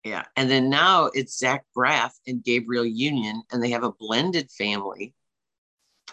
yeah, 0.03 0.23
and 0.35 0.49
then 0.49 0.69
now 0.69 1.11
it's 1.13 1.37
Zach 1.37 1.63
Braff 1.77 2.11
and 2.25 2.43
Gabrielle 2.43 2.85
Union, 2.85 3.43
and 3.51 3.61
they 3.61 3.69
have 3.69 3.83
a 3.83 3.91
blended 3.91 4.49
family, 4.49 5.13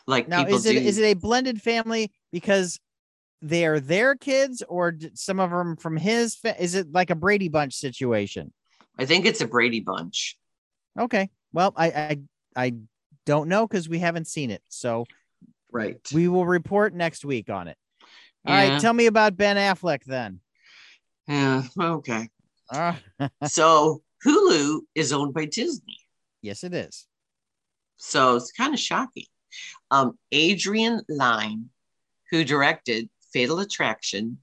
like 0.06 0.28
Now, 0.28 0.46
is 0.46 0.66
it 0.66 0.72
do. 0.74 0.78
is 0.78 0.98
it 0.98 1.04
a 1.04 1.14
blended 1.14 1.60
family 1.62 2.12
because 2.32 2.78
they 3.42 3.66
are 3.66 3.80
their 3.80 4.14
kids, 4.16 4.62
or 4.68 4.94
some 5.14 5.40
of 5.40 5.50
them 5.50 5.76
from 5.76 5.96
his? 5.96 6.34
Fa- 6.34 6.60
is 6.62 6.74
it 6.74 6.92
like 6.92 7.10
a 7.10 7.14
Brady 7.14 7.48
Bunch 7.48 7.74
situation? 7.74 8.52
I 8.98 9.04
think 9.06 9.26
it's 9.26 9.40
a 9.40 9.46
Brady 9.46 9.80
Bunch. 9.80 10.36
Okay, 10.98 11.28
well, 11.52 11.72
I 11.76 11.86
I, 11.86 12.20
I 12.56 12.74
don't 13.26 13.48
know 13.48 13.66
because 13.66 13.88
we 13.88 13.98
haven't 13.98 14.26
seen 14.28 14.50
it, 14.50 14.62
so 14.68 15.04
Right. 15.72 15.98
we 16.12 16.28
will 16.28 16.46
report 16.46 16.94
next 16.94 17.24
week 17.24 17.50
on 17.50 17.68
it. 17.68 17.76
All 18.46 18.54
Yeah. 18.54 18.72
right, 18.74 18.80
tell 18.80 18.92
me 18.92 19.06
about 19.06 19.36
Ben 19.36 19.56
Affleck 19.56 20.04
then. 20.04 20.40
Yeah. 21.26 21.62
Okay. 21.80 22.28
Uh, 22.70 22.94
so 23.46 24.02
Hulu 24.24 24.80
is 24.94 25.12
owned 25.12 25.34
by 25.34 25.46
Disney, 25.46 25.98
yes, 26.42 26.62
it 26.64 26.72
is. 26.74 27.06
so 27.96 28.36
it's 28.36 28.52
kind 28.52 28.72
of 28.74 28.78
shocking. 28.80 29.24
Um, 29.90 30.18
Adrian 30.32 31.02
Lyne, 31.08 31.70
who 32.30 32.44
directed 32.44 33.08
Fatal 33.32 33.60
Attraction, 33.60 34.38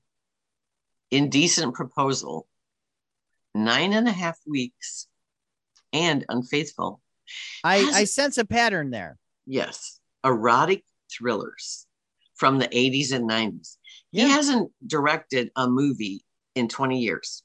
Indecent 1.12 1.74
Proposal, 1.74 2.48
Nine 3.54 3.94
and 3.94 4.08
a 4.08 4.12
Half 4.12 4.40
Weeks, 4.46 5.08
and 5.92 6.26
Unfaithful. 6.30 7.02
I 7.64 7.92
I 7.94 8.04
sense 8.06 8.38
a 8.38 8.46
pattern 8.46 8.92
there. 8.92 9.18
Yes, 9.46 10.00
erotic 10.24 10.84
thrillers 11.12 11.86
from 12.36 12.58
the 12.58 12.68
80s 12.68 13.12
and 13.14 13.30
90s. 13.30 13.78
Yeah. 14.12 14.26
He 14.26 14.32
hasn't 14.32 14.72
directed 14.86 15.52
a 15.56 15.68
movie 15.68 16.24
in 16.56 16.68
20 16.68 17.00
years. 17.00 17.44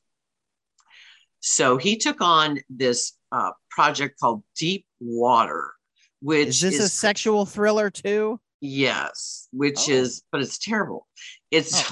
So 1.41 1.77
he 1.77 1.97
took 1.97 2.21
on 2.21 2.61
this 2.71 3.13
uh, 3.31 3.51
project 3.71 4.19
called 4.19 4.43
Deep 4.57 4.87
Water, 4.99 5.73
which 6.21 6.49
Is 6.49 6.61
this 6.61 6.75
is 6.75 6.81
a 6.81 6.89
sexual 6.89 7.47
thriller 7.47 7.91
too? 7.91 8.41
Yes, 8.61 9.49
which 9.53 9.89
Oh. 9.89 9.93
is, 9.93 10.23
but 10.33 10.41
it's 10.41 10.59
terrible. 10.59 11.07
It's, 11.51 11.85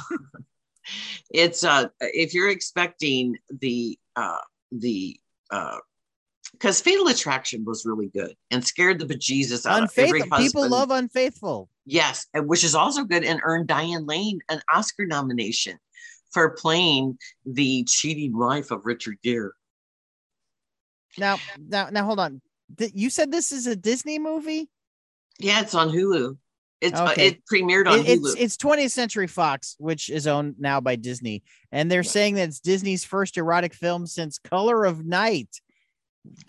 it's 1.31 1.65
uh, 1.65 1.89
if 2.01 2.35
you're 2.35 2.51
expecting 2.51 3.37
the 3.51 3.99
uh, 4.17 4.39
the 4.73 5.19
uh, 5.51 5.77
because 6.53 6.81
Fatal 6.81 7.09
Attraction 7.09 7.65
was 7.65 7.85
really 7.85 8.09
good 8.09 8.35
and 8.51 8.65
scared 8.65 8.99
the 9.01 9.07
bejesus 9.07 9.67
out 9.67 9.83
of 9.83 9.93
every 9.97 10.21
husband. 10.21 10.47
People 10.47 10.69
love 10.69 10.91
Unfaithful. 10.91 11.69
yes, 11.85 12.27
which 12.35 12.63
is 12.63 12.75
also 12.77 13.03
good 13.05 13.25
and 13.25 13.41
earned 13.43 13.67
Diane 13.67 14.07
Lane 14.07 14.39
an 14.49 14.61
Oscar 14.73 15.05
nomination 15.05 15.79
for 16.31 16.51
playing 16.51 17.19
the 17.45 17.85
cheating 17.85 18.37
wife 18.39 18.71
of 18.71 18.87
Richard 18.87 19.17
Gere. 19.23 19.51
Now, 21.19 21.39
now, 21.59 21.91
now, 21.91 22.05
hold 22.05 22.21
on. 22.21 22.41
You 22.93 23.11
said 23.11 23.31
this 23.31 23.53
is 23.53 23.67
a 23.67 23.77
Disney 23.77 24.19
movie. 24.19 24.69
Yeah, 25.39 25.61
it's 25.61 25.75
on 25.75 25.91
Hulu. 25.91 26.37
It's 26.81 26.99
uh, 26.99 27.15
it 27.17 27.43
premiered 27.51 27.87
on 27.91 28.01
It- 28.01 28.09
it's 28.09 28.35
Hulu. 28.35 28.41
it's 28.41 28.57
20th 28.57 28.91
Century 28.91 29.27
Fox, 29.27 29.75
which 29.79 30.11
is 30.11 30.27
owned 30.27 30.57
now 30.59 30.81
by 30.81 30.97
Disney, 30.97 31.43
and 31.73 31.91
they're 31.91 32.03
Yeah. 32.03 32.11
saying 32.11 32.35
that 32.35 32.49
it's 32.49 32.61
Disney's 32.61 33.05
first 33.05 33.37
erotic 33.37 33.75
film 33.75 34.07
since 34.07 34.39
Color 34.39 34.85
of 34.85 35.05
Night, 35.05 35.61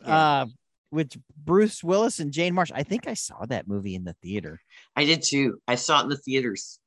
Yeah. 0.01 0.41
uh, 0.41 0.45
with 0.91 1.13
Bruce 1.37 1.83
Willis 1.83 2.19
and 2.19 2.31
Jane 2.31 2.53
March. 2.53 2.71
I 2.73 2.83
think 2.83 3.07
I 3.07 3.13
saw 3.13 3.45
that 3.45 3.67
movie 3.67 3.95
in 3.95 4.03
the 4.03 4.13
theater. 4.21 4.61
I 4.95 5.05
did 5.05 5.23
too. 5.23 5.61
I 5.67 5.75
saw 5.75 5.99
it 6.01 6.03
in 6.03 6.09
the 6.09 6.17
theaters. 6.17 6.79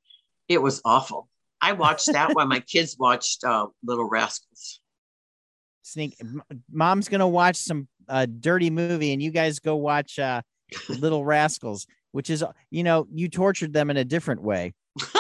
It 0.49 0.63
was 0.63 0.81
awful. 0.85 1.29
I 1.61 1.73
watched 1.73 2.13
that 2.13 2.35
while 2.35 2.47
my 2.47 2.61
kids 2.73 2.97
watched 2.99 3.45
uh, 3.45 3.67
Little 3.83 4.09
Rascals. 4.09 4.81
Sneak. 5.83 6.19
Mom's 6.71 7.09
gonna 7.09 7.29
watch 7.29 7.57
some 7.57 7.89
uh, 8.09 8.27
dirty 8.27 8.71
movie, 8.71 9.13
and 9.13 9.23
you 9.23 9.31
guys 9.31 9.59
go 9.59 9.77
watch 9.77 10.19
uh, 10.19 10.43
Little 10.89 11.25
Rascals, 11.25 11.87
which 12.13 12.31
is 12.31 12.45
you 12.71 12.83
know 12.83 13.07
you 13.13 13.29
tortured 13.29 13.73
them 13.73 13.91
in 13.91 13.97
a 13.97 14.05
different 14.05 14.43
way. 14.43 14.75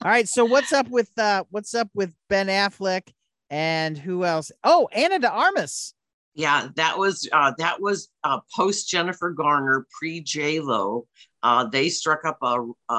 All 0.00 0.12
right, 0.12 0.28
so 0.28 0.44
what's 0.44 0.72
up 0.72 0.88
with 0.88 1.10
uh 1.18 1.44
what's 1.50 1.74
up 1.74 1.90
with 1.94 2.14
Ben 2.28 2.46
Affleck 2.46 3.02
and 3.50 3.98
who 3.98 4.24
else? 4.24 4.52
Oh, 4.62 4.88
Ana 4.92 5.18
de 5.18 5.30
Armas. 5.30 5.94
Yeah, 6.34 6.68
that 6.76 6.96
was 6.98 7.28
uh, 7.32 7.52
that 7.58 7.80
was 7.80 8.08
uh, 8.22 8.38
post 8.54 8.88
Jennifer 8.88 9.30
Garner, 9.30 9.86
pre 9.98 10.20
J 10.20 10.60
Lo. 10.60 11.06
Uh, 11.42 11.64
they 11.66 11.88
struck 11.88 12.24
up 12.24 12.38
a, 12.42 12.64
a, 12.88 12.94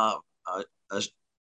a, 0.47 0.63
a 0.91 1.01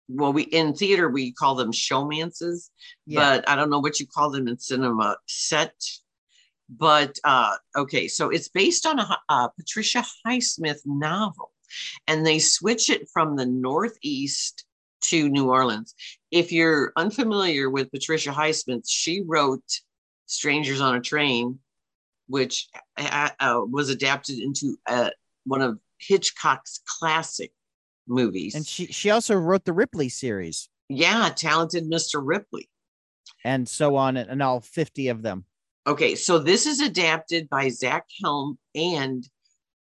well, 0.08 0.32
we 0.32 0.42
in 0.44 0.74
theater 0.74 1.08
we 1.08 1.32
call 1.32 1.56
them 1.56 1.72
showmances, 1.72 2.68
Yeah. 3.06 3.38
but 3.38 3.48
I 3.48 3.56
don't 3.56 3.68
know 3.70 3.80
what 3.80 3.98
you 3.98 4.06
call 4.06 4.30
them 4.30 4.46
in 4.46 4.58
cinema. 4.60 5.16
Set 5.26 5.74
but 6.78 7.18
uh, 7.24 7.56
okay, 7.76 8.08
so 8.08 8.30
it's 8.30 8.48
based 8.48 8.86
on 8.86 8.98
a, 8.98 9.18
a 9.28 9.50
Patricia 9.58 10.04
Highsmith 10.26 10.80
novel, 10.86 11.52
and 12.06 12.24
they 12.24 12.38
switch 12.38 12.88
it 12.88 13.08
from 13.12 13.36
the 13.36 13.46
Northeast 13.46 14.64
to 15.02 15.28
New 15.28 15.50
Orleans. 15.50 15.94
If 16.30 16.50
you're 16.50 16.92
unfamiliar 16.96 17.68
with 17.68 17.90
Patricia 17.90 18.30
Highsmith, 18.30 18.84
she 18.88 19.22
wrote 19.26 19.64
Strangers 20.26 20.80
on 20.80 20.96
a 20.96 21.00
Train, 21.00 21.58
which 22.28 22.68
uh, 22.96 23.30
uh, 23.38 23.60
was 23.68 23.90
adapted 23.90 24.38
into 24.38 24.76
uh, 24.86 25.10
one 25.44 25.60
of 25.60 25.78
Hitchcock's 25.98 26.80
classic 26.86 27.52
movies. 28.06 28.54
And 28.54 28.66
she 28.66 28.86
she 28.86 29.10
also 29.10 29.34
wrote 29.34 29.64
the 29.64 29.72
Ripley 29.72 30.08
series. 30.08 30.68
Yeah, 30.88 31.30
talented 31.34 31.84
Mr. 31.84 32.20
Ripley. 32.22 32.68
And 33.44 33.68
so 33.68 33.96
on, 33.96 34.16
and 34.16 34.42
all 34.42 34.60
50 34.60 35.08
of 35.08 35.22
them. 35.22 35.44
Okay, 35.86 36.14
so 36.14 36.38
this 36.38 36.66
is 36.66 36.80
adapted 36.80 37.48
by 37.48 37.68
Zach 37.68 38.06
Helm 38.22 38.56
and 38.74 39.28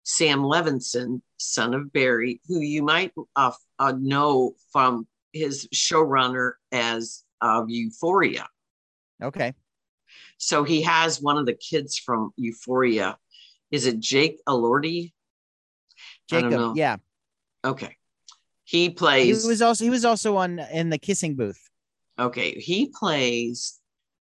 Sam 0.04 0.40
Levinson, 0.40 1.22
son 1.38 1.74
of 1.74 1.92
Barry, 1.92 2.40
who 2.46 2.60
you 2.60 2.82
might 2.82 3.12
uh, 3.34 3.50
uh, 3.78 3.94
know 3.98 4.54
from 4.72 5.08
his 5.32 5.68
showrunner 5.74 6.52
as 6.70 7.24
of 7.40 7.68
Euphoria. 7.68 8.48
Okay. 9.22 9.54
So 10.38 10.62
he 10.62 10.82
has 10.82 11.20
one 11.20 11.36
of 11.36 11.46
the 11.46 11.54
kids 11.54 11.98
from 11.98 12.32
Euphoria. 12.36 13.18
Is 13.72 13.86
it 13.86 13.98
Jake 13.98 14.38
Elordi? 14.48 15.12
Jacob, 16.30 16.76
yeah. 16.76 16.96
Okay. 17.64 17.96
He 18.64 18.90
plays. 18.90 19.42
He 19.42 19.48
was 19.48 19.62
also 19.62 19.84
he 19.84 19.90
was 19.90 20.04
also 20.04 20.36
on 20.36 20.58
in 20.58 20.90
the 20.90 20.98
kissing 20.98 21.34
booth. 21.34 21.60
Okay, 22.18 22.52
he 22.52 22.92
plays 22.94 23.77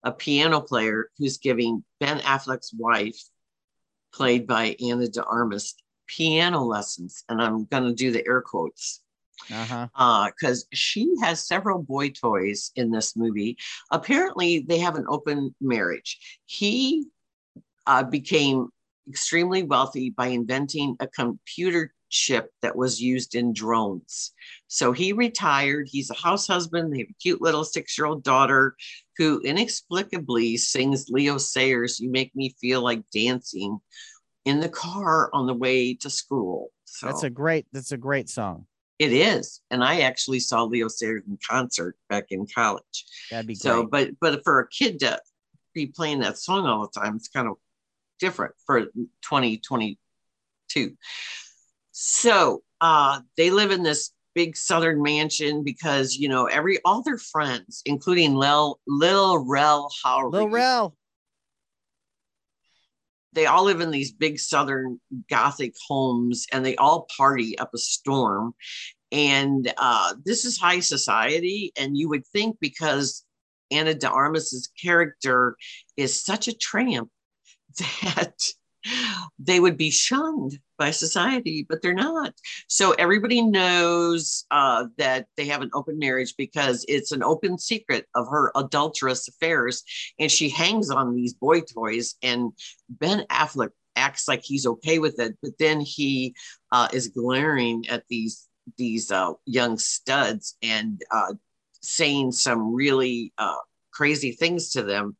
a 0.05 0.11
piano 0.11 0.61
player 0.61 1.09
who's 1.17 1.39
giving 1.39 1.83
Ben 1.99 2.19
Affleck's 2.19 2.73
wife, 2.73 3.19
played 4.13 4.47
by 4.47 4.77
Ana 4.81 5.09
de 5.09 5.23
Armas, 5.23 5.75
piano 6.07 6.63
lessons, 6.63 7.23
and 7.27 7.41
I'm 7.41 7.65
going 7.65 7.83
to 7.83 7.93
do 7.93 8.11
the 8.11 8.25
air 8.25 8.41
quotes. 8.41 9.01
Uh-huh. 9.51 9.87
Uh, 9.93 10.27
because 10.27 10.65
she 10.71 11.13
has 11.21 11.45
several 11.45 11.83
boy 11.83 12.09
toys 12.09 12.71
in 12.77 12.89
this 12.89 13.17
movie. 13.17 13.57
Apparently, 13.91 14.59
they 14.59 14.79
have 14.79 14.95
an 14.95 15.05
open 15.09 15.53
marriage. 15.59 16.39
He 16.45 17.07
uh, 17.85 18.03
became 18.03 18.69
extremely 19.09 19.63
wealthy 19.63 20.09
by 20.09 20.27
inventing 20.27 20.95
a 21.01 21.07
computer 21.07 21.93
chip 22.09 22.51
that 22.61 22.75
was 22.75 23.01
used 23.01 23.35
in 23.35 23.53
drones. 23.53 24.31
So 24.67 24.93
he 24.93 25.11
retired. 25.11 25.89
He's 25.91 26.09
a 26.09 26.15
house 26.15 26.47
husband. 26.47 26.93
They 26.93 26.99
have 26.99 27.09
a 27.09 27.21
cute 27.21 27.41
little 27.41 27.65
six 27.65 27.97
year 27.97 28.07
old 28.07 28.23
daughter 28.23 28.75
who 29.17 29.39
inexplicably 29.41 30.57
sings 30.57 31.09
Leo 31.09 31.37
Sayer's, 31.37 31.99
You 31.99 32.09
Make 32.09 32.35
Me 32.35 32.55
Feel 32.59 32.81
Like 32.81 33.03
Dancing 33.13 33.79
in 34.45 34.59
the 34.59 34.69
car 34.69 35.29
on 35.33 35.47
the 35.47 35.53
way 35.53 35.93
to 35.95 36.09
school. 36.09 36.71
So 36.85 37.07
that's 37.07 37.23
a 37.23 37.29
great, 37.29 37.65
that's 37.71 37.91
a 37.91 37.97
great 37.97 38.29
song. 38.29 38.65
It 38.99 39.11
is. 39.11 39.61
And 39.71 39.83
I 39.83 40.01
actually 40.01 40.39
saw 40.39 40.63
Leo 40.63 40.87
Sayers 40.87 41.23
in 41.27 41.37
concert 41.47 41.97
back 42.09 42.25
in 42.29 42.45
college. 42.53 43.05
That'd 43.29 43.47
be 43.47 43.55
so, 43.55 43.85
great. 43.85 44.15
but 44.21 44.33
but 44.33 44.43
for 44.43 44.59
a 44.59 44.69
kid 44.69 44.99
to 44.99 45.19
be 45.73 45.87
playing 45.87 46.19
that 46.19 46.37
song 46.37 46.65
all 46.65 46.87
the 46.87 46.99
time, 46.99 47.17
it's 47.17 47.27
kind 47.27 47.47
of 47.47 47.55
different 48.19 48.53
for 48.65 48.85
2022. 48.85 50.97
So 51.91 52.63
uh, 52.79 53.21
they 53.37 53.51
live 53.51 53.71
in 53.71 53.83
this 53.83 54.11
big 54.35 54.55
southern 54.55 55.01
mansion 55.01 55.63
because 55.63 56.15
you 56.17 56.29
know 56.29 56.45
every 56.45 56.77
all 56.85 57.01
their 57.01 57.17
friends, 57.17 57.81
including 57.85 58.35
Lil 58.35 58.79
Lil 58.85 59.43
Rel 59.45 59.89
Howery, 60.03 60.31
Lil 60.31 60.49
Rel, 60.49 60.95
they 63.33 63.45
all 63.45 63.63
live 63.63 63.81
in 63.81 63.91
these 63.91 64.11
big 64.11 64.39
southern 64.39 64.99
gothic 65.29 65.73
homes, 65.87 66.45
and 66.51 66.65
they 66.65 66.75
all 66.75 67.07
party 67.15 67.57
up 67.59 67.71
a 67.73 67.77
storm. 67.77 68.53
And 69.11 69.71
uh, 69.77 70.15
this 70.23 70.45
is 70.45 70.57
high 70.57 70.79
society, 70.79 71.71
and 71.77 71.97
you 71.97 72.09
would 72.09 72.25
think 72.27 72.57
because 72.59 73.23
Ana 73.71 73.93
de 73.93 74.09
Armas's 74.09 74.69
character 74.81 75.55
is 75.97 76.23
such 76.23 76.47
a 76.47 76.53
tramp 76.53 77.09
that 78.03 78.35
they 79.39 79.59
would 79.59 79.77
be 79.77 79.91
shunned 79.91 80.59
by 80.77 80.91
society, 80.91 81.65
but 81.67 81.81
they're 81.81 81.93
not. 81.93 82.33
So 82.67 82.91
everybody 82.91 83.41
knows 83.41 84.45
uh, 84.51 84.85
that 84.97 85.27
they 85.37 85.45
have 85.47 85.61
an 85.61 85.71
open 85.73 85.97
marriage 85.97 86.35
because 86.37 86.85
it's 86.87 87.11
an 87.11 87.23
open 87.23 87.57
secret 87.57 88.07
of 88.15 88.27
her 88.29 88.51
adulterous 88.55 89.27
affairs, 89.27 89.83
and 90.19 90.31
she 90.31 90.49
hangs 90.49 90.89
on 90.89 91.15
these 91.15 91.33
boy 91.33 91.61
toys. 91.61 92.15
And 92.21 92.51
Ben 92.89 93.25
Affleck 93.29 93.69
acts 93.95 94.27
like 94.27 94.43
he's 94.43 94.67
okay 94.67 94.99
with 94.99 95.19
it, 95.19 95.37
but 95.41 95.57
then 95.57 95.79
he 95.79 96.35
uh, 96.71 96.87
is 96.93 97.07
glaring 97.09 97.87
at 97.89 98.03
these 98.09 98.47
these 98.77 99.11
uh, 99.11 99.33
young 99.45 99.77
studs 99.77 100.57
and 100.63 101.01
uh, 101.11 101.33
saying 101.81 102.31
some 102.31 102.73
really 102.73 103.31
uh, 103.37 103.57
crazy 103.91 104.31
things 104.31 104.71
to 104.71 104.83
them. 104.83 105.15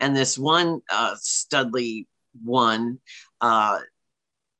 And 0.00 0.16
this 0.16 0.36
one 0.36 0.80
uh, 0.90 1.14
Studley 1.20 2.06
one, 2.42 2.98
uh, 3.40 3.78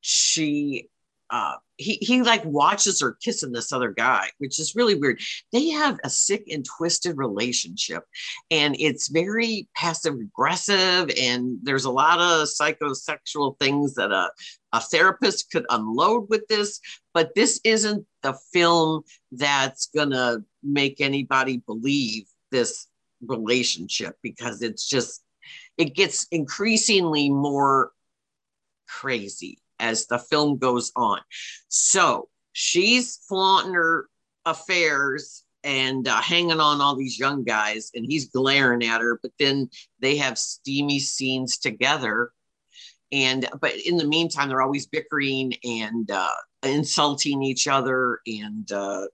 she 0.00 0.88
uh, 1.30 1.56
he 1.76 1.98
he 2.00 2.22
like 2.22 2.44
watches 2.44 3.00
her 3.00 3.16
kissing 3.22 3.52
this 3.52 3.72
other 3.72 3.92
guy, 3.92 4.30
which 4.38 4.58
is 4.58 4.74
really 4.74 4.94
weird. 4.94 5.20
They 5.52 5.68
have 5.68 5.98
a 6.02 6.10
sick 6.10 6.44
and 6.50 6.64
twisted 6.64 7.18
relationship, 7.18 8.04
and 8.50 8.74
it's 8.78 9.08
very 9.08 9.68
passive 9.76 10.14
aggressive. 10.14 11.10
And 11.20 11.58
there's 11.62 11.84
a 11.84 11.90
lot 11.90 12.18
of 12.18 12.48
psychosexual 12.48 13.58
things 13.58 13.94
that 13.94 14.10
a 14.10 14.30
a 14.72 14.80
therapist 14.80 15.50
could 15.50 15.66
unload 15.68 16.28
with 16.30 16.46
this. 16.48 16.80
But 17.12 17.34
this 17.34 17.60
isn't 17.62 18.06
the 18.22 18.36
film 18.52 19.02
that's 19.32 19.90
gonna 19.94 20.38
make 20.62 21.00
anybody 21.00 21.58
believe 21.58 22.24
this 22.50 22.86
relationship 23.26 24.16
because 24.22 24.62
it's 24.62 24.88
just 24.88 25.22
it 25.78 25.94
gets 25.94 26.26
increasingly 26.30 27.30
more 27.30 27.92
crazy 28.88 29.58
as 29.78 30.06
the 30.06 30.18
film 30.18 30.58
goes 30.58 30.92
on. 30.96 31.20
So 31.68 32.28
she's 32.52 33.16
flaunting 33.28 33.74
her 33.74 34.08
affairs 34.44 35.44
and 35.64 36.06
uh, 36.06 36.20
hanging 36.20 36.60
on 36.60 36.80
all 36.80 36.96
these 36.96 37.18
young 37.18 37.44
guys, 37.44 37.90
and 37.94 38.04
he's 38.06 38.30
glaring 38.30 38.84
at 38.84 39.00
her. 39.00 39.18
But 39.22 39.32
then 39.38 39.70
they 40.00 40.16
have 40.16 40.38
steamy 40.38 40.98
scenes 40.98 41.58
together. 41.58 42.32
And 43.10 43.48
but 43.60 43.74
in 43.74 43.96
the 43.96 44.06
meantime, 44.06 44.48
they're 44.48 44.62
always 44.62 44.86
bickering 44.86 45.54
and 45.64 46.10
uh, 46.10 46.28
insulting 46.62 47.42
each 47.42 47.66
other 47.66 48.20
and 48.26 48.70
uh, 48.70 49.06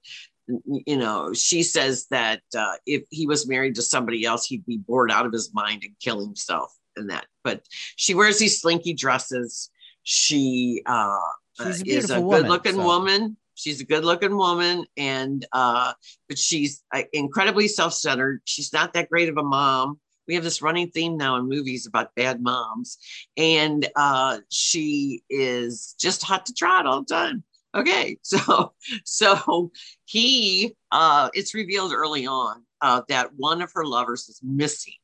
you 0.47 0.97
know, 0.97 1.33
she 1.33 1.63
says 1.63 2.07
that 2.11 2.43
uh, 2.57 2.75
if 2.87 3.05
he 3.11 3.27
was 3.27 3.49
married 3.49 3.77
to 3.77 3.83
somebody 3.83 4.25
else, 4.25 4.47
he'd 4.47 4.67
be 4.67 4.79
bored 4.79 5.11
out 5.11 5.27
of 5.27 5.33
his 5.33 5.53
mind 5.55 5.83
and 5.85 5.95
kill 6.01 6.25
himself 6.25 6.73
and 6.97 7.11
that. 7.11 7.27
But 7.43 7.63
she 7.97 8.15
wears 8.15 8.39
these 8.39 8.61
slinky 8.61 8.93
dresses. 8.93 9.71
She 10.03 10.83
uh, 10.87 11.19
She's 11.61 11.83
a 11.83 11.89
is 11.89 12.11
a 12.11 12.21
woman, 12.21 12.43
good 12.43 12.51
looking 12.51 12.75
so. 12.75 12.85
woman. 12.85 13.37
She's 13.55 13.81
a 13.81 13.85
good 13.85 14.05
looking 14.05 14.37
woman. 14.37 14.85
And, 14.97 15.47
uh, 15.53 15.93
but 16.29 16.39
she's 16.39 16.83
uh, 16.93 17.03
incredibly 17.13 17.69
self 17.69 17.95
centered. 17.95 18.43
She's 18.45 18.73
not 18.73 18.93
that 18.95 19.09
great 19.09 19.29
of 19.29 19.39
a 19.39 19.43
mom. 19.43 20.01
We 20.27 20.35
have 20.35 20.45
this 20.45 20.63
running 20.63 20.91
theme 20.91 21.17
now 21.17 21.37
in 21.37 21.49
movies 21.49 21.87
about 21.87 22.15
bad 22.15 22.43
moms. 22.43 22.99
And 23.37 23.87
uh, 23.95 24.39
she 24.51 25.23
is 25.29 25.95
just 26.01 26.23
hot 26.23 26.47
to 26.47 26.55
trot 26.55 26.87
all 26.87 27.01
the 27.01 27.15
time 27.15 27.45
okay 27.75 28.19
so 28.23 28.73
so 29.05 29.71
he 30.05 30.75
uh 30.93 31.29
it's 31.35 31.55
revealed 31.55 31.93
early 31.93 32.27
on 32.27 32.63
uh 32.81 33.03
that 33.09 33.31
one 33.37 33.63
of 33.63 33.73
her 33.75 33.85
lovers 33.85 34.29
is 34.29 34.41
missing. 34.43 34.95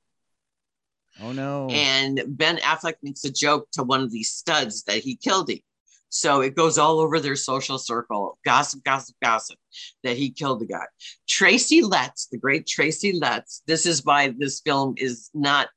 Oh 1.22 1.32
no. 1.32 1.68
and 1.68 2.22
ben 2.28 2.58
affleck 2.58 2.94
makes 3.02 3.24
a 3.24 3.32
joke 3.32 3.68
to 3.72 3.82
one 3.82 4.00
of 4.00 4.10
these 4.10 4.30
studs 4.30 4.84
that 4.84 4.98
he 4.98 5.16
killed 5.16 5.50
him. 5.50 5.58
So 6.08 6.40
it 6.40 6.56
goes 6.56 6.76
all 6.78 6.98
over 6.98 7.20
their 7.20 7.36
social 7.36 7.78
circle 7.78 8.38
gossip 8.44 8.82
gossip 8.84 9.16
gossip 9.22 9.58
that 10.02 10.16
he 10.16 10.30
killed 10.30 10.60
the 10.60 10.66
guy. 10.66 10.86
Tracy 11.28 11.82
letts 11.82 12.26
the 12.26 12.38
great 12.38 12.66
tracy 12.66 13.12
letts 13.12 13.62
this 13.66 13.86
is 13.86 14.04
why 14.04 14.34
this 14.36 14.60
film 14.60 14.94
is 14.96 15.30
not 15.34 15.68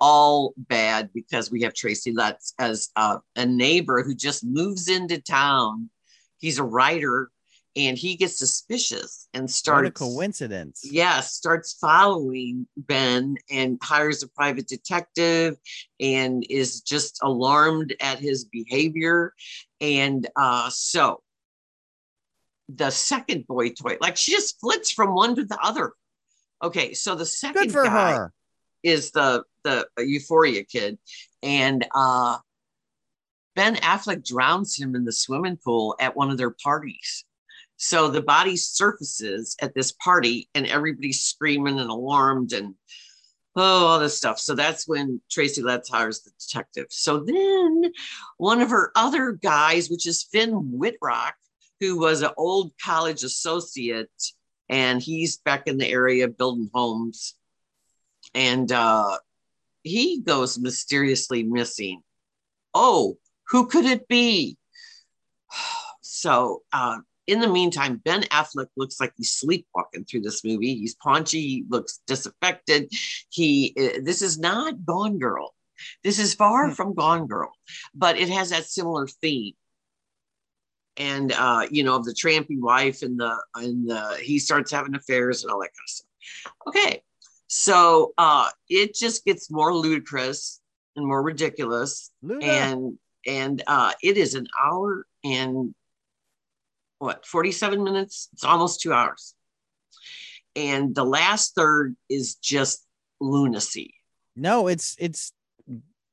all 0.00 0.54
bad 0.56 1.10
because 1.12 1.50
we 1.50 1.62
have 1.62 1.74
tracy 1.74 2.12
letts 2.12 2.54
as 2.58 2.90
uh, 2.96 3.18
a 3.36 3.46
neighbor 3.46 4.02
who 4.02 4.14
just 4.14 4.44
moves 4.44 4.88
into 4.88 5.20
town 5.20 5.90
he's 6.38 6.58
a 6.58 6.64
writer 6.64 7.30
and 7.76 7.96
he 7.96 8.16
gets 8.16 8.38
suspicious 8.38 9.28
and 9.34 9.42
what 9.42 9.50
a 9.50 9.52
starts 9.52 10.00
coincidence. 10.00 10.80
yeah 10.84 11.20
starts 11.20 11.74
following 11.74 12.66
ben 12.76 13.36
and 13.50 13.78
hires 13.82 14.22
a 14.22 14.28
private 14.28 14.66
detective 14.66 15.56
and 16.00 16.44
is 16.48 16.80
just 16.80 17.20
alarmed 17.22 17.94
at 18.00 18.18
his 18.18 18.44
behavior 18.44 19.32
and 19.80 20.28
uh 20.36 20.68
so 20.70 21.22
the 22.68 22.90
second 22.90 23.46
boy 23.46 23.70
toy 23.70 23.96
like 24.00 24.16
she 24.16 24.32
just 24.32 24.60
flits 24.60 24.90
from 24.90 25.14
one 25.14 25.34
to 25.34 25.44
the 25.44 25.58
other 25.62 25.92
okay 26.62 26.92
so 26.94 27.14
the 27.14 27.26
second 27.26 27.72
guy 27.72 28.14
her. 28.14 28.32
is 28.82 29.10
the 29.12 29.42
the 29.64 29.86
euphoria 29.98 30.64
kid 30.64 30.98
and 31.42 31.86
uh, 31.94 32.38
Ben 33.58 33.74
Affleck 33.74 34.24
drowns 34.24 34.76
him 34.76 34.94
in 34.94 35.04
the 35.04 35.10
swimming 35.10 35.56
pool 35.56 35.96
at 35.98 36.14
one 36.14 36.30
of 36.30 36.38
their 36.38 36.52
parties. 36.52 37.24
So 37.76 38.06
the 38.06 38.22
body 38.22 38.56
surfaces 38.56 39.56
at 39.60 39.74
this 39.74 39.90
party, 39.90 40.48
and 40.54 40.64
everybody's 40.64 41.22
screaming 41.22 41.80
and 41.80 41.90
alarmed 41.90 42.52
and 42.52 42.76
oh, 43.56 43.86
all 43.86 43.98
this 43.98 44.16
stuff. 44.16 44.38
So 44.38 44.54
that's 44.54 44.86
when 44.86 45.20
Tracy 45.28 45.60
Letts 45.60 45.88
hires 45.88 46.20
the 46.20 46.30
detective. 46.38 46.86
So 46.90 47.18
then 47.18 47.90
one 48.36 48.60
of 48.60 48.70
her 48.70 48.92
other 48.94 49.32
guys, 49.32 49.90
which 49.90 50.06
is 50.06 50.28
Finn 50.30 50.52
Wittrock, 50.54 51.34
who 51.80 51.98
was 51.98 52.22
an 52.22 52.30
old 52.36 52.70
college 52.80 53.24
associate, 53.24 54.22
and 54.68 55.02
he's 55.02 55.38
back 55.38 55.66
in 55.66 55.78
the 55.78 55.88
area 55.88 56.28
building 56.28 56.70
homes. 56.72 57.34
And 58.36 58.70
uh, 58.70 59.18
he 59.82 60.20
goes 60.20 60.60
mysteriously 60.60 61.42
missing. 61.42 62.02
Oh, 62.72 63.18
who 63.50 63.66
could 63.66 63.84
it 63.84 64.08
be? 64.08 64.56
So 66.10 66.62
uh, 66.72 66.98
in 67.28 67.38
the 67.38 67.46
meantime, 67.46 68.00
Ben 68.04 68.22
Affleck 68.22 68.66
looks 68.76 68.98
like 68.98 69.12
he's 69.16 69.34
sleepwalking 69.34 70.04
through 70.04 70.22
this 70.22 70.42
movie. 70.42 70.74
He's 70.74 70.96
paunchy, 70.96 71.40
he 71.40 71.64
looks 71.68 72.00
disaffected. 72.08 72.90
He 73.28 73.74
uh, 73.78 74.00
this 74.02 74.22
is 74.22 74.38
not 74.38 74.84
Gone 74.84 75.18
Girl. 75.18 75.54
This 76.02 76.18
is 76.18 76.34
far 76.34 76.68
hmm. 76.68 76.72
from 76.72 76.94
Gone 76.94 77.28
Girl, 77.28 77.52
but 77.94 78.18
it 78.18 78.30
has 78.30 78.50
that 78.50 78.64
similar 78.64 79.06
theme. 79.06 79.52
And 80.96 81.30
uh, 81.30 81.66
you 81.70 81.84
know, 81.84 81.94
of 81.94 82.04
the 82.04 82.14
trampy 82.14 82.58
wife 82.58 83.02
and 83.02 83.20
the 83.20 83.36
and 83.54 83.88
the 83.88 84.18
he 84.20 84.40
starts 84.40 84.72
having 84.72 84.96
affairs 84.96 85.44
and 85.44 85.52
all 85.52 85.60
that 85.60 85.66
kind 85.66 85.84
of 85.84 85.90
stuff. 85.90 86.52
Okay. 86.66 87.02
So 87.46 88.14
uh 88.18 88.48
it 88.68 88.94
just 88.94 89.24
gets 89.24 89.50
more 89.50 89.72
ludicrous 89.72 90.60
and 90.96 91.06
more 91.06 91.22
ridiculous. 91.22 92.10
And 92.42 92.98
and 93.28 93.62
uh 93.66 93.92
it 94.02 94.16
is 94.16 94.34
an 94.34 94.48
hour 94.60 95.04
and 95.22 95.74
what 96.98 97.24
47 97.24 97.84
minutes? 97.84 98.28
It's 98.32 98.42
almost 98.42 98.80
two 98.80 98.92
hours. 98.92 99.34
And 100.56 100.96
the 100.96 101.04
last 101.04 101.54
third 101.54 101.94
is 102.08 102.34
just 102.34 102.84
lunacy. 103.20 103.94
No 104.34 104.66
it's 104.66 104.96
it's 104.98 105.32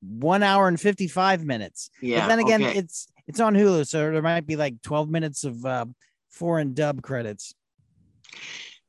one 0.01 0.43
hour 0.43 0.68
and 0.68 0.80
55 0.80 1.43
minutes. 1.43 1.89
Yeah 2.01 2.22
but 2.22 2.28
then 2.28 2.39
again 2.39 2.63
okay. 2.63 2.78
it's 2.78 3.07
it's 3.26 3.39
on 3.39 3.55
hulu 3.55 3.88
so 3.88 4.11
there 4.11 4.22
might 4.22 4.45
be 4.45 4.55
like 4.55 4.82
12 4.84 5.09
minutes 5.09 5.43
of 5.43 5.66
uh, 5.66 5.86
foreign 6.30 6.74
dub 6.74 7.01
credits. 7.01 7.55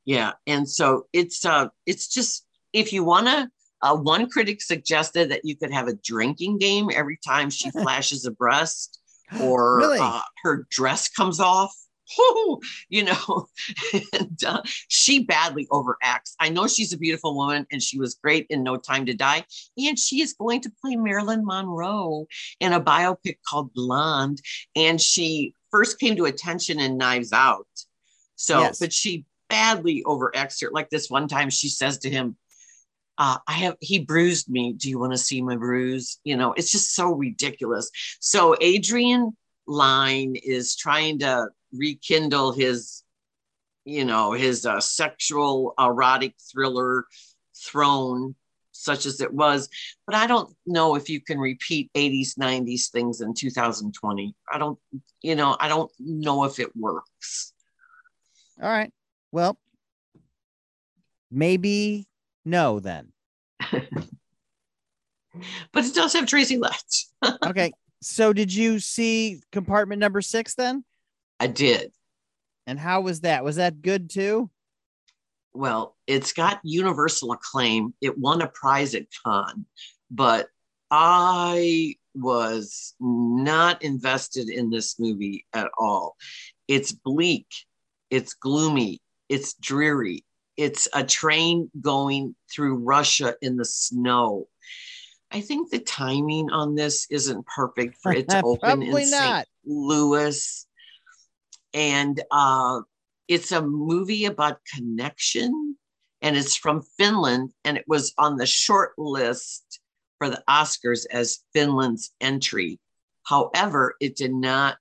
Yeah 0.05 0.33
and 0.45 0.69
so 0.69 1.07
it's 1.13 1.45
uh 1.45 1.69
it's 1.85 2.07
just 2.07 2.45
if 2.73 2.93
you 2.93 3.03
want 3.03 3.27
to 3.27 3.49
uh, 3.81 3.95
one 3.95 4.29
critic 4.29 4.61
suggested 4.61 5.31
that 5.31 5.45
you 5.45 5.55
could 5.55 5.71
have 5.71 5.87
a 5.87 5.93
drinking 5.93 6.57
game 6.57 6.89
every 6.93 7.19
time 7.25 7.49
she 7.49 7.69
flashes 7.71 8.25
a 8.25 8.31
breast 8.31 8.99
or 9.41 9.77
really? 9.77 9.99
uh, 10.01 10.21
her 10.43 10.65
dress 10.69 11.09
comes 11.09 11.39
off 11.39 11.73
you 12.89 13.03
know, 13.03 13.47
and 14.13 14.43
uh, 14.45 14.61
she 14.87 15.23
badly 15.23 15.67
overacts. 15.67 16.35
I 16.39 16.49
know 16.49 16.67
she's 16.67 16.93
a 16.93 16.97
beautiful 16.97 17.35
woman 17.35 17.65
and 17.71 17.81
she 17.81 17.99
was 17.99 18.15
great 18.15 18.47
in 18.49 18.63
No 18.63 18.77
Time 18.77 19.05
to 19.05 19.13
Die. 19.13 19.45
And 19.77 19.99
she 19.99 20.21
is 20.21 20.33
going 20.33 20.61
to 20.61 20.71
play 20.81 20.95
Marilyn 20.95 21.45
Monroe 21.45 22.27
in 22.59 22.73
a 22.73 22.81
biopic 22.81 23.37
called 23.47 23.73
Blonde. 23.73 24.41
And 24.75 25.01
she 25.01 25.53
first 25.71 25.99
came 25.99 26.15
to 26.15 26.25
attention 26.25 26.79
in 26.79 26.97
Knives 26.97 27.33
Out. 27.33 27.67
So, 28.35 28.61
yes. 28.61 28.79
but 28.79 28.93
she 28.93 29.25
badly 29.49 30.03
overacts 30.05 30.61
her. 30.61 30.69
Like 30.71 30.89
this 30.89 31.09
one 31.09 31.27
time 31.27 31.49
she 31.49 31.69
says 31.69 31.97
to 31.99 32.09
him, 32.09 32.37
uh, 33.17 33.37
I 33.47 33.53
have 33.53 33.75
he 33.81 33.99
bruised 33.99 34.49
me. 34.49 34.73
Do 34.73 34.89
you 34.89 34.99
want 34.99 35.13
to 35.13 35.17
see 35.17 35.41
my 35.41 35.55
bruise? 35.55 36.19
You 36.23 36.37
know, 36.37 36.53
it's 36.53 36.71
just 36.71 36.95
so 36.95 37.11
ridiculous. 37.13 37.89
So 38.19 38.55
Adrian 38.61 39.35
Lyne 39.67 40.35
is 40.35 40.75
trying 40.75 41.19
to 41.19 41.49
rekindle 41.73 42.53
his, 42.53 43.03
you 43.85 44.05
know, 44.05 44.31
his 44.33 44.65
uh, 44.65 44.79
sexual 44.79 45.73
erotic 45.79 46.35
thriller 46.51 47.05
throne, 47.55 48.35
such 48.71 49.05
as 49.05 49.19
it 49.19 49.33
was. 49.33 49.67
But 50.05 50.15
I 50.15 50.27
don't 50.27 50.55
know 50.65 50.95
if 50.95 51.09
you 51.09 51.19
can 51.19 51.39
repeat 51.39 51.91
80s, 51.95 52.37
90s 52.39 52.91
things 52.91 53.21
in 53.21 53.33
2020. 53.33 54.35
I 54.51 54.57
don't, 54.57 54.77
you 55.21 55.35
know, 55.35 55.57
I 55.59 55.67
don't 55.67 55.91
know 55.99 56.43
if 56.43 56.59
it 56.59 56.75
works. 56.75 57.53
All 58.61 58.69
right. 58.69 58.91
Well, 59.31 59.57
maybe 61.31 62.07
no 62.47 62.79
then. 62.79 63.11
but 63.71 63.85
it 65.85 65.93
does 65.93 66.13
have 66.13 66.25
Tracy 66.25 66.57
Letts. 66.57 67.13
okay. 67.45 67.73
So 68.01 68.33
did 68.33 68.53
you 68.53 68.79
see 68.79 69.41
compartment 69.51 69.99
number 69.99 70.21
six 70.21 70.55
then? 70.55 70.83
I 71.39 71.47
did. 71.47 71.91
And 72.65 72.79
how 72.79 73.01
was 73.01 73.21
that? 73.21 73.43
Was 73.43 73.57
that 73.57 73.81
good 73.81 74.09
too? 74.09 74.49
Well, 75.53 75.95
it's 76.05 76.33
got 76.33 76.59
universal 76.63 77.31
acclaim. 77.31 77.93
It 78.01 78.17
won 78.17 78.41
a 78.41 78.47
prize 78.47 78.93
at 78.93 79.07
Cannes, 79.25 79.65
but 80.11 80.47
I 80.91 81.95
was 82.13 82.93
not 82.99 83.83
invested 83.83 84.49
in 84.49 84.69
this 84.69 84.99
movie 84.99 85.45
at 85.53 85.69
all. 85.77 86.15
It's 86.67 86.91
bleak, 86.91 87.47
it's 88.09 88.33
gloomy, 88.33 89.01
it's 89.29 89.53
dreary. 89.55 90.23
It's 90.57 90.87
a 90.93 91.03
train 91.03 91.71
going 91.79 92.35
through 92.51 92.77
Russia 92.77 93.35
in 93.41 93.57
the 93.57 93.65
snow. 93.65 94.47
I 95.31 95.41
think 95.41 95.69
the 95.69 95.79
timing 95.79 96.49
on 96.51 96.75
this 96.75 97.07
isn't 97.09 97.45
perfect 97.45 97.97
for 98.01 98.11
it 98.11 98.29
to 98.29 98.41
open 98.45 98.81
in 98.81 99.05
St. 99.05 99.47
Louis 99.65 100.67
and 101.73 102.21
uh, 102.31 102.81
it's 103.27 103.51
a 103.51 103.61
movie 103.61 104.25
about 104.25 104.59
connection 104.73 105.77
and 106.21 106.35
it's 106.35 106.55
from 106.55 106.81
Finland 106.97 107.51
and 107.63 107.77
it 107.77 107.85
was 107.87 108.13
on 108.17 108.37
the 108.37 108.45
short 108.45 108.93
list 108.97 109.79
for 110.17 110.29
the 110.29 110.43
Oscars 110.49 111.05
as 111.11 111.43
Finland's 111.53 112.11
entry. 112.19 112.79
However, 113.23 113.95
it 113.99 114.15
did 114.15 114.33
not 114.33 114.77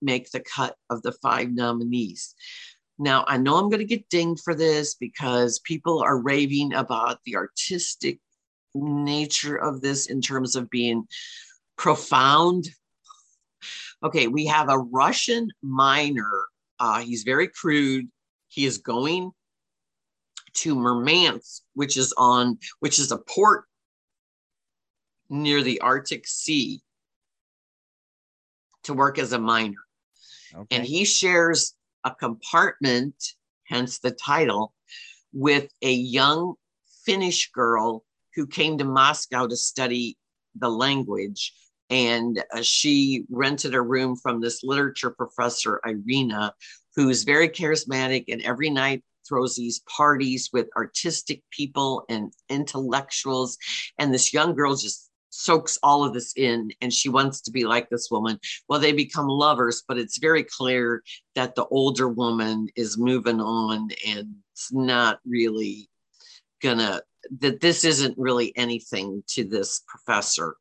make 0.00 0.30
the 0.30 0.40
cut 0.40 0.76
of 0.88 1.02
the 1.02 1.12
five 1.12 1.50
nominees. 1.50 2.34
Now, 3.00 3.24
I 3.26 3.38
know 3.38 3.56
I'm 3.56 3.70
going 3.70 3.78
to 3.78 3.84
get 3.84 4.08
dinged 4.08 4.42
for 4.44 4.54
this 4.54 4.94
because 4.94 5.58
people 5.60 6.00
are 6.02 6.20
raving 6.20 6.74
about 6.74 7.18
the 7.24 7.36
artistic 7.36 8.20
nature 8.74 9.56
of 9.56 9.80
this 9.80 10.06
in 10.06 10.20
terms 10.20 10.54
of 10.54 10.70
being 10.70 11.08
profound 11.76 12.68
Okay, 14.02 14.28
we 14.28 14.46
have 14.46 14.68
a 14.68 14.78
Russian 14.78 15.48
miner. 15.62 16.30
Uh, 16.78 17.00
he's 17.00 17.22
very 17.22 17.48
crude. 17.48 18.08
He 18.48 18.64
is 18.64 18.78
going 18.78 19.32
to 20.54 20.74
Murmansk, 20.74 21.62
which 21.74 21.96
is 21.96 22.14
on, 22.16 22.58
which 22.80 22.98
is 22.98 23.12
a 23.12 23.18
port 23.18 23.64
near 25.28 25.62
the 25.62 25.80
Arctic 25.80 26.26
Sea, 26.26 26.82
to 28.84 28.94
work 28.94 29.18
as 29.18 29.32
a 29.32 29.38
miner. 29.38 29.76
Okay. 30.54 30.76
And 30.76 30.84
he 30.84 31.04
shares 31.04 31.74
a 32.04 32.14
compartment, 32.14 33.14
hence 33.64 33.98
the 33.98 34.10
title, 34.10 34.74
with 35.32 35.70
a 35.82 35.92
young 35.92 36.54
Finnish 37.04 37.50
girl 37.52 38.04
who 38.34 38.46
came 38.46 38.78
to 38.78 38.84
Moscow 38.84 39.46
to 39.46 39.56
study 39.56 40.16
the 40.54 40.68
language 40.68 41.52
and 41.90 42.42
uh, 42.54 42.62
she 42.62 43.24
rented 43.30 43.74
a 43.74 43.82
room 43.82 44.16
from 44.16 44.40
this 44.40 44.62
literature 44.62 45.10
professor, 45.10 45.80
Irina, 45.84 46.54
who's 46.94 47.24
very 47.24 47.48
charismatic 47.48 48.24
and 48.28 48.40
every 48.42 48.70
night 48.70 49.02
throws 49.28 49.56
these 49.56 49.80
parties 49.80 50.50
with 50.52 50.68
artistic 50.76 51.42
people 51.50 52.04
and 52.08 52.32
intellectuals. 52.48 53.58
And 53.98 54.14
this 54.14 54.32
young 54.32 54.54
girl 54.54 54.76
just 54.76 55.09
soaks 55.30 55.78
all 55.82 56.04
of 56.04 56.12
this 56.12 56.32
in 56.36 56.70
and 56.80 56.92
she 56.92 57.08
wants 57.08 57.40
to 57.42 57.50
be 57.50 57.64
like 57.64 57.88
this 57.88 58.10
woman. 58.10 58.38
Well, 58.68 58.80
they 58.80 58.92
become 58.92 59.28
lovers, 59.28 59.82
but 59.86 59.98
it's 59.98 60.18
very 60.18 60.44
clear 60.44 61.02
that 61.34 61.54
the 61.54 61.66
older 61.66 62.08
woman 62.08 62.68
is 62.76 62.98
moving 62.98 63.40
on 63.40 63.88
and 64.06 64.34
it's 64.52 64.72
not 64.72 65.20
really 65.24 65.88
gonna 66.62 67.00
that 67.40 67.60
this 67.60 67.84
isn't 67.84 68.16
really 68.18 68.52
anything 68.56 69.22
to 69.28 69.44
this 69.44 69.82
professor. 69.86 70.56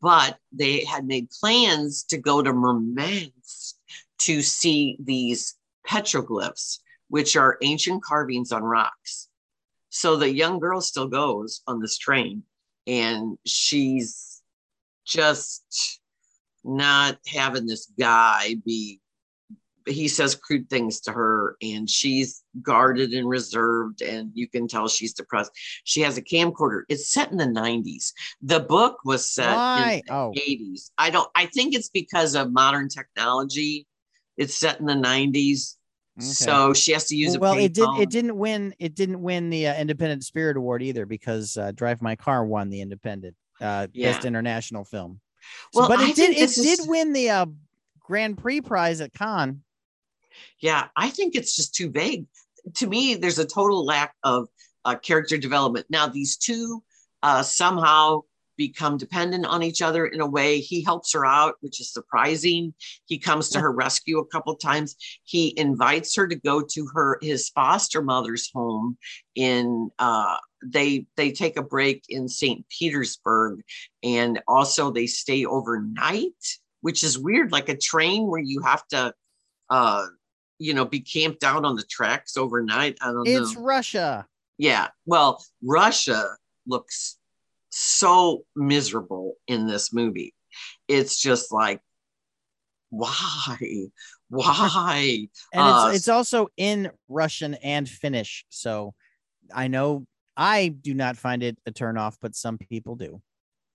But 0.00 0.38
they 0.52 0.84
had 0.84 1.06
made 1.06 1.30
plans 1.30 2.04
to 2.04 2.18
go 2.18 2.42
to 2.42 2.52
Murmansk 2.52 3.76
to 4.20 4.42
see 4.42 4.96
these 5.00 5.56
petroglyphs, 5.86 6.80
which 7.08 7.36
are 7.36 7.58
ancient 7.62 8.04
carvings 8.04 8.52
on 8.52 8.62
rocks. 8.62 9.28
So 9.88 10.16
the 10.16 10.30
young 10.30 10.58
girl 10.58 10.80
still 10.80 11.08
goes 11.08 11.62
on 11.66 11.80
this 11.80 11.98
train 11.98 12.42
and 12.86 13.38
she's 13.46 14.42
just 15.06 16.00
not 16.64 17.18
having 17.26 17.66
this 17.66 17.92
guy 17.98 18.56
be 18.64 19.00
he 19.86 20.08
says 20.08 20.34
crude 20.34 20.70
things 20.70 21.00
to 21.02 21.12
her 21.12 21.56
and 21.60 21.90
she's 21.90 22.42
guarded 22.62 23.12
and 23.12 23.28
reserved 23.28 24.00
and 24.00 24.30
you 24.32 24.48
can 24.48 24.66
tell 24.66 24.88
she's 24.88 25.12
depressed. 25.12 25.50
She 25.84 26.00
has 26.00 26.16
a 26.16 26.22
camcorder. 26.22 26.84
It's 26.88 27.12
set 27.12 27.30
in 27.30 27.36
the 27.36 27.44
90s 27.44 28.12
the 28.40 28.60
book 28.60 28.98
was 29.04 29.28
set 29.28 29.54
Why? 29.54 30.02
in 30.06 30.14
oh. 30.14 30.32
the 30.34 30.40
Oh. 30.40 30.48
80s 30.48 30.90
i 30.96 31.10
don't 31.10 31.28
i 31.34 31.44
think 31.46 31.74
it's 31.74 31.90
because 31.90 32.34
of 32.34 32.52
modern 32.52 32.88
technology. 32.88 33.86
It's 34.36 34.54
set 34.54 34.80
in 34.80 34.86
the 34.86 34.94
90s 34.94 35.76
Okay. 36.16 36.26
so 36.26 36.72
she 36.72 36.92
has 36.92 37.06
to 37.06 37.16
use 37.16 37.34
a 37.34 37.40
well, 37.40 37.58
it 37.58 37.72
did. 37.74 37.84
payphone. 37.84 38.02
It 38.02 38.10
didn't 38.10 38.36
win. 38.36 38.74
It 38.78 38.94
didn't 38.94 39.20
win 39.20 39.50
the 39.50 39.66
uh, 39.68 39.74
Independent 39.74 40.24
Spirit 40.24 40.56
Award 40.56 40.82
either 40.82 41.06
because 41.06 41.56
uh, 41.56 41.72
Drive 41.72 42.02
My 42.02 42.14
Car 42.14 42.44
won 42.46 42.70
the 42.70 42.80
Independent 42.80 43.34
uh, 43.60 43.88
Best 43.88 44.24
International 44.24 44.84
Film. 44.84 45.20
So, 45.72 45.80
Well, 45.80 45.88
but 45.88 45.98
I 45.98 46.10
it 46.10 46.16
did. 46.16 46.36
think 46.36 46.50
It 46.50 46.62
did 46.62 46.88
win 46.88 47.12
the 47.12 47.30
uh, 47.30 47.46
Grand 47.98 48.38
Prix 48.38 48.60
prize 48.60 49.00
at 49.00 49.12
Cannes. 49.12 49.60
Yeah, 50.60 50.86
I 50.96 51.10
think 51.10 51.34
it's 51.34 51.56
just 51.56 51.74
too 51.74 51.90
vague. 51.90 52.26
To 52.76 52.86
me, 52.86 53.14
there's 53.14 53.38
a 53.38 53.46
total 53.46 53.84
lack 53.84 54.14
of 54.22 54.48
uh, 54.84 54.96
character 54.96 55.36
development. 55.36 55.86
Now, 55.90 56.06
these 56.06 56.36
two 56.36 56.82
uh, 57.22 57.42
somehow 57.42 58.20
become 58.56 58.96
dependent 58.96 59.46
on 59.46 59.62
each 59.62 59.82
other 59.82 60.06
in 60.06 60.20
a 60.20 60.26
way. 60.26 60.60
He 60.60 60.82
helps 60.82 61.12
her 61.12 61.24
out, 61.24 61.54
which 61.60 61.80
is 61.80 61.92
surprising. 61.92 62.74
He 63.06 63.18
comes 63.18 63.48
to 63.50 63.60
her 63.60 63.72
rescue 63.72 64.18
a 64.18 64.26
couple 64.26 64.54
times. 64.56 64.96
He 65.24 65.58
invites 65.58 66.14
her 66.16 66.26
to 66.26 66.36
go 66.36 66.62
to 66.62 66.88
her 66.94 67.18
his 67.22 67.48
foster 67.50 68.02
mother's 68.02 68.50
home 68.52 68.96
in. 69.34 69.90
Uh, 69.98 70.36
they 70.64 71.06
they 71.16 71.30
take 71.30 71.58
a 71.58 71.62
break 71.62 72.04
in 72.08 72.28
St. 72.28 72.64
Petersburg, 72.68 73.60
and 74.02 74.40
also 74.48 74.90
they 74.90 75.06
stay 75.06 75.44
overnight, 75.44 76.32
which 76.80 77.04
is 77.04 77.18
weird, 77.18 77.52
like 77.52 77.68
a 77.68 77.76
train 77.76 78.26
where 78.26 78.40
you 78.40 78.62
have 78.62 78.86
to. 78.88 79.12
Uh, 79.70 80.06
you 80.60 80.72
know, 80.72 80.84
be 80.84 81.00
camped 81.00 81.42
out 81.42 81.64
on 81.64 81.74
the 81.74 81.82
tracks 81.82 82.36
overnight. 82.36 82.96
I 83.00 83.06
don't 83.06 83.26
It's 83.26 83.56
know. 83.56 83.62
Russia. 83.62 84.26
Yeah. 84.56 84.88
Well, 85.04 85.44
Russia 85.62 86.36
looks 86.66 87.18
so 87.74 88.44
miserable 88.54 89.34
in 89.48 89.66
this 89.66 89.92
movie. 89.92 90.34
It's 90.86 91.20
just 91.20 91.52
like, 91.52 91.80
why? 92.90 93.58
Why? 94.28 95.28
and 95.52 95.62
Uh, 95.62 95.86
it's 95.88 95.98
it's 95.98 96.08
also 96.08 96.48
in 96.56 96.90
Russian 97.08 97.54
and 97.54 97.88
Finnish. 97.88 98.44
So 98.48 98.94
I 99.54 99.68
know 99.68 100.06
I 100.36 100.68
do 100.68 100.94
not 100.94 101.16
find 101.16 101.42
it 101.42 101.58
a 101.66 101.72
turnoff, 101.72 102.16
but 102.20 102.34
some 102.34 102.58
people 102.58 102.96
do. 102.96 103.20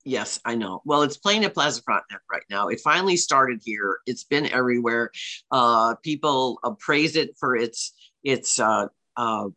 Yes, 0.05 0.39
I 0.43 0.55
know. 0.55 0.81
Well, 0.85 1.03
it's 1.03 1.17
playing 1.17 1.45
at 1.45 1.53
Plaza 1.53 1.81
Frontenac 1.83 2.21
right 2.31 2.43
now. 2.49 2.69
It 2.69 2.79
finally 2.81 3.15
started 3.17 3.61
here. 3.63 3.99
It's 4.05 4.23
been 4.23 4.47
everywhere. 4.47 5.11
Uh, 5.51 5.95
people 5.95 6.59
uh, 6.63 6.71
praise 6.71 7.15
it 7.15 7.35
for 7.39 7.55
its 7.55 7.93
its 8.23 8.59
uh, 8.59 8.87
uh, 9.15 9.49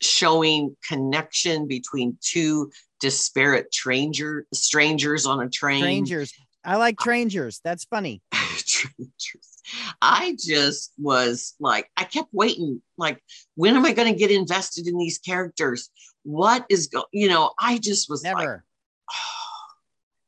showing 0.00 0.76
connection 0.86 1.66
between 1.66 2.18
two 2.20 2.70
disparate 3.00 3.72
stranger 3.72 4.46
strangers 4.52 5.26
on 5.26 5.40
a 5.40 5.48
train. 5.48 5.80
Strangers. 5.80 6.32
I 6.64 6.76
like 6.76 7.00
strangers. 7.00 7.60
That's 7.64 7.84
funny. 7.84 8.22
Strangers. 8.32 9.62
I 10.02 10.36
just 10.38 10.92
was 10.98 11.54
like, 11.60 11.90
I 11.96 12.04
kept 12.04 12.28
waiting. 12.32 12.82
Like, 12.96 13.22
when 13.54 13.76
am 13.76 13.84
I 13.84 13.92
going 13.92 14.12
to 14.12 14.18
get 14.18 14.30
invested 14.30 14.86
in 14.86 14.98
these 14.98 15.18
characters? 15.18 15.90
What 16.24 16.66
is 16.68 16.88
go? 16.88 17.04
You 17.12 17.28
know, 17.28 17.52
I 17.58 17.78
just 17.78 18.10
was 18.10 18.22
like, 18.24 18.36
Never. 18.36 18.64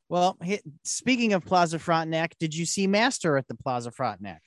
Well, 0.09 0.37
speaking 0.83 1.31
of 1.31 1.45
Plaza 1.45 1.79
Frontenac, 1.79 2.35
did 2.37 2.53
you 2.53 2.65
see 2.65 2.85
Master 2.85 3.37
at 3.37 3.47
the 3.47 3.55
Plaza 3.55 3.91
Frontenac? 3.91 4.41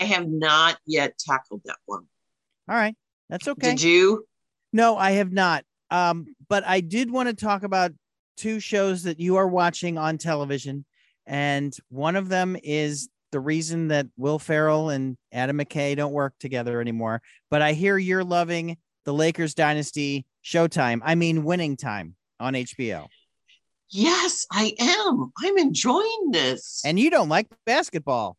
I 0.00 0.04
have 0.04 0.26
not 0.26 0.78
yet 0.86 1.18
tackled 1.18 1.60
that 1.66 1.76
one. 1.84 2.06
All 2.70 2.74
right, 2.74 2.96
that's 3.28 3.46
okay. 3.46 3.70
Did 3.70 3.82
you? 3.82 4.26
No, 4.74 4.96
I 4.96 5.12
have 5.12 5.32
not. 5.32 5.64
Um, 5.90 6.34
but 6.48 6.64
I 6.66 6.80
did 6.80 7.08
want 7.10 7.28
to 7.28 7.34
talk 7.34 7.62
about 7.62 7.92
two 8.36 8.58
shows 8.58 9.04
that 9.04 9.20
you 9.20 9.36
are 9.36 9.46
watching 9.46 9.96
on 9.96 10.18
television, 10.18 10.84
and 11.26 11.72
one 11.88 12.16
of 12.16 12.28
them 12.28 12.56
is 12.62 13.08
the 13.30 13.38
reason 13.38 13.88
that 13.88 14.06
Will 14.16 14.40
Ferrell 14.40 14.90
and 14.90 15.16
Adam 15.32 15.58
McKay 15.58 15.96
don't 15.96 16.12
work 16.12 16.34
together 16.40 16.80
anymore. 16.80 17.22
But 17.50 17.62
I 17.62 17.72
hear 17.72 17.96
you're 17.96 18.24
loving 18.24 18.76
the 19.04 19.14
Lakers 19.14 19.54
dynasty 19.54 20.26
Showtime. 20.44 21.00
I 21.04 21.14
mean, 21.14 21.44
Winning 21.44 21.76
Time 21.76 22.16
on 22.40 22.54
HBO, 22.54 23.06
Yes, 23.90 24.44
I 24.50 24.72
am. 24.80 25.30
I'm 25.38 25.56
enjoying 25.56 26.30
this. 26.32 26.82
and 26.84 26.98
you 26.98 27.10
don't 27.10 27.28
like 27.28 27.46
basketball. 27.64 28.36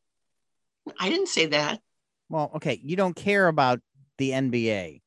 I 0.99 1.07
didn't 1.09 1.29
say 1.29 1.45
that. 1.45 1.79
Well, 2.27 2.51
okay, 2.57 2.77
you 2.83 2.97
don't 2.97 3.15
care 3.15 3.47
about 3.47 3.79
the 4.17 4.31
NBA. 4.31 5.01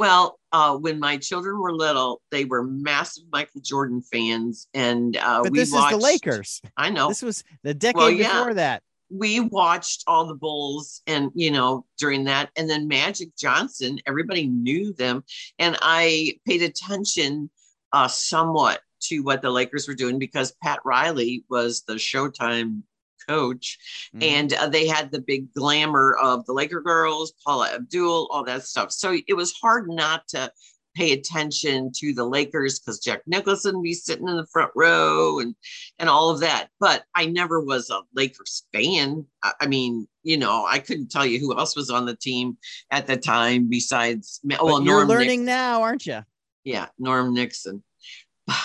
Well, 0.00 0.38
uh, 0.50 0.76
when 0.78 0.98
my 0.98 1.18
children 1.18 1.60
were 1.60 1.74
little, 1.74 2.22
they 2.30 2.46
were 2.46 2.64
massive 2.64 3.24
Michael 3.30 3.60
Jordan 3.60 4.00
fans, 4.00 4.66
and 4.72 5.16
uh, 5.16 5.42
But 5.42 5.52
we 5.52 5.58
this 5.58 5.70
watched, 5.72 5.92
is 5.94 5.98
the 6.00 6.04
Lakers. 6.04 6.62
I 6.76 6.88
know. 6.88 7.08
This 7.08 7.22
was 7.22 7.44
the 7.62 7.74
decade 7.74 7.96
Well, 7.96 8.10
yeah. 8.10 8.38
before 8.38 8.54
that. 8.54 8.82
we 9.10 9.40
watched 9.40 10.04
all 10.06 10.24
the 10.26 10.34
Bulls 10.34 11.02
and 11.06 11.30
you 11.34 11.50
know 11.50 11.84
during 11.98 12.24
that 12.24 12.48
and 12.56 12.70
then 12.70 12.88
Magic 12.88 13.28
Johnson 13.36 13.98
everybody 14.06 14.46
knew 14.46 14.92
them 14.94 15.22
and 15.58 15.76
I 15.82 16.38
paid 16.46 16.62
attention 16.62 17.50
uh 17.92 18.06
somewhat 18.06 18.80
to 19.08 19.20
what 19.20 19.42
the 19.42 19.50
Lakers 19.50 19.88
were 19.88 19.94
doing 19.94 20.18
because 20.20 20.54
Pat 20.62 20.78
Riley 20.84 21.44
was 21.50 21.82
the 21.88 21.94
Showtime 21.94 22.82
coach 23.30 23.78
Mhm. 24.14 24.22
and 24.22 24.52
uh, 24.54 24.68
they 24.68 24.86
had 24.86 25.10
the 25.10 25.20
big 25.20 25.52
glamour 25.54 26.14
of 26.20 26.44
the 26.46 26.52
Laker 26.52 26.80
girls 26.80 27.32
Paula 27.44 27.68
Abdul 27.74 28.28
all 28.30 28.44
that 28.44 28.64
stuff 28.64 28.90
so 28.92 29.16
it 29.30 29.34
was 29.34 29.52
hard 29.62 29.88
not 29.88 30.26
to 30.28 30.50
pay 30.96 31.12
attention 31.12 31.92
to 31.94 32.12
the 32.12 32.24
Lakers 32.24 32.80
because 32.80 32.98
Jack 32.98 33.20
Nicholson 33.26 33.76
would 33.76 33.84
be 33.84 33.94
sitting 33.94 34.26
in 34.28 34.36
the 34.36 34.46
front 34.54 34.72
row 34.74 35.38
and 35.38 35.54
and 36.00 36.08
all 36.08 36.30
of 36.30 36.40
that. 36.40 36.66
But 36.80 37.04
I 37.14 37.26
never 37.26 37.60
was 37.60 37.90
a 37.90 38.00
Lakers 38.12 38.64
fan. 38.72 39.24
I, 39.44 39.52
I 39.60 39.66
mean, 39.68 40.08
you 40.24 40.36
know, 40.36 40.66
I 40.66 40.80
couldn't 40.80 41.08
tell 41.12 41.24
you 41.24 41.38
who 41.38 41.56
else 41.56 41.76
was 41.76 41.90
on 41.90 42.06
the 42.06 42.16
team 42.16 42.58
at 42.90 43.06
the 43.06 43.16
time 43.16 43.68
besides 43.68 44.40
But 44.42 44.64
well, 44.64 44.82
you're 44.82 44.96
Norm 45.06 45.08
learning 45.08 45.44
now, 45.44 45.80
aren't 45.82 46.06
you? 46.06 46.22
yeah, 46.64 46.88
Norm 46.98 47.34
Nixon. 47.34 47.84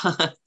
But 0.04 0.38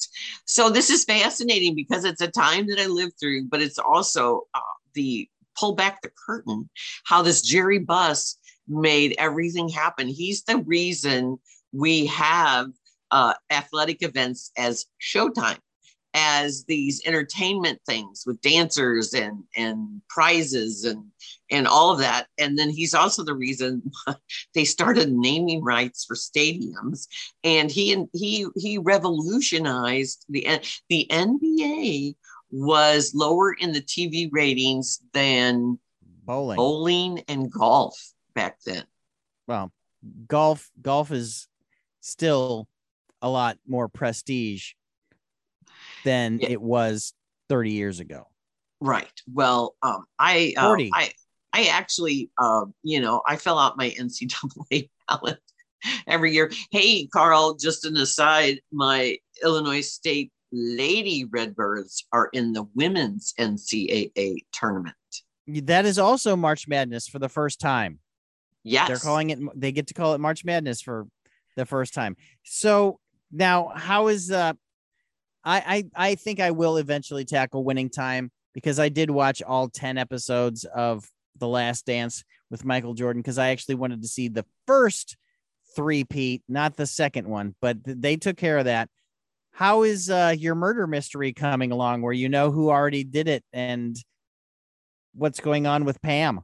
so 0.45 0.71
this 0.71 0.91
is 0.91 1.05
fascinating 1.05 1.75
because 1.75 2.05
it's 2.05 2.21
a 2.21 2.31
time 2.31 2.67
that 2.69 2.81
I 2.81 2.87
lived 2.87 3.15
through, 3.21 3.49
but 3.49 3.63
it's 3.63 3.79
also 3.79 4.47
uh, 4.55 4.61
the 4.95 5.29
pull 5.59 5.75
back 5.75 6.03
the 6.03 6.11
curtain, 6.27 6.69
how 7.05 7.23
this 7.23 7.43
Jerry 7.43 7.79
Buss 7.79 8.39
made 8.69 9.15
everything 9.19 9.69
happen. 9.69 10.09
He's 10.09 10.43
the 10.45 10.59
reason 10.59 11.39
we 11.73 12.07
have 12.07 12.67
uh, 13.11 13.35
athletic 13.51 14.03
events 14.03 14.51
as 14.57 14.87
Showtime, 15.01 15.59
as 16.15 16.65
these 16.65 17.03
entertainment 17.05 17.81
things 17.87 18.25
with 18.27 18.41
dancers 18.41 19.15
and 19.15 19.45
and 19.57 20.01
prizes 20.09 20.85
and 20.85 21.05
and 21.51 21.67
all 21.67 21.91
of 21.91 21.99
that. 21.99 22.27
And 22.39 22.59
then 22.59 22.71
he's 22.71 22.95
also 22.95 23.25
the 23.25 23.35
reason 23.35 23.91
they 24.55 24.65
started 24.65 25.11
naming 25.13 25.63
rights 25.63 26.05
for 26.05 26.15
stadiums 26.15 27.07
and 27.45 27.71
he 27.71 28.05
he 28.13 28.47
he 28.57 28.79
revolutionized 28.79 30.25
the 30.29 30.61
the 30.89 31.07
NBA 31.11 32.17
was 32.51 33.15
lower 33.15 33.53
in 33.53 33.73
the 33.73 33.83
TV 33.83 34.29
ratings 34.33 35.01
than 35.13 35.79
Bowling. 36.25 36.57
bowling 36.57 37.25
and 37.29 37.51
golf 37.51 37.99
back 38.35 38.59
then. 38.67 38.85
Well, 39.47 39.73
golf 40.27 40.71
golf 40.81 41.11
is 41.11 41.49
still 42.01 42.69
a 43.21 43.29
lot 43.29 43.59
more 43.67 43.89
prestige 43.89 44.73
than 46.05 46.39
Yeah. 46.39 46.51
it 46.51 46.61
was 46.63 47.13
30 47.49 47.73
years 47.73 48.01
ago. 48.01 48.29
Right. 48.81 49.11
Well, 49.33 49.75
um, 49.83 50.05
I 50.19 50.55
uh, 50.57 50.67
40. 50.67 50.91
I 50.95 51.11
I 51.59 51.65
actually 51.65 52.31
uh, 52.39 52.67
you 52.85 53.01
know 53.01 53.23
I 53.27 53.37
fill 53.37 53.59
out 53.59 53.77
my 53.77 53.91
NCAA 53.99 54.91
ballot 55.09 55.39
every 56.07 56.33
year. 56.33 56.53
Hey, 56.71 57.07
Carl, 57.07 57.55
just 57.55 57.85
an 57.85 57.97
aside, 57.97 58.61
my 58.73 59.17
Illinois 59.43 59.81
State 59.81 60.31
Lady 60.53 61.25
Redbirds 61.25 62.07
are 62.13 62.29
in 62.33 62.53
the 62.53 62.65
women's 62.75 63.35
NCAA 63.39 64.45
tournament. 64.53 64.95
That 65.49 65.85
is 65.85 65.99
also 65.99 66.37
March 66.37 66.69
Madness 66.69 67.09
for 67.09 67.19
the 67.19 67.29
first 67.29 67.61
time. 67.61 67.99
Yes, 68.63 68.89
They're 68.89 68.97
calling 68.99 69.31
it 69.31 69.39
they 69.57 69.73
get 69.73 69.89
to 69.89 69.95
call 69.95 70.15
it 70.15 70.21
March 70.21 70.45
Madness 70.45 70.81
for 70.81 71.07
the 71.57 71.67
first 71.67 71.93
time. 71.93 72.17
So 72.45 73.01
now 73.33 73.73
how 73.75 74.09
is 74.09 74.31
uh 74.31 74.53
I 75.45 75.85
I 75.97 76.11
I 76.11 76.15
think 76.15 76.39
I 76.39 76.53
will 76.53 76.77
eventually 76.77 77.25
tackle 77.25 77.65
winning 77.65 77.91
time 77.91 78.31
because 78.55 78.79
I 78.79 78.91
did 78.91 79.11
watch 79.11 79.43
all 79.43 79.69
10 79.69 79.99
episodes 79.99 80.65
of 80.65 81.09
The 81.39 81.49
Last 81.49 81.87
Dance 81.87 82.25
with 82.51 82.65
Michael 82.65 82.95
Jordan 82.95 83.23
because 83.23 83.39
I 83.39 83.51
actually 83.51 83.77
wanted 83.77 84.03
to 84.03 84.09
see 84.09 84.29
the 84.29 84.47
first 84.67 85.17
three-peat, 85.77 86.43
not 86.49 86.77
the 86.77 86.87
second 86.87 87.29
one, 87.29 87.55
but 87.61 87.79
they 87.85 88.17
took 88.17 88.37
care 88.37 88.59
of 88.59 88.65
that. 88.65 88.89
How 89.53 89.83
is 89.83 90.09
uh 90.11 90.35
your 90.37 90.55
murder 90.55 90.87
mystery 90.87 91.33
coming 91.33 91.73
along 91.73 92.03
where 92.03 92.13
you 92.13 92.29
know 92.29 92.51
who 92.51 92.71
already 92.71 93.05
did 93.05 93.29
it 93.29 93.45
and 93.53 93.97
what's 95.15 95.41
going 95.41 95.67
on 95.67 95.85
with 95.85 96.01
Pam? 96.01 96.41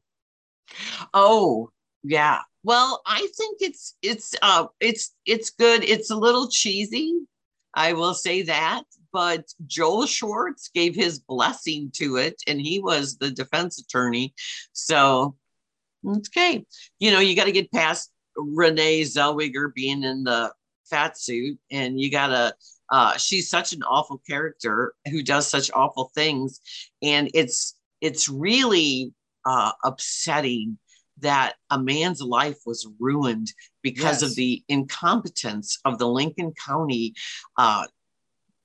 Oh, 1.12 1.70
yeah. 2.02 2.40
Well, 2.62 3.02
I 3.06 3.28
think 3.36 3.58
it's 3.60 3.96
it's 4.02 4.34
uh 4.42 4.66
it's 4.80 5.14
it's 5.26 5.50
good. 5.50 5.84
It's 5.84 6.10
a 6.10 6.16
little 6.16 6.48
cheesy. 6.48 7.14
I 7.74 7.92
will 7.92 8.14
say 8.14 8.42
that, 8.42 8.84
but 9.14 9.44
Joel 9.68 10.06
Schwartz 10.06 10.68
gave 10.74 10.96
his 10.96 11.20
blessing 11.20 11.92
to 11.94 12.16
it 12.16 12.42
and 12.48 12.60
he 12.60 12.80
was 12.80 13.16
the 13.16 13.30
defense 13.30 13.78
attorney. 13.78 14.34
So, 14.72 15.36
okay. 16.04 16.66
You 16.98 17.12
know, 17.12 17.20
you 17.20 17.36
got 17.36 17.44
to 17.44 17.52
get 17.52 17.70
past 17.70 18.10
Renee 18.36 19.02
Zellweger 19.02 19.72
being 19.72 20.02
in 20.02 20.24
the 20.24 20.52
fat 20.90 21.16
suit 21.16 21.58
and 21.70 21.98
you 21.98 22.10
got 22.10 22.26
to 22.26 22.54
uh, 22.90 23.16
she's 23.16 23.48
such 23.48 23.72
an 23.72 23.82
awful 23.84 24.20
character 24.28 24.92
who 25.08 25.22
does 25.22 25.48
such 25.48 25.70
awful 25.72 26.10
things 26.14 26.60
and 27.00 27.30
it's 27.34 27.76
it's 28.00 28.28
really 28.28 29.12
uh, 29.46 29.70
upsetting 29.84 30.76
that 31.20 31.54
a 31.70 31.78
man's 31.78 32.20
life 32.20 32.58
was 32.66 32.86
ruined 32.98 33.52
because 33.82 34.20
yes. 34.20 34.22
of 34.22 34.34
the 34.34 34.62
incompetence 34.68 35.78
of 35.84 35.98
the 35.98 36.08
Lincoln 36.08 36.52
County 36.66 37.14
uh, 37.56 37.86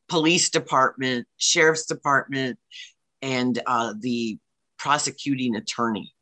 Police 0.10 0.50
Department, 0.50 1.28
Sheriff's 1.38 1.86
Department, 1.86 2.60
and 3.22 3.60
uh, 3.66 3.94
the 3.98 4.38
prosecuting 4.78 5.56
attorney. 5.56 6.14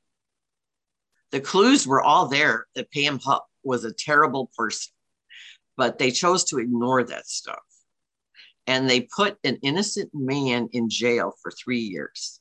The 1.32 1.40
clues 1.40 1.86
were 1.86 2.02
all 2.02 2.28
there 2.28 2.68
that 2.76 2.92
Pam 2.92 3.20
Hupp 3.20 3.48
was 3.64 3.84
a 3.84 3.94
terrible 3.94 4.50
person, 4.58 4.94
but 5.76 5.98
they 5.98 6.12
chose 6.12 6.46
to 6.46 6.60
ignore 6.60 7.04
that 7.04 7.28
stuff. 7.28 7.60
And 8.66 8.90
they 8.90 9.02
put 9.02 9.38
an 9.44 9.58
innocent 9.62 10.12
man 10.14 10.70
in 10.72 10.90
jail 10.90 11.34
for 11.42 11.52
three 11.52 11.80
years 11.80 12.40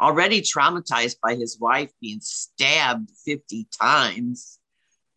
already 0.00 0.40
traumatized 0.40 1.16
by 1.20 1.34
his 1.34 1.58
wife 1.58 1.90
being 2.00 2.20
stabbed 2.20 3.10
50 3.24 3.66
times, 3.80 4.58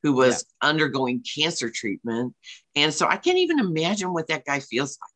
who 0.03 0.13
was 0.13 0.45
yeah. 0.61 0.69
undergoing 0.69 1.23
cancer 1.23 1.69
treatment. 1.69 2.33
And 2.75 2.93
so 2.93 3.07
I 3.07 3.17
can't 3.17 3.37
even 3.37 3.59
imagine 3.59 4.13
what 4.13 4.27
that 4.27 4.45
guy 4.45 4.59
feels 4.59 4.97
like. 5.01 5.10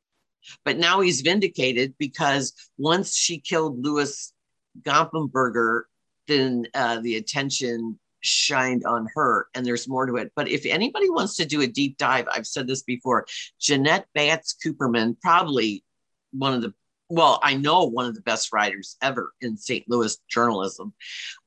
But 0.63 0.77
now 0.77 1.01
he's 1.01 1.21
vindicated 1.21 1.95
because 1.97 2.53
once 2.77 3.15
she 3.15 3.39
killed 3.39 3.83
Louis 3.83 4.33
Gumpenberger, 4.81 5.83
then 6.27 6.67
uh, 6.73 6.99
the 7.01 7.17
attention 7.17 7.99
shined 8.21 8.83
on 8.85 9.07
her 9.15 9.47
and 9.53 9.65
there's 9.65 9.87
more 9.87 10.05
to 10.05 10.17
it. 10.17 10.31
But 10.35 10.49
if 10.49 10.65
anybody 10.65 11.09
wants 11.09 11.35
to 11.37 11.45
do 11.45 11.61
a 11.61 11.67
deep 11.67 11.97
dive, 11.97 12.27
I've 12.31 12.47
said 12.47 12.67
this 12.67 12.81
before, 12.81 13.25
Jeannette 13.59 14.07
Batz 14.15 14.55
Cooperman, 14.63 15.19
probably 15.21 15.83
one 16.31 16.53
of 16.53 16.61
the 16.61 16.73
well, 17.07 17.39
I 17.43 17.55
know 17.55 17.83
one 17.85 18.07
of 18.07 18.15
the 18.15 18.21
best 18.21 18.51
writers 18.51 18.97
ever 19.01 19.31
in 19.39 19.57
St. 19.57 19.85
Louis 19.87 20.17
journalism. 20.27 20.91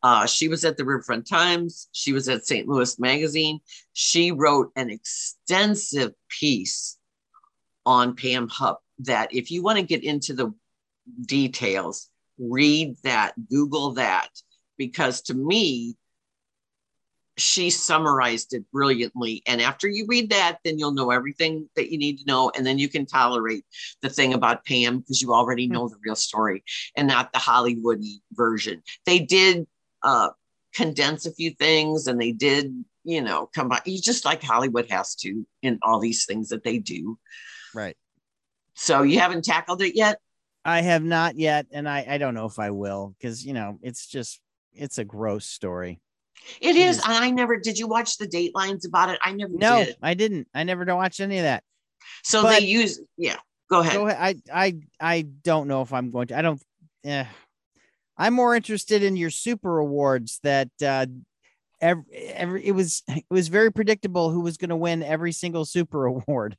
Uh, 0.04 0.24
she 0.26 0.46
was 0.46 0.64
at 0.64 0.76
the 0.76 0.84
Riverfront 0.84 1.26
Times. 1.26 1.88
She 1.90 2.12
was 2.12 2.28
at 2.28 2.46
St. 2.46 2.68
Louis 2.68 2.96
Magazine. 3.00 3.58
She 3.92 4.30
wrote 4.30 4.70
an 4.76 4.88
extensive 4.88 6.12
piece 6.28 6.97
on 7.88 8.14
Pam 8.14 8.48
Hupp 8.48 8.82
that 8.98 9.34
if 9.34 9.50
you 9.50 9.62
want 9.62 9.78
to 9.78 9.82
get 9.82 10.04
into 10.04 10.34
the 10.34 10.52
details, 11.24 12.10
read 12.38 12.96
that, 13.02 13.32
Google 13.48 13.92
that, 13.92 14.28
because 14.76 15.22
to 15.22 15.34
me, 15.34 15.96
she 17.38 17.70
summarized 17.70 18.52
it 18.52 18.70
brilliantly. 18.70 19.42
And 19.46 19.62
after 19.62 19.88
you 19.88 20.04
read 20.06 20.28
that, 20.30 20.58
then 20.64 20.78
you'll 20.78 20.92
know 20.92 21.10
everything 21.10 21.70
that 21.76 21.90
you 21.90 21.96
need 21.96 22.18
to 22.18 22.26
know. 22.26 22.52
And 22.54 22.66
then 22.66 22.78
you 22.78 22.90
can 22.90 23.06
tolerate 23.06 23.64
the 24.02 24.10
thing 24.10 24.34
about 24.34 24.66
Pam 24.66 24.98
because 24.98 25.22
you 25.22 25.32
already 25.32 25.66
know 25.66 25.88
the 25.88 25.96
real 26.04 26.16
story 26.16 26.64
and 26.94 27.08
not 27.08 27.32
the 27.32 27.38
Hollywood 27.38 28.02
version. 28.32 28.82
They 29.06 29.20
did 29.20 29.66
uh, 30.02 30.30
condense 30.74 31.24
a 31.24 31.32
few 31.32 31.52
things 31.52 32.06
and 32.06 32.20
they 32.20 32.32
did, 32.32 32.84
you 33.04 33.22
know, 33.22 33.48
come 33.54 33.68
by. 33.68 33.80
You 33.86 33.98
just 33.98 34.26
like 34.26 34.42
Hollywood 34.42 34.90
has 34.90 35.14
to 35.16 35.46
in 35.62 35.78
all 35.80 36.00
these 36.00 36.26
things 36.26 36.50
that 36.50 36.64
they 36.64 36.78
do. 36.78 37.18
Right. 37.74 37.96
So 38.74 39.02
you 39.02 39.18
haven't 39.18 39.44
tackled 39.44 39.82
it 39.82 39.96
yet? 39.96 40.18
I 40.64 40.82
have 40.82 41.02
not 41.02 41.36
yet. 41.36 41.66
And 41.72 41.88
I, 41.88 42.06
I 42.08 42.18
don't 42.18 42.34
know 42.34 42.46
if 42.46 42.58
I 42.58 42.70
will 42.70 43.14
because, 43.18 43.44
you 43.44 43.52
know, 43.52 43.78
it's 43.82 44.06
just, 44.06 44.40
it's 44.72 44.98
a 44.98 45.04
gross 45.04 45.46
story. 45.46 46.00
It 46.60 46.76
is. 46.76 47.00
I 47.04 47.30
never 47.30 47.56
did. 47.58 47.78
You 47.78 47.88
watch 47.88 48.16
the 48.18 48.26
datelines 48.26 48.86
about 48.86 49.10
it? 49.10 49.18
I 49.22 49.32
never. 49.32 49.52
No, 49.52 49.84
did. 49.84 49.96
I 50.02 50.14
didn't. 50.14 50.48
I 50.54 50.64
never 50.64 50.84
watched 50.94 51.20
any 51.20 51.38
of 51.38 51.44
that. 51.44 51.62
So 52.22 52.42
but, 52.42 52.60
they 52.60 52.66
use. 52.66 53.00
Yeah. 53.16 53.36
Go 53.68 53.80
ahead. 53.80 53.94
Go 53.94 54.06
ahead. 54.06 54.42
I 54.50 54.66
I 54.66 54.74
I 55.00 55.22
don't 55.22 55.68
know 55.68 55.82
if 55.82 55.92
I'm 55.92 56.10
going 56.10 56.28
to. 56.28 56.38
I 56.38 56.42
don't. 56.42 56.62
Yeah. 57.02 57.26
I'm 58.16 58.34
more 58.34 58.54
interested 58.54 59.02
in 59.02 59.16
your 59.16 59.30
super 59.30 59.78
awards 59.78 60.40
that 60.42 60.70
uh 60.84 61.06
every, 61.80 62.04
every 62.12 62.66
it 62.66 62.72
was 62.72 63.02
it 63.08 63.24
was 63.30 63.48
very 63.48 63.72
predictable 63.72 64.30
who 64.30 64.40
was 64.40 64.56
going 64.56 64.70
to 64.70 64.76
win 64.76 65.02
every 65.02 65.32
single 65.32 65.64
super 65.64 66.06
award. 66.06 66.56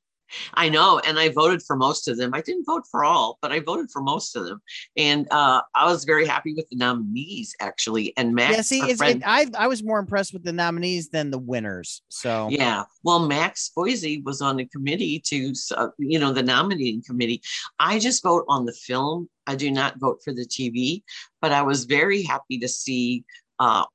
I 0.54 0.70
know, 0.70 1.00
and 1.00 1.20
I 1.20 1.30
voted 1.30 1.62
for 1.64 1.76
most 1.76 2.08
of 2.08 2.18
them. 2.18 2.34
I 2.34 2.42
didn't 2.42 2.66
vote 2.66 2.84
for 2.90 3.04
all, 3.04 3.38
but 3.42 3.52
I 3.52 3.60
voted 3.60 3.90
for 3.92 4.02
most 4.02 4.36
of 4.36 4.46
them, 4.46 4.62
and 4.98 5.28
uh, 5.32 5.62
I 5.76 5.86
was 5.86 6.06
very 6.06 6.26
happy 6.26 6.54
with 6.54 6.68
the 6.70 6.78
nominees 6.78 7.56
actually. 7.60 8.14
And 8.18 8.34
Max, 8.34 8.56
yeah, 8.56 8.62
see, 8.62 8.94
friend, 8.96 9.22
it, 9.22 9.28
I 9.28 9.48
I 9.58 9.68
was 9.68 9.84
more 9.84 10.00
impressed 10.00 10.34
with 10.34 10.44
the 10.44 10.54
nominees 10.54 11.10
than 11.10 11.32
the 11.32 11.38
winners. 11.38 12.02
So 12.10 12.50
yeah, 12.50 12.84
well, 13.04 13.20
Max 13.28 13.72
Foizey 13.76 14.24
was 14.24 14.42
on 14.42 14.58
the 14.58 14.66
committee 14.66 15.20
to, 15.20 15.54
uh, 15.76 15.88
you 15.98 16.20
know, 16.20 16.32
the 16.32 16.44
nominating 16.44 17.04
committee. 17.04 17.42
I 17.80 18.00
just 18.00 18.24
vote 18.24 18.46
on 18.48 18.66
the 18.66 18.74
film. 18.74 19.30
I 19.48 19.56
do 19.56 19.72
not 19.72 20.00
vote 20.00 20.22
for 20.24 20.34
the 20.34 20.46
TV, 20.46 21.04
but 21.42 21.52
I 21.52 21.64
was 21.64 21.86
very 21.86 22.24
happy 22.24 22.60
to 22.60 22.68
see 22.68 23.24
uh, 23.60 23.86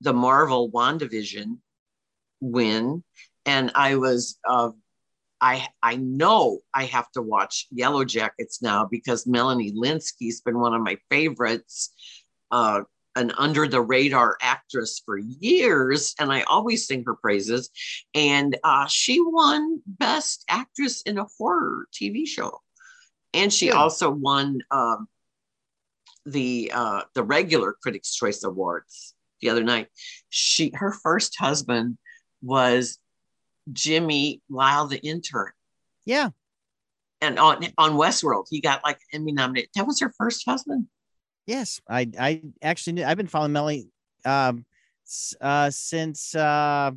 the 0.00 0.12
Marvel 0.12 0.70
WandaVision 0.70 1.58
win, 2.40 3.04
and 3.46 3.70
I 3.74 3.96
was 3.96 4.38
uh, 4.48 4.70
I 5.42 5.66
I 5.82 5.96
know 5.96 6.60
I 6.72 6.84
have 6.84 7.10
to 7.12 7.20
watch 7.20 7.66
Yellowjackets 7.76 8.62
now 8.62 8.86
because 8.88 9.26
Melanie 9.26 9.72
Lynskey's 9.72 10.40
been 10.40 10.58
one 10.58 10.72
of 10.72 10.82
my 10.82 10.96
favorites, 11.10 11.92
uh, 12.52 12.82
an 13.16 13.32
under 13.36 13.66
the 13.66 13.80
radar 13.80 14.38
actress 14.40 15.02
for 15.04 15.18
years, 15.18 16.14
and 16.20 16.32
I 16.32 16.42
always 16.42 16.86
sing 16.86 17.02
her 17.06 17.16
praises. 17.16 17.70
And 18.14 18.56
uh, 18.62 18.86
she 18.86 19.20
won 19.20 19.82
Best 19.84 20.44
Actress 20.48 21.02
in 21.02 21.18
a 21.18 21.26
Horror 21.36 21.88
TV 21.92 22.26
Show, 22.26 22.60
and 23.34 23.52
she 23.52 23.72
also 23.72 24.10
won 24.10 24.60
um, 24.70 25.08
the 26.24 26.70
uh, 26.72 27.02
the 27.16 27.24
regular 27.24 27.76
Critics' 27.82 28.14
Choice 28.14 28.44
Awards 28.44 29.14
the 29.40 29.48
other 29.48 29.64
night. 29.64 29.88
She 30.28 30.70
her 30.76 30.92
first 30.92 31.36
husband 31.36 31.98
was 32.42 32.98
Jimmy 33.72 34.40
Lyle, 34.48 34.86
the 34.86 34.98
intern. 34.98 35.52
Yeah. 36.04 36.30
And 37.20 37.38
on 37.38 37.64
on 37.78 37.92
Westworld, 37.92 38.46
he 38.50 38.60
got 38.60 38.82
like 38.82 38.98
Emmy 39.12 39.32
nominated. 39.32 39.70
That 39.76 39.86
was 39.86 40.00
her 40.00 40.12
first 40.18 40.44
husband. 40.44 40.86
Yes, 41.46 41.80
I 41.88 42.08
I 42.18 42.42
actually 42.62 42.94
knew, 42.94 43.04
I've 43.04 43.16
been 43.16 43.28
following 43.28 43.52
Melly 43.52 43.88
um 44.24 44.64
uh 45.40 45.70
since 45.70 46.34
uh 46.34 46.90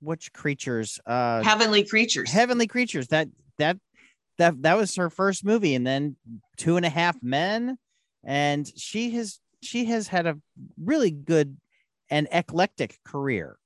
which 0.00 0.32
creatures 0.32 1.00
uh 1.06 1.42
heavenly 1.42 1.82
creatures 1.82 2.30
heavenly 2.30 2.66
creatures 2.66 3.08
that 3.08 3.28
that 3.58 3.78
that 4.38 4.62
that 4.62 4.76
was 4.76 4.94
her 4.96 5.08
first 5.08 5.44
movie 5.44 5.74
and 5.74 5.86
then 5.86 6.16
two 6.58 6.76
and 6.76 6.84
a 6.84 6.90
half 6.90 7.16
men 7.22 7.78
and 8.22 8.70
she 8.76 9.10
has 9.12 9.40
she 9.62 9.86
has 9.86 10.06
had 10.06 10.26
a 10.26 10.36
really 10.82 11.10
good 11.10 11.56
and 12.10 12.28
eclectic 12.30 12.98
career 13.04 13.56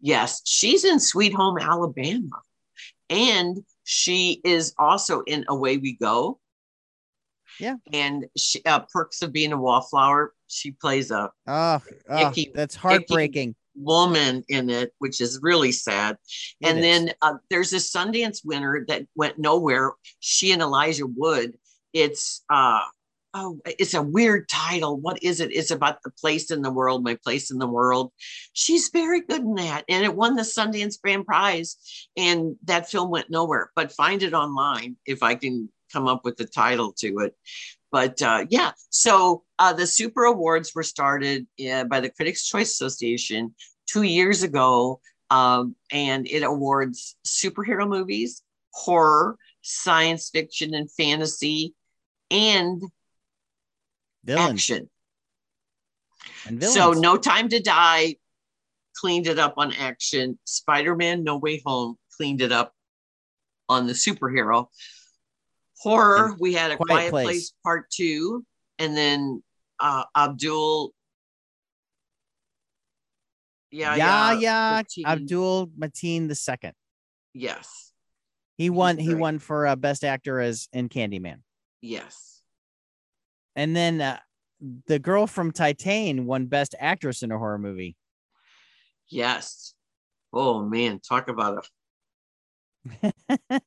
Yes, 0.00 0.42
she's 0.44 0.84
in 0.84 1.00
Sweet 1.00 1.34
Home 1.34 1.58
Alabama. 1.58 2.40
And 3.10 3.58
she 3.84 4.40
is 4.44 4.74
also 4.78 5.22
in 5.22 5.44
Away 5.48 5.78
We 5.78 5.96
Go. 5.96 6.38
Yeah. 7.58 7.76
And 7.92 8.26
she, 8.36 8.62
uh, 8.64 8.80
Perks 8.92 9.22
of 9.22 9.32
Being 9.32 9.52
a 9.52 9.56
Wallflower. 9.56 10.32
She 10.46 10.70
plays 10.72 11.10
a 11.10 11.30
oh, 11.46 11.80
oh 12.08 12.28
icky, 12.28 12.52
that's 12.54 12.74
heartbreaking 12.74 13.54
woman 13.74 14.44
in 14.48 14.70
it, 14.70 14.92
which 14.98 15.20
is 15.20 15.40
really 15.42 15.72
sad. 15.72 16.16
It 16.60 16.68
and 16.68 16.78
is. 16.78 16.84
then 16.84 17.14
uh, 17.22 17.34
there's 17.50 17.72
a 17.72 17.76
Sundance 17.76 18.44
winner 18.44 18.84
that 18.88 19.06
went 19.14 19.38
nowhere. 19.38 19.92
She 20.20 20.52
and 20.52 20.62
Elijah 20.62 21.06
Wood. 21.06 21.56
It's 21.92 22.44
uh, 22.50 22.82
oh, 23.34 23.58
it's 23.64 23.94
a 23.94 24.02
weird 24.02 24.48
title. 24.48 24.98
What 24.98 25.22
is 25.22 25.40
it? 25.40 25.52
It's 25.52 25.70
about 25.70 26.02
the 26.02 26.10
place 26.10 26.50
in 26.50 26.62
the 26.62 26.70
world, 26.70 27.04
my 27.04 27.16
place 27.22 27.50
in 27.50 27.58
the 27.58 27.66
world. 27.66 28.12
She's 28.52 28.88
very 28.88 29.20
good 29.20 29.42
in 29.42 29.54
that. 29.56 29.84
And 29.88 30.04
it 30.04 30.14
won 30.14 30.34
the 30.34 30.42
Sundance 30.42 31.00
Grand 31.00 31.26
Prize. 31.26 31.76
And 32.16 32.56
that 32.64 32.90
film 32.90 33.10
went 33.10 33.30
nowhere, 33.30 33.70
but 33.76 33.92
find 33.92 34.22
it 34.22 34.34
online 34.34 34.96
if 35.06 35.22
I 35.22 35.34
can 35.34 35.68
come 35.92 36.06
up 36.06 36.24
with 36.24 36.36
the 36.36 36.46
title 36.46 36.92
to 36.98 37.18
it. 37.20 37.34
But 37.90 38.20
uh, 38.20 38.46
yeah, 38.50 38.72
so 38.90 39.44
uh, 39.58 39.72
the 39.72 39.86
Super 39.86 40.24
Awards 40.24 40.74
were 40.74 40.82
started 40.82 41.46
uh, 41.70 41.84
by 41.84 42.00
the 42.00 42.10
Critics' 42.10 42.46
Choice 42.46 42.70
Association 42.70 43.54
two 43.86 44.02
years 44.02 44.42
ago. 44.42 45.00
Um, 45.30 45.76
and 45.92 46.26
it 46.26 46.42
awards 46.42 47.16
superhero 47.26 47.86
movies, 47.86 48.42
horror, 48.72 49.36
science 49.60 50.30
fiction, 50.30 50.72
and 50.72 50.90
fantasy, 50.90 51.74
and 52.30 52.82
Villain. 54.28 54.52
action. 54.52 54.90
And 56.46 56.62
So. 56.62 56.92
No 56.92 57.16
Time 57.16 57.48
to 57.48 57.60
Die 57.60 58.16
cleaned 58.94 59.26
it 59.26 59.38
up 59.38 59.54
on 59.56 59.72
action. 59.72 60.38
Spider-Man 60.44 61.24
No 61.24 61.38
Way 61.38 61.62
Home 61.66 61.96
cleaned 62.16 62.40
it 62.42 62.52
up 62.52 62.72
on 63.68 63.86
the 63.86 63.92
superhero. 63.92 64.66
Horror, 65.80 66.34
we 66.40 66.54
had 66.54 66.72
a 66.72 66.76
Quiet 66.76 66.88
Quiet, 66.88 67.10
Place. 67.10 67.26
Place. 67.26 67.52
Part 67.62 67.90
Two, 67.90 68.44
and 68.78 68.96
then 68.96 69.42
uh, 69.78 70.04
Abdul. 70.16 70.92
Yeah, 73.70 73.94
yeah, 73.94 74.32
yeah. 74.32 74.82
Abdul 75.06 75.68
Mateen 75.78 76.26
the 76.26 76.34
second. 76.34 76.72
Yes, 77.34 77.92
He 78.56 78.70
won. 78.70 78.98
He 78.98 79.14
won 79.14 79.38
for 79.38 79.66
uh, 79.68 79.76
best 79.76 80.02
actor 80.02 80.40
as 80.40 80.68
in 80.72 80.88
Candyman. 80.88 81.42
yes. 81.80 82.37
And 83.58 83.74
then 83.74 84.00
uh, 84.00 84.20
the 84.86 85.00
girl 85.00 85.26
from 85.26 85.50
Titane 85.50 86.26
won 86.26 86.46
best 86.46 86.76
actress 86.78 87.24
in 87.24 87.32
a 87.32 87.38
horror 87.38 87.58
movie. 87.58 87.96
Yes. 89.10 89.74
Oh 90.32 90.62
man, 90.62 91.00
talk 91.00 91.28
about 91.28 91.66
a 93.02 93.12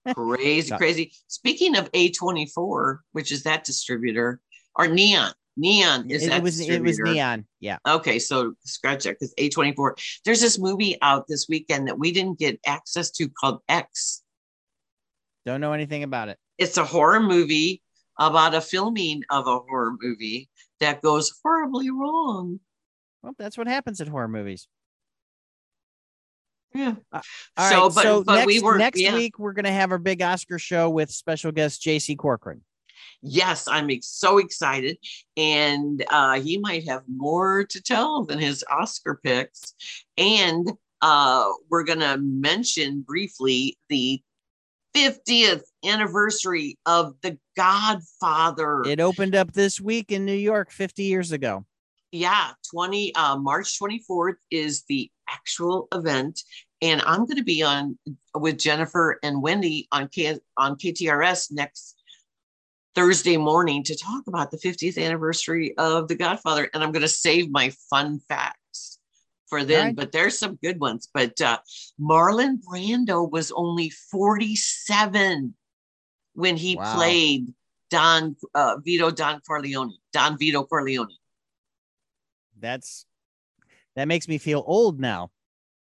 crazy, 0.14 0.74
crazy. 0.78 1.12
Speaking 1.28 1.76
of 1.76 1.92
A24, 1.92 3.00
which 3.12 3.34
is 3.34 3.44
that 3.44 3.66
distributor, 3.66 4.40
or 4.76 4.88
Neon. 4.88 5.34
Neon 5.58 6.10
is 6.10 6.24
it, 6.24 6.30
that 6.30 6.38
it 6.38 6.44
was 6.44 6.62
it 6.62 6.82
was 6.82 6.98
neon. 6.98 7.46
Yeah. 7.60 7.78
Okay, 7.86 8.18
so 8.18 8.54
scratch 8.64 9.04
that 9.04 9.20
because 9.20 9.34
A24. 9.38 10.22
There's 10.24 10.40
this 10.40 10.58
movie 10.58 10.98
out 11.02 11.28
this 11.28 11.48
weekend 11.50 11.90
that 11.90 12.00
we 12.00 12.14
didn't 12.14 12.40
get 12.40 12.62
access 12.66 13.12
to 13.12 13.28
called 13.28 13.60
X. 13.68 14.24
Don't 15.46 15.60
know 15.60 15.74
anything 15.74 16.04
about 16.04 16.30
it. 16.30 16.38
It's 16.58 16.78
a 16.78 16.86
horror 16.86 17.20
movie 17.20 17.82
about 18.22 18.54
a 18.54 18.62
filming 18.62 19.24
of 19.30 19.48
a 19.48 19.60
horror 19.60 19.96
movie 20.00 20.50
that 20.80 21.02
goes 21.02 21.34
horribly 21.44 21.90
wrong. 21.90 22.60
Well, 23.22 23.34
that's 23.38 23.58
what 23.58 23.68
happens 23.68 24.00
in 24.00 24.08
horror 24.08 24.28
movies. 24.28 24.68
Yeah. 26.74 26.96
All 27.12 27.22
right. 27.58 27.70
so, 27.70 27.90
but, 27.90 28.04
so 28.04 28.24
but 28.24 28.36
next, 28.36 28.48
we 28.48 28.62
were 28.62 28.78
next 28.78 29.02
yeah. 29.02 29.14
week 29.14 29.38
we're 29.38 29.54
gonna 29.54 29.72
have 29.72 29.92
our 29.92 29.98
big 29.98 30.22
Oscar 30.22 30.58
show 30.58 30.90
with 30.90 31.12
special 31.12 31.52
guest 31.52 31.82
J.C. 31.82 32.16
Corcoran. 32.16 32.62
Yes, 33.22 33.68
I'm 33.68 33.90
so 34.02 34.38
excited. 34.38 34.98
And 35.38 36.04
uh, 36.10 36.40
he 36.40 36.58
might 36.58 36.88
have 36.88 37.04
more 37.08 37.66
to 37.66 37.82
tell 37.82 38.24
than 38.24 38.40
his 38.40 38.64
Oscar 38.70 39.20
picks. 39.24 39.74
And 40.18 40.72
uh, 41.02 41.50
we're 41.70 41.84
going 41.84 42.00
to 42.00 42.18
mention 42.18 43.02
briefly 43.02 43.78
the 43.90 44.22
50th 44.96 45.64
anniversary 45.86 46.78
of 46.86 47.16
The 47.22 47.38
Godfather. 47.56 48.84
It 48.86 49.00
opened 49.00 49.36
up 49.36 49.54
this 49.54 49.80
week 49.80 50.12
in 50.12 50.26
New 50.26 50.34
York 50.34 50.72
50 50.72 51.04
years 51.04 51.32
ago. 51.32 51.66
yeah, 52.12 52.52
20 52.74 53.16
uh, 53.16 53.38
March 53.38 53.80
24th 53.80 54.36
is 54.50 54.84
the 54.90 55.10
actual 55.30 55.88
event. 55.94 56.42
And 56.82 57.02
I'm 57.04 57.26
going 57.26 57.38
to 57.38 57.44
be 57.44 57.64
on 57.64 57.98
with 58.36 58.58
Jennifer 58.58 59.20
and 59.24 59.42
Wendy 59.42 59.88
on 59.92 60.08
K- 60.08 60.40
on 60.58 60.76
KTRS 60.76 61.52
next 61.52 61.96
Thursday 62.96 63.38
morning 63.38 63.84
to 63.84 63.96
talk 63.96 64.24
about 64.28 64.52
the 64.52 64.58
50th 64.58 65.02
anniversary 65.02 65.78
of 65.78 66.08
The 66.08 66.16
Godfather. 66.16 66.70
And 66.74 66.84
I'm 66.84 66.92
going 66.92 67.04
to 67.04 67.08
save 67.08 67.52
my 67.52 67.72
fun 67.90 68.20
facts 68.28 68.58
for 69.52 69.66
then, 69.66 69.88
right. 69.88 69.96
but 69.96 70.14
there's 70.14 70.40
some 70.40 70.56
good 70.64 70.80
ones. 70.80 71.10
But 71.14 71.40
uh, 71.42 71.60
Marlon 72.00 72.58
Brando 72.64 73.30
was 73.30 73.52
only 73.52 73.90
47 73.90 75.54
when 76.34 76.56
he 76.56 76.78
Wow. 76.78 76.96
played 76.96 77.54
Don 77.90 78.38
uh, 78.56 78.78
Vito 78.84 79.12
Don 79.12 79.42
Corleone, 79.42 79.94
Don 80.14 80.38
Vito 80.38 80.64
Corleone. 80.64 81.14
That's 82.58 83.06
that 83.98 84.08
makes 84.08 84.30
me 84.30 84.38
feel 84.38 84.64
old 84.66 85.02
now. 85.02 85.32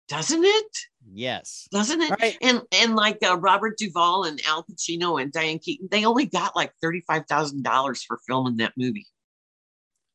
Doesn't 0.08 0.42
it? 0.44 0.76
Yes. 1.12 1.68
Doesn't 1.70 2.00
it? 2.00 2.10
Right. 2.20 2.36
And 2.42 2.62
and 2.72 2.96
like 2.96 3.18
uh, 3.22 3.38
Robert 3.38 3.78
Duvall 3.78 4.24
and 4.24 4.40
Al 4.48 4.64
Pacino 4.64 5.22
and 5.22 5.30
Diane 5.30 5.60
Keaton, 5.60 5.86
they 5.92 6.04
only 6.04 6.26
got 6.26 6.56
like 6.56 6.72
thirty 6.82 7.02
five 7.06 7.26
thousand 7.28 7.62
dollars 7.62 8.02
for 8.02 8.18
filming 8.26 8.56
that 8.56 8.72
movie. 8.76 9.06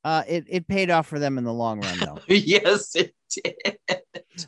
Uh, 0.05 0.21
it, 0.27 0.45
it 0.47 0.67
paid 0.67 0.91
off 0.91 1.07
for 1.07 1.17
them 1.17 1.39
in 1.39 1.43
the 1.43 1.51
long 1.51 1.81
run, 1.81 1.97
though. 1.97 2.19
yes, 2.27 2.95
it 2.95 3.15
did. 3.31 3.79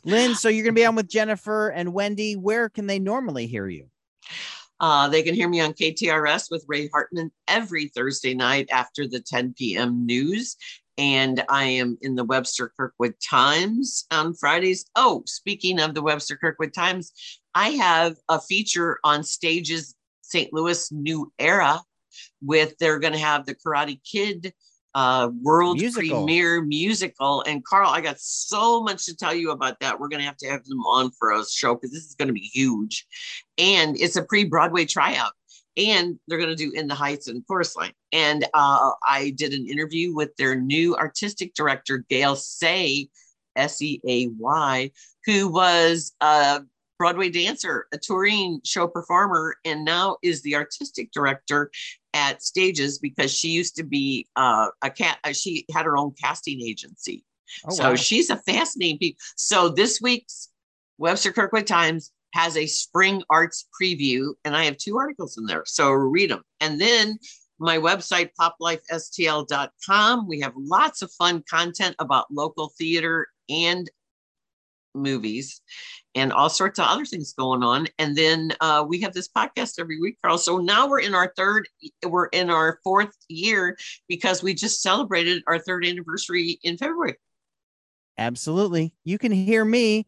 Lynn, 0.04 0.36
so 0.36 0.50
you're 0.50 0.64
going 0.64 0.76
to 0.76 0.80
be 0.80 0.86
on 0.86 0.94
with 0.94 1.10
Jennifer 1.10 1.70
and 1.70 1.94
Wendy. 1.94 2.36
Where 2.36 2.70
can 2.70 2.86
they 2.86 3.00
normally 3.00 3.48
hear 3.48 3.68
you? 3.68 3.88
Uh, 4.80 5.10
they 5.10 5.24
can 5.24 5.34
hear 5.34 5.50
me 5.50 5.60
on 5.60 5.74
KTRS 5.74 6.52
with 6.52 6.64
Ray 6.68 6.90
Hartman 6.90 7.32
every 7.48 7.88
Thursday 7.88 8.36
night 8.36 8.70
after 8.72 9.08
the 9.08 9.20
10 9.20 9.56
p.m. 9.58 10.06
news. 10.06 10.58
And 11.00 11.44
I 11.50 11.64
am 11.64 11.98
in 12.04 12.14
the 12.14 12.24
Webster 12.24 12.72
Kirkwood 12.78 13.16
Times 13.20 14.06
on 14.12 14.36
Fridays. 14.36 14.86
Oh, 14.96 15.24
speaking 15.26 15.80
of 15.80 15.96
the 15.96 16.04
Webster 16.04 16.38
Kirkwood 16.38 16.76
Times, 16.76 17.12
I 17.56 17.70
have 17.70 18.16
a 18.30 18.40
feature 18.40 19.00
on 19.04 19.24
Stages 19.24 19.96
St. 20.22 20.54
Louis 20.54 20.92
New 20.92 21.34
Era 21.40 21.82
with 22.44 22.78
they're 22.78 23.00
going 23.00 23.14
to 23.14 23.20
have 23.20 23.48
the 23.48 23.56
Karate 23.56 24.00
Kid 24.04 24.54
uh, 24.98 25.30
world 25.44 25.78
Musical. 25.78 26.26
premiere 26.26 26.60
musical. 26.60 27.44
And 27.44 27.64
Carl, 27.64 27.92
I 27.92 28.02
got 28.02 28.20
so 28.20 28.82
much 28.82 29.06
to 29.06 29.16
tell 29.16 29.34
you 29.34 29.52
about 29.52 29.80
that. 29.80 30.00
We're 30.00 30.08
going 30.08 30.22
to 30.22 30.26
have 30.26 30.38
to 30.38 30.50
have 30.50 30.66
them 30.66 30.80
on 30.80 31.12
for 31.12 31.34
a 31.34 31.46
show 31.46 31.76
because 31.76 31.92
this 31.92 32.06
is 32.06 32.16
going 32.16 32.30
to 32.30 32.34
be 32.34 32.50
huge. 32.52 33.06
And 33.60 33.96
it's 33.96 34.16
a 34.16 34.24
pre 34.24 34.44
Broadway 34.44 34.86
tryout. 34.86 35.34
And 35.78 36.18
they're 36.28 36.40
going 36.40 36.50
to 36.50 36.56
do 36.56 36.72
In 36.72 36.88
the 36.88 36.96
Heights 36.96 37.28
and 37.28 37.46
Chorus 37.46 37.76
Line. 37.76 37.92
And 38.12 38.46
uh, 38.56 38.90
I 39.08 39.36
did 39.38 39.54
an 39.54 39.68
interview 39.68 40.16
with 40.16 40.36
their 40.38 40.56
new 40.56 40.96
artistic 40.96 41.54
director, 41.54 42.04
Gayle 42.10 42.36
Seay, 42.36 43.10
S 43.56 43.80
E 43.84 44.02
A 44.08 44.30
Y, 44.30 44.90
who 45.28 45.48
was 45.48 46.16
a 46.22 46.62
Broadway 46.98 47.30
dancer, 47.30 47.86
a 47.94 48.00
touring 48.00 48.62
show 48.66 48.88
performer, 48.88 49.58
and 49.64 49.86
now 49.86 50.18
is 50.24 50.42
the 50.42 50.56
artistic 50.56 51.12
director 51.12 51.70
at 52.18 52.42
Stages 52.42 52.98
because 52.98 53.32
she 53.32 53.50
used 53.50 53.76
to 53.76 53.84
be 53.84 54.28
uh, 54.36 54.70
a 54.82 54.90
cat. 54.90 55.20
Uh, 55.24 55.32
she 55.34 55.66
had 55.72 55.86
her 55.86 55.96
own 55.96 56.14
casting 56.20 56.62
agency. 56.62 57.24
Oh, 57.66 57.74
so 57.74 57.90
wow. 57.90 57.96
she's 57.96 58.30
a 58.32 58.38
fascinating 58.38 58.98
piece. 58.98 59.16
So 59.36 59.70
this 59.70 60.02
week's 60.02 60.50
Webster 60.98 61.32
Kirkwood 61.32 61.68
Times 61.68 62.12
has 62.34 62.58
a 62.58 62.66
spring 62.66 63.24
arts 63.30 63.68
preview, 63.80 64.34
and 64.44 64.56
I 64.56 64.66
have 64.66 64.78
two 64.78 64.98
articles 64.98 65.38
in 65.38 65.46
there. 65.46 65.64
So 65.66 65.92
read 65.92 66.32
them. 66.32 66.44
And 66.60 66.82
then 66.82 67.20
my 67.60 67.78
website, 67.78 68.32
poplifestl.com, 68.40 70.28
we 70.28 70.40
have 70.42 70.54
lots 70.56 71.02
of 71.04 71.12
fun 71.12 71.44
content 71.50 71.96
about 72.00 72.32
local 72.32 72.74
theater 72.78 73.28
and 73.50 73.90
movies 74.98 75.62
and 76.16 76.34
all 76.34 76.50
sorts 76.50 76.80
of 76.80 76.86
other 76.88 77.06
things 77.06 77.34
going 77.34 77.64
on. 77.64 77.88
And 78.00 78.16
then 78.16 78.52
uh, 78.60 78.84
we 78.88 79.02
have 79.02 79.14
this 79.14 79.28
podcast 79.30 79.80
every 79.80 80.00
week, 80.00 80.18
Carl. 80.24 80.38
So 80.38 80.58
now 80.58 80.88
we're 80.88 81.02
in 81.02 81.14
our 81.14 81.32
third, 81.38 81.68
we're 82.06 82.28
in 82.28 82.50
our 82.50 82.80
fourth 82.84 83.16
year 83.30 83.78
because 84.08 84.42
we 84.42 84.54
just 84.54 84.82
celebrated 84.82 85.44
our 85.48 85.60
third 85.60 85.86
anniversary 85.86 86.60
in 86.64 86.78
February. 86.78 87.16
Absolutely. 88.18 88.94
You 89.04 89.18
can 89.18 89.32
hear 89.32 89.64
me 89.64 90.08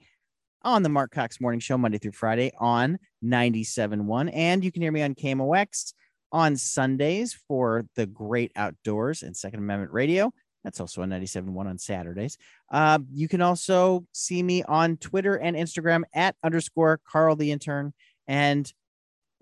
on 0.64 0.84
the 0.84 0.90
Marc 0.90 1.12
Cox 1.12 1.40
Morning 1.40 1.60
Show 1.60 1.78
Monday 1.78 2.00
through 2.00 2.14
Friday 2.14 2.52
on 2.60 2.98
97.1. 3.24 4.32
And 4.34 4.64
you 4.64 4.72
can 4.72 4.82
hear 4.82 4.92
me 4.92 5.04
on 5.04 5.16
KMOX 5.16 5.94
on 6.32 6.56
Sundays 6.56 7.38
for 7.48 7.86
the 7.96 8.06
great 8.06 8.52
outdoors 8.56 9.24
and 9.24 9.36
Second 9.36 9.60
Amendment 9.60 9.92
Radio. 9.92 10.32
That's 10.64 10.80
also 10.80 11.02
on 11.02 11.10
97.1 11.10 11.58
on 11.58 11.78
Saturdays. 11.78 12.38
Uh, 12.72 13.00
you 13.14 13.28
can 13.28 13.42
also 13.42 14.06
see 14.12 14.44
me 14.44 14.64
on 14.64 14.98
Twitter 14.98 15.36
and 15.36 15.56
Instagram 15.56 16.04
at 16.14 16.36
underscore 16.44 17.00
Carl 17.10 17.36
the 17.36 17.52
Intern. 17.52 17.94
And 18.28 18.72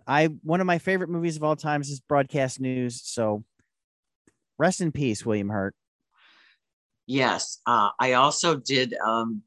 I 0.06 0.28
one 0.44 0.62
of 0.62 0.68
my 0.68 0.78
favorite 0.78 1.10
movies 1.10 1.36
of 1.36 1.44
all 1.44 1.56
times 1.56 1.90
is 1.90 2.00
Broadcast 2.00 2.60
News. 2.60 3.02
So 3.04 3.44
rest 4.58 4.80
in 4.82 4.92
peace, 4.92 5.26
William 5.26 5.50
Hurt. 5.50 5.76
Yes. 7.08 7.60
Uh, 7.66 7.90
I 8.00 8.14
also 8.14 8.58
did 8.58 8.94
um, 9.06 9.42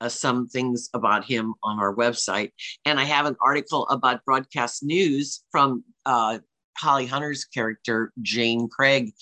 uh, 0.00 0.08
some 0.08 0.48
things 0.48 0.90
about 0.94 1.24
him 1.24 1.54
on 1.62 1.80
our 1.80 1.94
website. 1.94 2.52
And 2.84 3.00
I 3.00 3.04
have 3.04 3.26
an 3.26 3.36
article 3.42 3.86
about 3.88 4.24
broadcast 4.24 4.82
news 4.82 5.42
from 5.50 5.84
uh, 6.06 6.38
Holly 6.76 7.06
Hunter's 7.06 7.44
character, 7.44 8.12
Jane 8.22 8.68
Craig, 8.68 9.12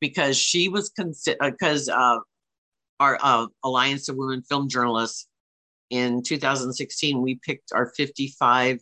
because 0.00 0.36
she 0.36 0.68
was 0.68 0.90
considered, 0.90 1.38
because 1.40 1.88
uh, 1.88 2.18
our 3.00 3.18
uh, 3.20 3.46
Alliance 3.64 4.08
of 4.08 4.16
Women 4.16 4.42
Film 4.42 4.68
Journalists 4.68 5.26
in 5.90 6.22
2016, 6.22 7.20
we 7.22 7.36
picked 7.36 7.72
our 7.72 7.86
55 7.96 8.80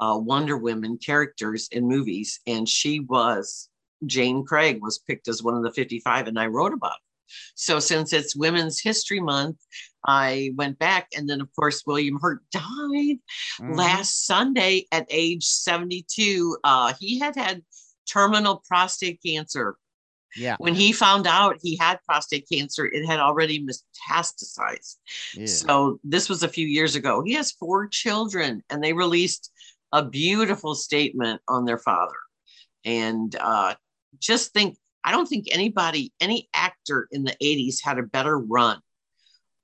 uh, 0.00 0.18
Wonder 0.18 0.56
Women 0.56 0.98
characters 0.98 1.68
in 1.70 1.86
movies. 1.86 2.40
And 2.46 2.68
she 2.68 3.00
was, 3.00 3.68
Jane 4.06 4.44
Craig 4.44 4.80
was 4.80 4.98
picked 4.98 5.28
as 5.28 5.42
one 5.42 5.54
of 5.54 5.62
the 5.62 5.72
55, 5.72 6.26
and 6.26 6.38
I 6.38 6.46
wrote 6.46 6.72
about 6.72 6.92
it. 6.92 7.34
So 7.54 7.78
since 7.78 8.12
it's 8.12 8.34
Women's 8.34 8.80
History 8.80 9.20
Month, 9.20 9.58
I 10.06 10.52
went 10.56 10.78
back, 10.78 11.08
and 11.16 11.28
then 11.28 11.40
of 11.40 11.48
course 11.54 11.82
William 11.86 12.18
Hurt 12.20 12.42
died 12.52 13.18
Mhm. 13.58 13.76
last 13.76 14.26
Sunday 14.26 14.86
at 14.92 15.06
age 15.10 15.44
72. 15.44 16.56
Uh, 16.64 16.94
he 16.98 17.18
had 17.18 17.36
had 17.36 17.62
terminal 18.06 18.62
prostate 18.66 19.20
cancer, 19.24 19.76
Yeah. 20.36 20.56
When 20.58 20.74
he 20.76 20.92
found 20.92 21.26
out 21.26 21.58
he 21.60 21.76
had 21.76 21.98
prostate 22.04 22.48
cancer, 22.48 22.86
it 22.86 23.04
had 23.04 23.18
already 23.18 23.66
metastasized. 23.66 24.96
Yeah. 25.34 25.46
So 25.46 26.00
this 26.04 26.28
was 26.28 26.42
a 26.42 26.48
few 26.48 26.66
years 26.66 26.94
ago. 26.94 27.22
He 27.22 27.32
has 27.34 27.50
four 27.52 27.88
children, 27.88 28.62
and 28.70 28.82
they 28.82 28.92
released 28.92 29.50
a 29.92 30.04
beautiful 30.04 30.74
statement 30.76 31.42
on 31.48 31.64
their 31.64 31.78
father. 31.78 32.14
And 32.84 33.34
uh, 33.36 33.74
just 34.20 34.52
think, 34.52 34.78
I 35.04 35.10
don't 35.10 35.26
think 35.26 35.46
anybody, 35.50 36.12
any 36.20 36.48
actor 36.54 37.08
in 37.10 37.24
the 37.24 37.36
80s 37.42 37.82
had 37.82 37.98
a 37.98 38.02
better 38.04 38.38
run. 38.38 38.80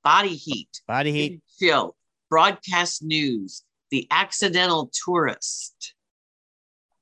Body 0.07 0.37
Heat, 0.37 0.69
Body 0.87 1.11
heat. 1.11 1.41
Chill, 1.59 1.97
Broadcast 2.31 3.03
News, 3.03 3.65
The 3.91 4.07
Accidental 4.13 4.89
Tourist. 5.05 5.95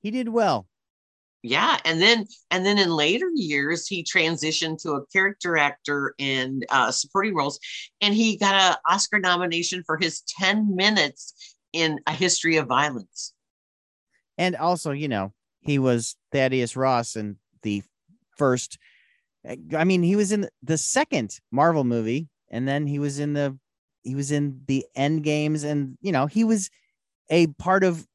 He 0.01 0.11
did 0.11 0.31
well. 0.31 0.67
Yeah, 1.43 1.77
and 1.85 2.01
then 2.01 2.25
and 2.51 2.65
then 2.65 2.79
in 2.79 2.89
later 2.89 3.31
years 3.35 3.87
he 3.87 4.03
transitioned 4.03 4.81
to 4.85 4.93
a 4.93 5.07
character 5.09 5.59
actor 5.59 6.15
and 6.19 6.65
uh, 6.71 6.91
supporting 6.91 7.35
roles, 7.35 7.61
and 8.01 8.15
he 8.15 8.39
got 8.39 8.55
an 8.55 8.77
Oscar 8.89 9.19
nomination 9.19 9.83
for 9.85 9.99
his 9.99 10.23
ten 10.23 10.75
minutes 10.75 11.59
in 11.75 12.01
A 12.07 12.13
History 12.13 12.57
of 12.57 12.69
Violence. 12.69 13.35
And 14.39 14.57
also, 14.57 14.93
you 14.93 15.09
know, 15.09 15.35
he 15.61 15.79
was 15.79 16.17
Thaddeus 16.33 16.75
Ross 16.75 17.17
in 17.17 17.37
the 17.61 17.83
first. 18.39 18.79
I 19.77 19.85
mean, 19.85 20.03
he 20.03 20.17
was 20.17 20.33
in 20.33 20.49
the 20.63 20.79
second 20.79 21.39
Marvel 21.53 21.85
movie, 21.85 22.31
and 22.51 22.67
then 22.69 22.87
he 22.87 22.99
was 22.99 23.19
in 23.19 23.33
the 23.33 23.59
he 24.03 24.15
was 24.15 24.31
in 24.33 24.61
the 24.67 24.85
End 24.95 25.23
Games, 25.25 25.65
and 25.65 25.97
you 26.01 26.13
know, 26.13 26.27
he 26.27 26.45
was 26.45 26.71
a 27.31 27.47
part 27.47 27.85
of 27.85 28.07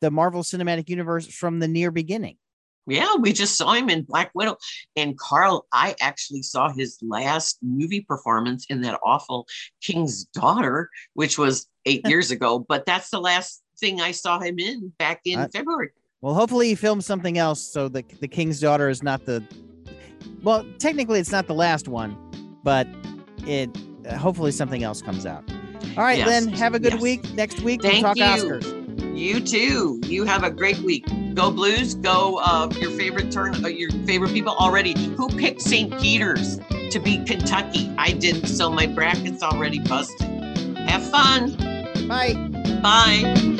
the 0.00 0.10
Marvel 0.10 0.42
Cinematic 0.42 0.88
Universe 0.88 1.26
from 1.26 1.60
the 1.60 1.68
near 1.68 1.90
beginning. 1.90 2.36
Yeah, 2.86 3.14
we 3.18 3.32
just 3.32 3.56
saw 3.56 3.72
him 3.72 3.88
in 3.88 4.02
Black 4.02 4.30
Widow. 4.34 4.58
And 4.94 5.16
Carl, 5.18 5.66
I 5.72 5.94
actually 6.02 6.42
saw 6.42 6.70
his 6.70 6.98
last 7.00 7.56
movie 7.62 8.02
performance 8.02 8.66
in 8.68 8.82
that 8.82 9.00
awful 9.02 9.46
King's 9.82 10.24
Daughter, 10.26 10.90
which 11.14 11.38
was 11.38 11.66
eight 11.86 12.02
years 12.06 12.30
ago. 12.30 12.58
But 12.58 12.84
that's 12.84 13.08
the 13.08 13.20
last 13.20 13.62
thing 13.78 14.02
I 14.02 14.10
saw 14.10 14.38
him 14.38 14.58
in 14.58 14.92
back 14.98 15.22
in 15.24 15.38
Uh, 15.38 15.48
February. 15.50 15.90
Well, 16.20 16.34
hopefully 16.34 16.68
he 16.68 16.74
filmed 16.74 17.04
something 17.04 17.38
else 17.38 17.60
so 17.62 17.88
the 17.88 18.04
the 18.20 18.28
King's 18.28 18.60
Daughter 18.60 18.90
is 18.90 19.02
not 19.02 19.24
the 19.24 19.42
well, 20.42 20.66
technically 20.78 21.20
it's 21.20 21.32
not 21.32 21.46
the 21.46 21.54
last 21.54 21.88
one, 21.88 22.16
but 22.62 22.86
it 23.46 23.70
uh, 24.08 24.16
hopefully 24.16 24.52
something 24.52 24.82
else 24.82 25.00
comes 25.02 25.26
out. 25.26 25.44
All 25.96 26.02
right, 26.04 26.18
Yes, 26.18 26.44
Lynn, 26.44 26.54
have 26.54 26.74
a 26.74 26.78
good 26.78 26.94
yes. 26.94 27.02
week. 27.02 27.34
Next 27.34 27.60
week 27.60 27.82
Thank 27.82 28.04
we'll 28.04 28.14
talk 28.14 28.38
you. 28.38 28.44
Oscars. 28.44 29.16
You 29.16 29.40
too. 29.40 30.00
You 30.04 30.24
have 30.24 30.42
a 30.42 30.50
great 30.50 30.78
week. 30.78 31.06
Go 31.34 31.50
Blues. 31.50 31.94
Go 31.94 32.38
uh, 32.42 32.68
your 32.80 32.90
favorite 32.92 33.30
turn. 33.30 33.64
Uh, 33.64 33.68
your 33.68 33.90
favorite 34.06 34.32
people 34.32 34.54
already. 34.56 34.94
Who 35.14 35.28
picked 35.28 35.62
St. 35.62 35.96
Peter's 36.00 36.58
to 36.90 36.98
beat 36.98 37.26
Kentucky? 37.26 37.92
I 37.96 38.12
didn't. 38.12 38.46
So 38.48 38.70
my 38.70 38.86
bracket's 38.86 39.42
already 39.42 39.78
busted. 39.78 40.28
Have 40.88 41.08
fun. 41.10 41.56
Bye. 42.08 42.34
Bye. 42.82 43.54